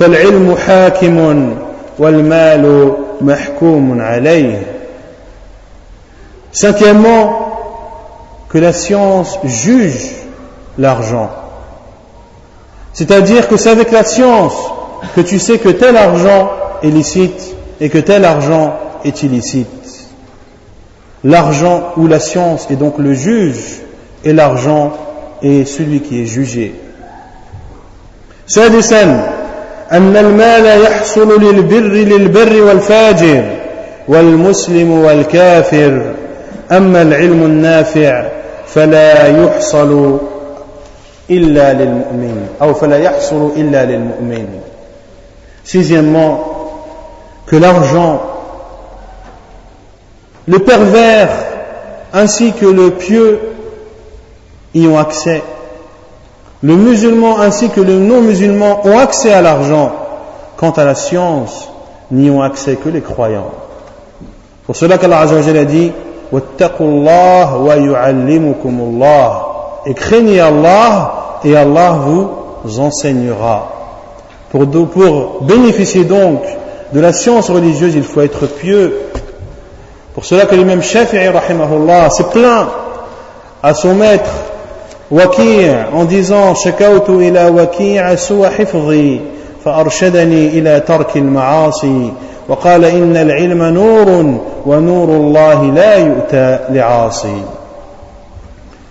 فالعلم 0.00 0.56
حاكم 0.56 1.54
والمال 1.98 2.92
محكوم 3.20 4.00
عليه 4.00 4.62
Cinquièmement, 6.52 7.52
que 8.48 8.58
la 8.58 8.72
science 8.72 9.38
juge 9.44 10.10
l'argent. 10.78 11.30
C'est-à-dire 12.92 13.46
que 13.46 13.56
c'est 13.56 13.70
avec 13.70 13.92
la 13.92 14.02
science 14.02 14.54
que 15.14 15.20
tu 15.20 15.38
sais 15.38 15.58
que 15.58 15.68
tel 15.68 15.96
argent 15.96 16.50
est 16.82 16.88
licite 16.88 17.54
et 17.80 17.88
que 17.88 17.98
tel 17.98 18.24
argent 18.24 18.74
est 19.04 19.22
illicite. 19.22 19.83
L'argent 21.24 21.92
ou 21.96 22.06
la 22.06 22.18
science 22.18 22.66
est 22.70 22.76
donc 22.76 22.98
le 22.98 23.12
juge 23.12 23.82
et 24.24 24.32
l'argent 24.32 24.92
est 25.42 25.64
celui 25.64 26.00
qui 26.00 26.22
est 26.22 26.26
jugé. 26.26 26.74
سادسا 28.46 29.30
أن 29.92 30.16
المال 30.16 30.82
يحصل 30.82 31.42
للبر 31.42 31.92
للبر 31.92 32.62
والفاجر 32.62 33.44
والمسلم 34.08 34.90
والكافر 34.90 36.02
أما 36.72 37.02
العلم 37.02 37.42
النافع 37.42 38.28
فلا 38.66 39.26
يحصل 39.44 40.18
إلا 41.30 41.72
للمؤمن 41.72 42.46
أو 42.62 42.74
فلا 42.74 42.98
يحصل 42.98 43.52
إلا 43.56 43.84
للمؤمن 43.84 44.46
Sixièmement, 45.62 46.40
que 47.46 47.54
l'argent, 47.54 48.22
le 50.47 50.59
pervers 50.59 51.29
ainsi 52.13 52.53
que 52.53 52.65
le 52.65 52.91
pieux 52.91 53.39
y 54.73 54.87
ont 54.87 54.97
accès 54.97 55.41
le 56.65 56.75
musulman 56.75 57.39
ainsi 57.41 57.69
que 57.69 57.79
le 57.79 57.99
non-musulman 57.99 58.81
ont 58.85 58.97
accès 58.97 59.31
à 59.31 59.41
l'argent. 59.43 59.91
Quant 60.57 60.71
à 60.71 60.83
la 60.83 60.95
science, 60.95 61.69
n'y 62.09 62.31
ont 62.31 62.41
accès 62.41 62.75
que 62.77 62.89
les 62.89 63.01
croyants. 63.01 63.51
Pour 64.65 64.75
cela 64.75 64.97
qu'Allah 64.97 65.19
a 65.21 65.65
dit 65.65 65.91
et 69.85 69.93
craignez 69.93 70.39
Allah 70.39 71.39
et 71.43 71.55
Allah 71.55 71.99
vous 72.01 72.79
enseignera. 72.79 73.71
Pour, 74.49 74.67
pour 74.89 75.43
bénéficier 75.43 76.03
donc 76.03 76.41
de 76.93 76.99
la 76.99 77.13
science 77.13 77.51
religieuse, 77.51 77.93
il 77.93 78.03
faut 78.03 78.21
être 78.21 78.47
pieux. 78.47 78.97
Pour 80.15 80.23
cela 80.23 80.45
que 80.45 80.55
l'imam 80.55 80.81
Shafi'i 80.81 81.29
s'est 82.09 82.23
plaint 82.31 82.67
à 83.61 83.73
son 83.73 83.93
maître 83.95 84.31
وكيع 85.11 85.85
en 85.93 86.05
disant 86.05 86.53
شكوت 86.53 87.09
إلى 87.09 87.47
وكيع 87.47 88.15
سوء 88.15 88.49
حفظي 88.49 89.21
فأرشدني 89.65 90.47
إلى 90.47 90.79
ترك 90.79 91.17
المعاصي 91.17 92.13
وقال 92.49 92.85
إن 92.85 93.17
العلم 93.17 93.63
نور 93.63 94.39
ونور 94.65 95.09
الله 95.09 95.65
لا 95.65 95.95
يؤتى 95.95 96.59
لعاصي 96.69 97.41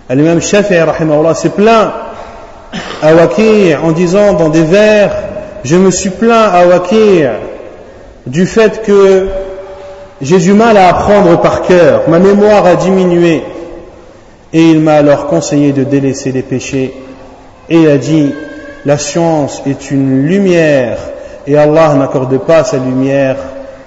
L'imam 0.09 0.39
Shafi'i 0.39 0.83
rahimahullah 0.83 1.33
s'est 1.33 1.49
plaint 1.49 1.91
à 3.01 3.13
Wakir 3.15 3.83
en 3.83 3.91
disant 3.91 4.33
dans 4.33 4.49
des 4.49 4.61
vers 4.61 5.11
Je 5.63 5.75
me 5.77 5.89
suis 5.89 6.11
plaint 6.11 6.53
à 6.53 6.67
Wakir 6.67 7.31
du 8.27 8.45
fait 8.45 8.83
que 8.83 9.27
j'ai 10.20 10.38
du 10.38 10.52
mal 10.52 10.76
à 10.76 10.88
apprendre 10.88 11.40
par 11.40 11.62
cœur, 11.62 12.02
ma 12.08 12.18
mémoire 12.18 12.66
a 12.66 12.74
diminué. 12.74 13.42
Et 14.52 14.70
il 14.70 14.80
m'a 14.80 14.94
alors 14.94 15.26
conseillé 15.26 15.72
de 15.72 15.84
délaisser 15.84 16.32
les 16.32 16.42
péchés 16.42 16.92
et 17.68 17.90
a 17.90 17.96
dit 17.96 18.34
La 18.84 18.98
science 18.98 19.62
est 19.66 19.90
une 19.90 20.26
lumière 20.26 20.98
et 21.46 21.56
Allah 21.56 21.94
n'accorde 21.94 22.36
pas 22.38 22.64
sa 22.64 22.78
lumière 22.78 23.36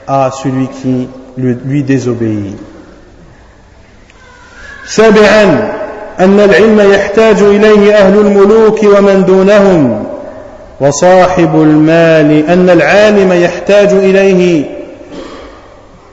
à 0.08 0.32
celui 0.32 0.68
qui 0.68 1.08
lui 1.38 1.84
désobéit. 1.84 2.56
سابعا 4.86 5.72
أن 6.20 6.40
العلم 6.40 6.92
يحتاج 6.94 7.42
إليه 7.42 7.96
أهل 7.96 8.20
الملوك 8.20 8.84
ومن 8.84 9.26
دونهم 9.26 10.04
وصاحب 10.82 11.62
المال 11.62 12.50
أن 12.50 12.70
العالم 12.70 13.34
يحتاج 13.34 13.94
إليه 13.94 14.66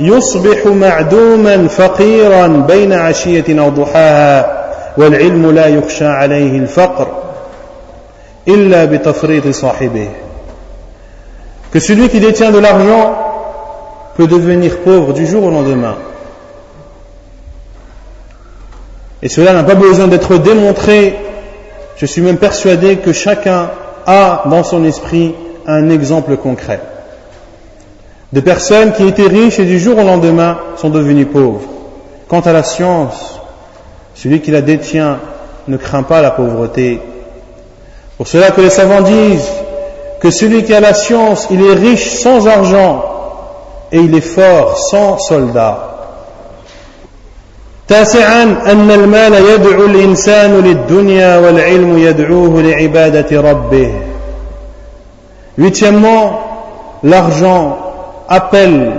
يصبح 0.00 0.66
معدوما 0.66 1.68
فقيرا 1.68 2.46
بين 2.46 2.92
عشية 2.92 3.60
أو 3.60 3.68
ضحاها 3.68 4.66
والعلم 4.96 5.50
لا 5.50 5.66
يخشى 5.66 6.06
عليه 6.06 6.58
الفقر 6.58 7.08
إلا 8.48 8.84
بتفريط 8.84 9.48
صاحبه 9.48 10.08
que 11.72 11.80
celui 11.80 12.08
qui 12.08 12.20
détient 12.20 12.52
de 12.52 12.58
l'argent 12.58 13.18
peut 14.16 14.26
devenir 14.26 14.78
pauvre 14.78 15.12
du 15.12 15.26
jour 15.26 15.44
au 15.44 15.50
lendemain. 15.50 15.96
Et 19.22 19.28
cela 19.28 19.52
n'a 19.52 19.62
pas 19.62 19.74
besoin 19.74 20.06
d'être 20.06 20.38
démontré. 20.38 21.18
Je 21.96 22.06
suis 22.06 22.22
même 22.22 22.38
persuadé 22.38 22.96
que 22.96 23.12
chacun 23.12 23.70
a 24.06 24.44
dans 24.46 24.62
son 24.62 24.84
esprit 24.84 25.34
un 25.66 25.90
exemple 25.90 26.36
concret. 26.36 26.80
De 28.32 28.40
personnes 28.40 28.92
qui 28.92 29.06
étaient 29.06 29.28
riches 29.28 29.58
et 29.58 29.64
du 29.64 29.78
jour 29.78 29.98
au 29.98 30.02
lendemain 30.02 30.58
sont 30.76 30.90
devenues 30.90 31.26
pauvres. 31.26 31.62
Quant 32.28 32.40
à 32.40 32.52
la 32.52 32.62
science, 32.62 33.40
celui 34.14 34.40
qui 34.40 34.50
la 34.50 34.62
détient 34.62 35.20
ne 35.68 35.76
craint 35.76 36.02
pas 36.02 36.20
la 36.22 36.32
pauvreté. 36.32 37.00
Pour 38.16 38.26
cela 38.26 38.50
que 38.50 38.60
les 38.60 38.70
savants 38.70 39.02
disent 39.02 39.50
que 40.20 40.30
celui 40.30 40.64
qui 40.64 40.74
a 40.74 40.80
la 40.80 40.94
science, 40.94 41.48
il 41.50 41.64
est 41.64 41.74
riche 41.74 42.10
sans 42.16 42.46
argent 42.48 43.04
et 43.92 43.98
il 43.98 44.14
est 44.14 44.20
fort 44.20 44.78
sans 44.78 45.18
soldats. 45.18 45.92
تاسعا 47.88 48.42
أن 48.42 48.90
المال 48.90 49.34
يدعو 49.34 49.86
الإنسان 49.86 50.60
للدنيا 50.60 51.38
والعلم 51.38 51.98
يدعوه 51.98 52.62
لعبادة 52.62 53.40
ربه 53.40 53.92
Huitièmement, 55.58 56.40
l'argent 57.02 57.79
appelle 58.30 58.92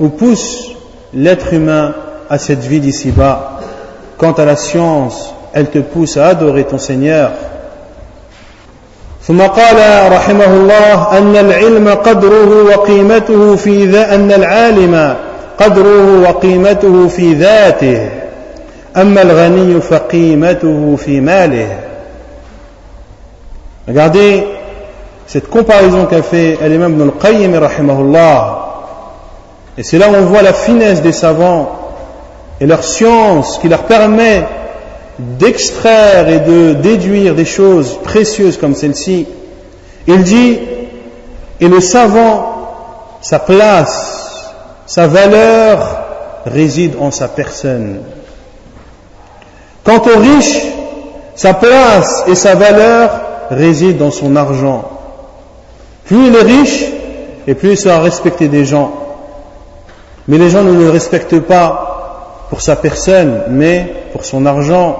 ou 0.00 0.08
pousse 0.08 0.72
l'être 1.14 1.52
humain 1.52 1.94
à 2.30 2.38
cette 2.38 2.60
vie 2.60 2.80
d'ici-bas. 2.80 3.60
Quant 4.16 4.32
à 4.32 4.44
la 4.44 4.56
science, 4.56 5.34
elle 5.52 5.70
te 5.70 5.78
pousse 5.78 6.16
à 6.16 6.26
adorer 6.28 6.64
ton 6.64 6.78
Seigneur. 6.78 7.30
ثم 9.28 9.42
قال 9.42 10.12
رحمه 10.12 10.46
الله 10.56 11.18
أن 11.18 11.36
العلم 11.36 11.88
قدره 11.88 12.62
وقيمته 12.62 13.56
في 13.56 13.84
ذا 13.84 14.14
أن 14.14 14.32
العالم 14.32 15.16
قدره 15.58 16.28
وقيمته 16.28 17.08
في 17.08 17.34
ذاته 17.34 18.08
أما 18.96 19.22
الغني 19.22 19.80
فقيمته 19.80 20.96
في 20.96 21.20
ماله 21.20 21.68
Regardez 23.88 24.44
cette 25.26 25.48
comparaison 25.48 26.04
qu'a 26.04 26.22
fait 26.22 26.58
l'imam 26.68 26.92
Ibn 26.92 27.02
al-Qayyim 27.02 27.54
rahimahullah. 27.54 28.61
et 29.77 29.83
c'est 29.83 29.97
là 29.97 30.09
où 30.09 30.15
on 30.15 30.25
voit 30.25 30.41
la 30.41 30.53
finesse 30.53 31.01
des 31.01 31.11
savants 31.11 31.79
et 32.59 32.65
leur 32.65 32.83
science 32.83 33.57
qui 33.57 33.67
leur 33.67 33.83
permet 33.83 34.43
d'extraire 35.19 36.29
et 36.29 36.39
de 36.39 36.73
déduire 36.73 37.35
des 37.35 37.45
choses 37.45 37.99
précieuses 38.03 38.57
comme 38.57 38.75
celle-ci, 38.75 39.27
il 40.07 40.23
dit, 40.23 40.59
et 41.59 41.67
le 41.67 41.81
savant, 41.81 42.53
sa 43.21 43.39
place, 43.39 44.51
sa 44.85 45.07
valeur 45.07 46.03
réside 46.45 46.95
en 46.99 47.11
sa 47.11 47.27
personne. 47.27 48.01
Quant 49.83 50.01
au 50.01 50.19
riche, 50.19 50.61
sa 51.35 51.53
place 51.53 52.23
et 52.27 52.35
sa 52.35 52.55
valeur 52.55 53.21
résident 53.49 54.05
dans 54.05 54.11
son 54.11 54.35
argent. 54.35 54.89
Plus 56.05 56.27
il 56.27 56.35
est 56.35 56.41
riche, 56.41 56.85
et 57.47 57.55
plus 57.55 57.71
il 57.71 57.77
sera 57.77 57.99
respecté 57.99 58.47
des 58.47 58.65
gens. 58.65 59.02
Mais 60.28 60.38
les 60.38 60.50
gens 60.50 60.62
ne 60.62 60.72
le 60.72 60.90
respectent 60.90 61.40
pas 61.40 62.46
pour 62.50 62.60
sa 62.60 62.76
personne, 62.76 63.42
mais 63.50 63.92
pour 64.12 64.24
son 64.24 64.46
argent. 64.46 64.98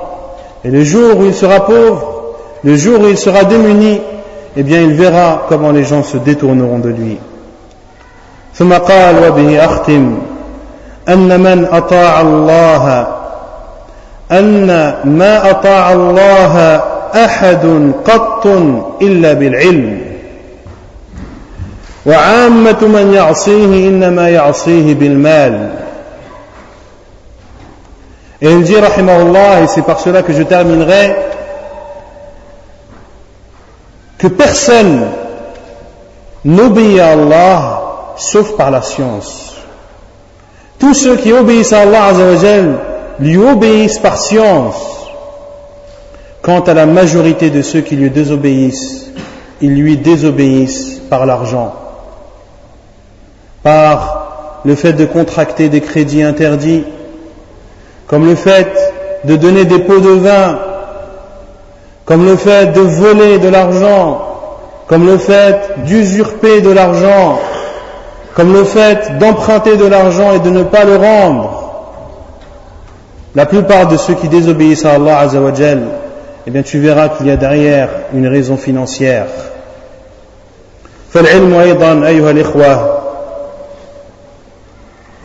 Et 0.64 0.70
le 0.70 0.84
jour 0.84 1.18
où 1.18 1.24
il 1.24 1.34
sera 1.34 1.64
pauvre, 1.64 2.34
le 2.64 2.76
jour 2.76 3.00
où 3.00 3.08
il 3.08 3.18
sera 3.18 3.44
démuni, 3.44 4.00
eh 4.56 4.62
bien 4.62 4.80
il 4.80 4.94
verra 4.94 5.46
comment 5.48 5.70
les 5.70 5.84
gens 5.84 6.02
se 6.02 6.16
détourneront 6.16 6.78
de 6.78 6.88
lui. 6.88 7.18
ثم 8.58 8.72
قال 8.72 9.28
وبه 9.28 9.64
أختم 9.64 10.18
أن 11.08 11.40
من 11.40 11.66
أطاع 11.72 12.20
الله 12.20 13.06
أن 14.32 14.66
ما 15.04 15.50
أطاع 15.50 15.92
الله 15.92 16.82
أحد 17.14 17.92
قط 18.04 18.46
إلا 19.02 19.32
بالعلم 19.32 20.00
وعامة 22.06 22.78
من 22.82 23.12
يعصيه 23.14 23.88
إنما 23.88 24.28
يعصيه 24.28 24.94
بالمال 24.94 25.70
Et 28.40 28.52
il 28.52 28.62
dit, 28.62 28.76
rahimahullah, 28.76 29.62
et 29.62 29.66
c'est 29.66 29.82
par 29.82 29.98
cela 29.98 30.22
que 30.22 30.32
je 30.32 30.44
terminerai, 30.44 31.16
que 34.16 34.28
personne 34.28 35.08
n'obéit 36.44 37.00
à 37.00 37.12
Allah 37.12 37.82
sauf 38.16 38.56
par 38.56 38.70
la 38.70 38.82
science. 38.82 39.54
Tous 40.78 40.94
ceux 40.94 41.16
qui 41.16 41.32
obéissent 41.32 41.72
à 41.72 41.80
Allah 41.80 42.04
Azzawajal 42.06 42.78
lui 43.18 43.36
obéissent 43.38 43.98
par 43.98 44.16
science. 44.16 44.76
Quant 46.40 46.60
à 46.60 46.74
la 46.74 46.86
majorité 46.86 47.50
de 47.50 47.62
ceux 47.62 47.80
qui 47.80 47.96
lui 47.96 48.10
désobéissent, 48.10 49.06
ils 49.60 49.74
lui 49.74 49.96
désobéissent 49.96 51.00
par 51.10 51.26
l'argent, 51.26 51.74
par 53.62 54.60
le 54.64 54.74
fait 54.74 54.92
de 54.92 55.04
contracter 55.04 55.68
des 55.68 55.80
crédits 55.80 56.22
interdits, 56.22 56.84
comme 58.06 58.26
le 58.26 58.34
fait 58.34 58.68
de 59.24 59.36
donner 59.36 59.64
des 59.64 59.78
pots 59.80 60.00
de 60.00 60.10
vin, 60.10 60.58
comme 62.04 62.24
le 62.24 62.36
fait 62.36 62.72
de 62.72 62.80
voler 62.80 63.38
de 63.38 63.48
l'argent, 63.48 64.22
comme 64.86 65.06
le 65.06 65.18
fait 65.18 65.84
d'usurper 65.84 66.60
de 66.60 66.70
l'argent, 66.70 67.38
comme 68.34 68.52
le 68.52 68.64
fait 68.64 69.18
d'emprunter 69.18 69.76
de 69.76 69.86
l'argent 69.86 70.32
et 70.32 70.38
de 70.38 70.50
ne 70.50 70.62
pas 70.62 70.84
le 70.84 70.96
rendre. 70.96 71.64
La 73.34 73.46
plupart 73.46 73.88
de 73.88 73.96
ceux 73.96 74.14
qui 74.14 74.28
désobéissent 74.28 74.84
à 74.84 74.94
Allah 74.94 75.18
Azzawajal, 75.18 75.82
eh 76.46 76.50
bien 76.50 76.62
tu 76.62 76.78
verras 76.78 77.10
qu'il 77.10 77.26
y 77.26 77.30
a 77.30 77.36
derrière 77.36 77.88
une 78.14 78.26
raison 78.26 78.56
financière. 78.56 79.26
فالعلم 81.12 81.54
أيضا 81.54 82.06
أيها 82.06 82.30
الإخوة 82.30 83.01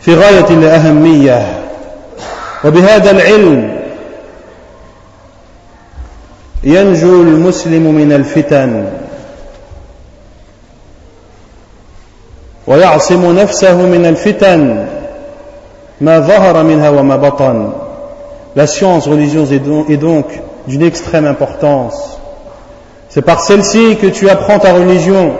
في 0.08 0.14
غاية 0.14 0.50
الأهمية 0.50 1.62
وبهذا 2.64 3.10
العلم 3.10 3.78
ينجو 6.64 7.22
المسلم 7.22 7.94
من 7.94 8.12
الفتن 8.12 8.90
ويعصم 12.66 13.38
نفسه 13.38 13.76
من 13.76 14.06
الفتن 14.06 14.86
ما 16.00 16.20
ظهر 16.20 16.62
منها 16.62 16.90
وما 16.90 17.16
بطن 17.16 17.72
La 18.56 18.68
science 18.68 19.08
religieuse 19.08 19.52
est 19.52 19.96
donc 19.96 20.26
d'une 20.68 20.82
extrême 20.82 21.26
importance. 21.26 22.20
C'est 23.08 23.22
par 23.22 23.40
celle-ci 23.40 23.96
que 23.96 24.06
tu 24.06 24.28
apprends 24.28 24.60
ta 24.60 24.72
religion. 24.72 25.32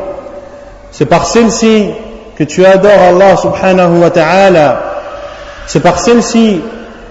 C'est 0.91 1.07
par 1.07 1.27
celle-ci 1.27 1.91
que 2.40 2.46
tu 2.46 2.66
adores 2.66 3.02
Allah 3.02 3.36
subhanahu 3.36 4.00
wa 4.00 4.10
ta'ala. 4.10 4.82
C'est 5.68 5.82
par 5.82 6.00
celle-ci 6.00 6.62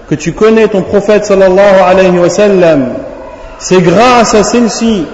que 0.09 0.15
tu 0.15 0.33
connais 0.33 0.67
ton 0.67 0.81
prophète 0.81 1.23
sallallahu 1.23 1.81
alayhi 1.85 2.17
wa 2.17 2.29
sallam. 2.29 2.93
C'est 3.59 3.81
grâce 3.81 4.33
à 4.33 4.43
celle-ci 4.43 5.05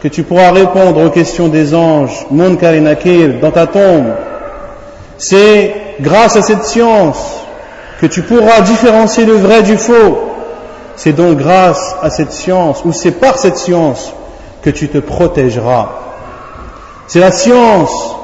que 0.00 0.06
tu 0.06 0.22
pourras 0.22 0.52
répondre 0.52 1.04
aux 1.04 1.10
questions 1.10 1.48
des 1.48 1.74
anges, 1.74 2.24
Munkar 2.30 2.72
et 2.74 3.28
dans 3.42 3.50
ta 3.50 3.66
tombe. 3.66 4.12
C'est 5.18 5.74
grâce 6.00 6.36
à 6.36 6.42
cette 6.42 6.64
science 6.64 7.40
que 8.00 8.06
tu 8.06 8.22
pourras 8.22 8.60
différencier 8.60 9.24
le 9.24 9.34
vrai 9.34 9.64
du 9.64 9.76
faux. 9.76 10.18
C'est 10.94 11.14
donc 11.14 11.38
grâce 11.38 11.96
à 12.00 12.10
cette 12.10 12.30
science, 12.30 12.84
ou 12.84 12.92
c'est 12.92 13.10
par 13.10 13.38
cette 13.38 13.56
science, 13.56 14.12
que 14.62 14.70
tu 14.70 14.88
te 14.88 14.98
protégeras. 14.98 15.88
C'est 17.08 17.18
la 17.18 17.32
science 17.32 18.14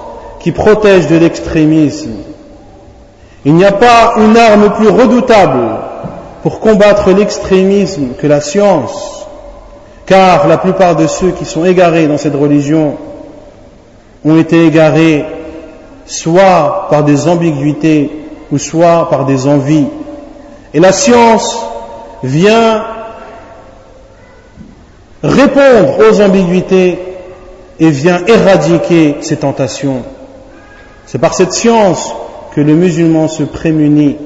qui 0.41 0.53
protège 0.53 1.07
de 1.07 1.17
l'extrémisme. 1.17 2.15
Il 3.45 3.55
n'y 3.55 3.65
a 3.65 3.73
pas 3.73 4.15
une 4.17 4.37
arme 4.37 4.71
plus 4.75 4.89
redoutable 4.89 5.79
pour 6.43 6.61
combattre 6.61 7.11
l'extrémisme 7.13 8.15
que 8.19 8.27
la 8.27 8.41
science, 8.41 9.27
car 10.07 10.49
la 10.49 10.59
plupart 10.59 10.97
de 10.97 11.07
ceux 11.07 11.31
qui 11.31 11.45
sont 11.45 11.65
égarés 11.65 12.07
dans 12.07 12.19
cette 12.19 12.35
religion 12.35 12.97
ont 14.25 14.39
été 14.39 14.67
égarés 14.67 15.25
soit 16.07 16.89
par 16.91 17.05
des 17.05 17.29
ambiguïtés 17.29 18.11
ou 18.51 18.59
soit 18.59 19.09
par 19.09 19.27
des 19.27 19.47
envies. 19.47 19.87
Et 20.75 20.81
la 20.81 20.93
science 20.93 21.59
vient 22.23 22.85
répondre 25.23 25.99
aux 26.11 26.21
ambiguïtés 26.21 26.99
et 27.79 27.91
vient 27.91 28.25
éradiquer 28.27 29.17
ces 29.21 29.37
tentations. 29.37 30.03
C'est 31.11 31.19
par 31.19 31.35
cette 31.35 31.53
science 31.53 32.15
que 32.55 32.61
le 32.61 32.73
musulman 32.75 33.27
se 33.27 33.43
prémunit. 33.43 34.17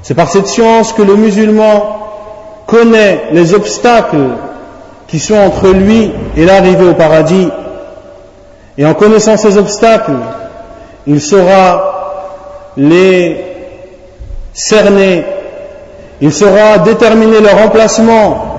C'est 0.00 0.14
par 0.14 0.30
cette 0.30 0.46
science 0.46 0.94
que 0.94 1.02
le 1.02 1.14
musulman 1.14 1.98
connaît 2.66 3.24
les 3.32 3.52
obstacles 3.52 4.30
qui 5.08 5.18
sont 5.18 5.34
entre 5.34 5.68
lui 5.68 6.10
et 6.38 6.46
l'arrivée 6.46 6.88
au 6.88 6.94
paradis. 6.94 7.50
Et 8.78 8.86
en 8.86 8.94
connaissant 8.94 9.36
ces 9.36 9.58
obstacles, 9.58 10.16
il 11.06 11.20
saura 11.20 12.70
les 12.78 13.36
cerner, 14.54 15.22
il 16.22 16.32
saura 16.32 16.78
déterminer 16.78 17.40
leur 17.40 17.58
emplacement, 17.62 18.56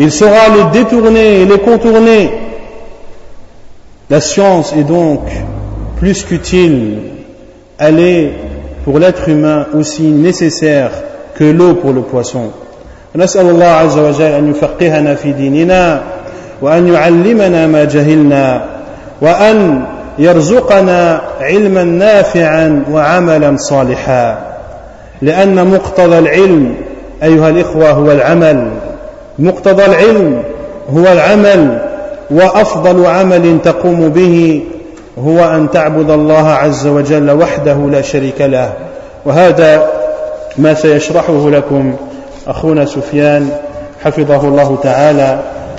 il 0.00 0.10
saura 0.10 0.48
les 0.48 0.80
détourner 0.80 1.42
et 1.42 1.44
les 1.44 1.60
contourner. 1.60 2.32
La 4.08 4.20
science 4.20 4.72
est 4.72 4.82
donc 4.82 5.20
plus 6.00 6.24
qu'utile, 6.24 6.96
elle 7.78 8.00
est 8.00 8.32
pour 8.84 8.98
l'être 8.98 9.28
humain 9.28 9.66
aussi 9.74 10.04
nécessaire 10.04 10.90
que 11.34 11.44
l'eau 11.44 11.74
pour 11.74 11.92
le 11.92 12.00
poisson. 12.00 12.50
نسأل 13.16 13.50
الله 13.50 13.66
عز 13.66 13.98
وجل 13.98 14.22
أن 14.24 14.50
يفقهنا 14.50 15.14
في 15.14 15.32
ديننا 15.32 16.02
وأن 16.62 16.88
يعلمنا 16.88 17.66
ما 17.66 17.84
جهلنا 17.84 18.64
وأن 19.22 19.84
يرزقنا 20.18 21.20
علما 21.40 21.84
نافعا 21.84 22.84
وعملا 22.92 23.56
صالحا 23.56 24.38
لأن 25.22 25.66
مقتضى 25.66 26.18
العلم 26.18 26.74
أيها 27.22 27.48
الإخوة 27.48 27.90
هو 27.90 28.12
العمل 28.12 28.70
مقتضى 29.38 29.84
العلم 29.84 30.42
هو 30.94 31.12
العمل 31.12 31.78
وأفضل 32.30 33.06
عمل 33.06 33.58
تقوم 33.64 34.08
به 34.08 34.62
هو 35.24 35.56
أن 35.56 35.70
تعبد 35.70 36.10
الله 36.10 36.48
عز 36.48 36.86
وجل 36.86 37.30
وحده 37.30 37.74
لا 37.74 38.00
شريك 38.00 38.40
له. 38.40 38.72
وهذا 39.24 39.88
ما 40.58 40.74
سيشرحه 40.74 41.50
لكم 41.50 41.94
أخونا 42.46 42.84
سفيان 42.84 43.50
حفظه 44.04 44.48
الله 44.48 44.78
تعالى 44.82 45.38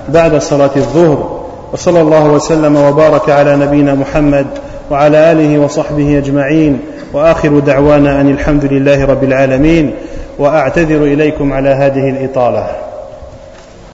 بعد 0.09 0.37
صلاة 0.37 0.69
الظهر. 0.75 1.41
وصلى 1.73 2.01
الله 2.01 2.25
وسلم 2.25 2.75
وبارك 2.75 3.29
على 3.29 3.55
نبينا 3.55 3.93
محمد 3.93 4.45
وعلى 4.91 5.31
آله 5.31 5.59
وصحبه 5.59 6.17
أجمعين. 6.17 6.79
وآخر 7.13 7.59
دعوانا 7.59 8.21
أن 8.21 8.29
الحمد 8.29 8.65
لله 8.65 9.05
رب 9.05 9.23
العالمين. 9.23 9.93
وأعتذر 10.39 11.03
إليكم 11.03 11.53
على 11.53 11.69
هذه 11.69 12.09
الإطالة. 12.09 12.67